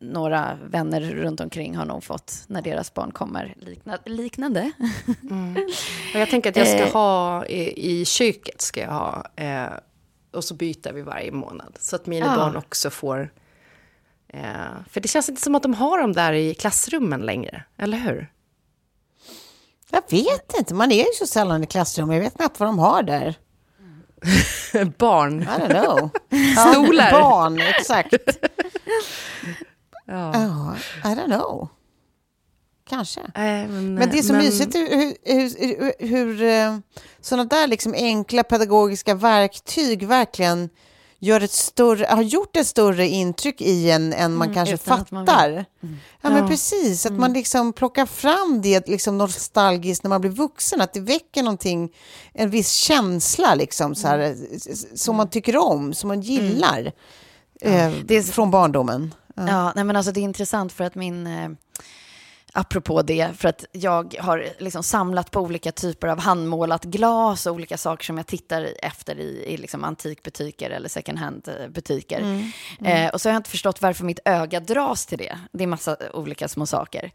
några 0.00 0.58
vänner 0.70 1.00
runt 1.00 1.40
omkring 1.40 1.76
har 1.76 1.84
nog 1.84 2.04
fått 2.04 2.44
när 2.46 2.62
deras 2.62 2.94
barn 2.94 3.10
kommer 3.10 3.54
likna, 3.58 3.98
liknande. 4.04 4.70
Och 6.14 6.20
jag 6.20 6.30
tänker 6.30 6.50
att 6.50 6.56
jag 6.56 6.68
ska 6.68 6.82
Eh. 6.86 6.92
ha 6.92 7.46
i, 7.46 7.90
i 8.00 8.04
köket, 8.04 8.60
ska 8.60 8.80
jag 8.80 8.90
ha. 8.92 9.26
Eh, 9.36 9.66
och 10.32 10.44
så 10.44 10.54
byter 10.54 10.92
vi 10.92 11.02
varje 11.02 11.32
månad. 11.32 11.76
Så 11.80 11.96
att 11.96 12.06
mina 12.06 12.26
Ja. 12.26 12.36
barn 12.36 12.56
också 12.56 12.90
får... 12.90 13.32
Eh, 14.28 14.40
för 14.90 15.00
det 15.00 15.08
känns 15.08 15.28
inte 15.28 15.42
som 15.42 15.54
att 15.54 15.62
de 15.62 15.74
har 15.74 15.98
dem 15.98 16.12
där 16.12 16.32
i 16.32 16.54
klassrummen 16.54 17.20
längre, 17.20 17.62
eller 17.76 17.98
hur? 17.98 18.28
Jag 19.90 20.02
vet 20.10 20.54
inte, 20.58 20.74
man 20.74 20.92
är 20.92 20.96
ju 20.98 21.12
så 21.18 21.26
sällan 21.26 21.64
i 21.64 21.66
klassrummet. 21.66 22.14
Jag 22.16 22.22
vet 22.22 22.36
knappt 22.36 22.60
vad 22.60 22.68
de 22.68 22.78
har 22.78 23.02
där. 23.02 23.34
Barn. 24.98 25.42
I 25.42 25.46
don't 25.46 25.84
know. 25.84 26.10
Stolar. 26.72 27.10
Ja, 27.12 27.20
barn, 27.20 27.60
exakt. 27.60 28.14
Ja. 30.08 30.32
Ja, 30.34 31.10
I 31.10 31.14
don't 31.14 31.26
know. 31.26 31.68
Kanske. 32.88 33.20
Eh, 33.20 33.32
men, 33.34 33.94
Men 33.94 34.10
det 34.10 34.18
är 34.18 34.22
så 34.22 34.32
men- 34.32 34.44
mysigt 34.44 34.74
hur, 34.74 34.88
hur, 34.88 35.16
hur, 35.58 36.06
hur 36.06 36.42
eh, 36.42 36.78
sådana 37.20 37.44
där 37.44 37.66
liksom 37.66 37.94
enkla 37.94 38.42
pedagogiska 38.42 39.14
verktyg 39.14 40.06
verkligen 40.06 40.68
gör 41.18 41.40
ett 41.40 41.52
större, 41.52 42.06
har 42.06 42.22
gjort 42.22 42.56
ett 42.56 42.66
större 42.66 43.06
intryck 43.08 43.60
i 43.60 43.90
en 43.90 44.12
än 44.12 44.34
man 44.34 44.54
kanske 44.54 44.74
att 44.74 45.10
man 45.10 45.26
fattar. 45.26 45.48
vill. 45.50 45.64
Ja, 46.20 46.30
men 46.30 46.42
Ja. 46.42 46.48
precis, 46.48 47.06
att 47.06 47.12
man 47.12 47.32
liksom 47.32 47.72
plockar 47.72 48.06
fram 48.06 48.60
det 48.62 48.88
liksom 48.88 49.18
nostalgiskt 49.18 50.02
när 50.02 50.08
man 50.08 50.20
blir 50.20 50.30
vuxen, 50.30 50.80
att 50.80 50.92
det 50.92 51.00
väcker 51.00 51.42
någonting, 51.42 51.92
en 52.32 52.50
viss 52.50 52.72
känsla 52.72 53.54
liksom, 53.54 53.94
så 53.94 54.08
här, 54.08 54.36
s- 54.56 55.02
som 55.02 55.16
man 55.16 55.28
tycker 55.30 55.56
om, 55.56 55.94
som 55.94 56.08
man 56.08 56.20
gillar 56.20 56.92
eh, 57.60 57.92
Det 58.04 58.16
är- 58.16 58.22
från 58.22 58.50
barndomen. 58.50 59.14
Ja, 59.36 59.72
nej, 59.74 59.84
men 59.84 59.96
alltså 59.96 60.12
det 60.12 60.20
är 60.20 60.22
intressant 60.22 60.72
för 60.72 60.84
att 60.84 60.94
min... 60.94 61.26
Eh, 61.26 61.48
apropå 62.56 63.02
det, 63.02 63.28
för 63.36 63.48
att 63.48 63.64
jag 63.72 64.14
har 64.20 64.48
liksom 64.58 64.82
samlat 64.82 65.30
på 65.30 65.40
olika 65.40 65.72
typer 65.72 66.08
av 66.08 66.18
handmålat 66.18 66.84
glas 66.84 67.46
och 67.46 67.54
olika 67.54 67.76
saker 67.76 68.04
som 68.04 68.16
jag 68.16 68.26
tittar 68.26 68.68
efter 68.82 69.18
i, 69.18 69.44
i 69.46 69.56
liksom 69.56 69.84
antikbutiker 69.84 70.70
eller 70.70 70.88
second 70.88 71.18
hand-butiker. 71.18 72.50
Eh, 72.84 73.08
och 73.08 73.20
så 73.20 73.28
har 73.28 73.32
jag 73.32 73.38
inte 73.38 73.50
förstått 73.50 73.82
varför 73.82 74.04
mitt 74.04 74.20
öga 74.24 74.60
dras 74.60 75.06
till 75.06 75.18
det. 75.18 75.38
Det 75.52 75.64
är 75.64 75.68
massa 75.68 75.96
olika 76.12 76.48
små 76.48 76.66
saker. 76.66 77.10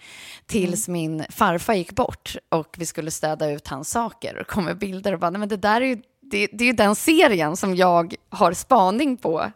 Tills 0.45 0.87
min 0.87 1.25
farfar 1.29 1.73
gick 1.73 1.91
bort 1.91 2.35
och 2.49 2.75
vi 2.77 2.85
skulle 2.85 3.11
städa 3.11 3.51
ut 3.51 3.67
hans 3.67 3.89
saker 3.89 4.37
och 4.37 4.47
kom 4.47 4.65
med 4.65 4.77
bilder 4.77 5.13
och 5.13 5.19
bara, 5.19 5.29
nej 5.29 5.39
men 5.39 5.49
det 5.49 5.57
där 5.57 5.81
är 5.81 5.85
ju, 5.85 6.01
det, 6.21 6.47
det 6.47 6.63
är 6.63 6.67
ju 6.67 6.73
den 6.73 6.95
serien 6.95 7.57
som 7.57 7.75
jag 7.75 8.15
har 8.29 8.53
spaning 8.53 9.17
på 9.17 9.51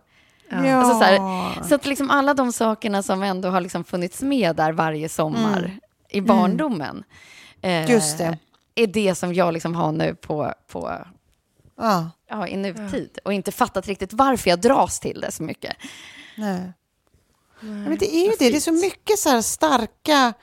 Ja. 0.49 0.75
Alltså 0.75 0.99
så, 0.99 1.03
här, 1.03 1.63
så 1.63 1.75
att 1.75 1.85
liksom 1.85 2.09
alla 2.11 2.33
de 2.33 2.51
sakerna 2.53 3.03
som 3.03 3.23
ändå 3.23 3.49
har 3.49 3.61
liksom 3.61 3.83
funnits 3.83 4.21
med 4.21 4.55
där 4.55 4.71
varje 4.71 5.09
sommar 5.09 5.79
i 6.09 6.21
barndomen. 6.21 7.03
eh, 7.61 7.69
Mm. 7.75 7.91
Just 7.91 8.17
det. 8.17 8.37
Är 8.75 8.87
det 8.87 9.15
som 9.15 9.33
jag 9.33 9.53
liksom 9.53 9.75
har 9.75 9.91
nu 9.91 10.15
på, 10.15 10.53
på 10.67 10.97
Ja, 11.77 12.09
ja, 12.29 12.47
i 12.47 12.57
nutid. 12.57 13.19
Och 13.25 13.33
inte 13.33 13.51
fattat 13.51 13.87
riktigt 13.87 14.13
varför 14.13 14.49
jag 14.49 14.61
dras 14.61 14.99
till 14.99 15.21
det 15.21 15.31
så 15.31 15.43
mycket. 15.43 15.75
nej. 16.37 16.73
Ja, 17.59 17.65
men 17.67 17.97
det 17.97 18.15
är 18.15 18.25
ju 18.25 18.31
det, 18.39 18.49
det 18.49 18.55
är 18.55 18.59
så 18.59 18.71
mycket 18.71 19.19
så 19.19 19.29
här 19.29 19.41
starka 19.41 20.33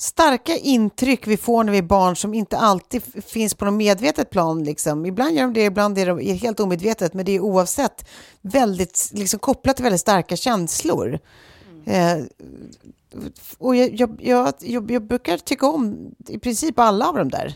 starka 0.00 0.56
intryck 0.56 1.26
vi 1.26 1.36
får 1.36 1.64
när 1.64 1.72
vi 1.72 1.78
är 1.78 1.82
barn 1.82 2.16
som 2.16 2.34
inte 2.34 2.58
alltid 2.58 3.02
finns 3.26 3.54
på 3.54 3.64
något 3.64 3.74
medvetet 3.74 4.30
plan. 4.30 4.64
Liksom. 4.64 5.06
Ibland 5.06 5.36
gör 5.36 5.42
de 5.42 5.52
det, 5.52 5.64
ibland 5.64 5.98
är 5.98 6.06
det 6.06 6.32
helt 6.32 6.60
omedvetet, 6.60 7.14
men 7.14 7.24
det 7.24 7.32
är 7.32 7.40
oavsett 7.40 8.08
väldigt, 8.40 9.10
liksom, 9.14 9.40
kopplat 9.40 9.76
till 9.76 9.82
väldigt 9.82 10.00
starka 10.00 10.36
känslor. 10.36 11.18
Eh, 11.84 12.18
och 13.58 13.76
jag, 13.76 13.94
jag, 13.94 14.54
jag, 14.60 14.90
jag, 14.90 15.02
brukar 15.02 15.38
tycka 15.38 15.66
om 15.66 16.14
i 16.28 16.38
princip 16.38 16.78
alla 16.78 17.08
av 17.08 17.16
dem 17.16 17.28
där. 17.28 17.54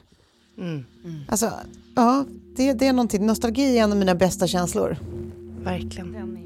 Alltså, 1.29 1.53
ja, 1.97 2.25
det, 2.57 2.73
det 2.73 2.87
är 2.87 2.93
någonting. 2.93 3.27
Nostalgi 3.27 3.79
är 3.79 3.83
en 3.83 3.93
av 3.93 3.99
mina 3.99 4.15
bästa 4.15 4.47
känslor. 4.47 4.97
Verkligen. 5.65 6.39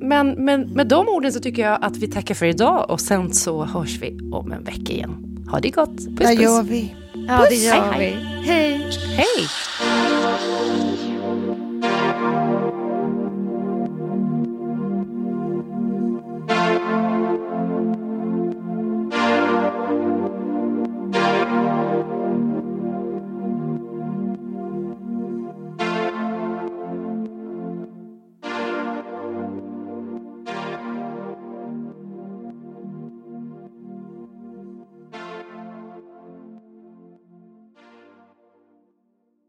Men, 0.00 0.44
men 0.44 0.60
med 0.60 0.86
de 0.88 1.08
orden 1.08 1.32
så 1.32 1.40
tycker 1.40 1.62
jag 1.62 1.78
att 1.82 1.96
vi 1.96 2.08
tackar 2.08 2.34
för 2.34 2.46
idag 2.46 2.90
och 2.90 3.00
sen 3.00 3.34
så 3.34 3.64
hörs 3.64 3.98
vi 4.02 4.18
om 4.32 4.52
en 4.52 4.64
vecka 4.64 4.92
igen. 4.92 5.24
Ha 5.50 5.60
det 5.60 5.70
gott. 5.70 5.96
Puss, 5.96 6.04
Det 6.06 6.26
puss. 6.26 6.40
gör 6.40 6.62
vi. 6.62 6.94
Ja, 7.28 7.46
det 7.48 7.54
gör 7.54 7.92
Hej, 7.92 8.16
vi. 8.16 8.50
Hej. 8.50 8.90
Hej! 9.16 9.48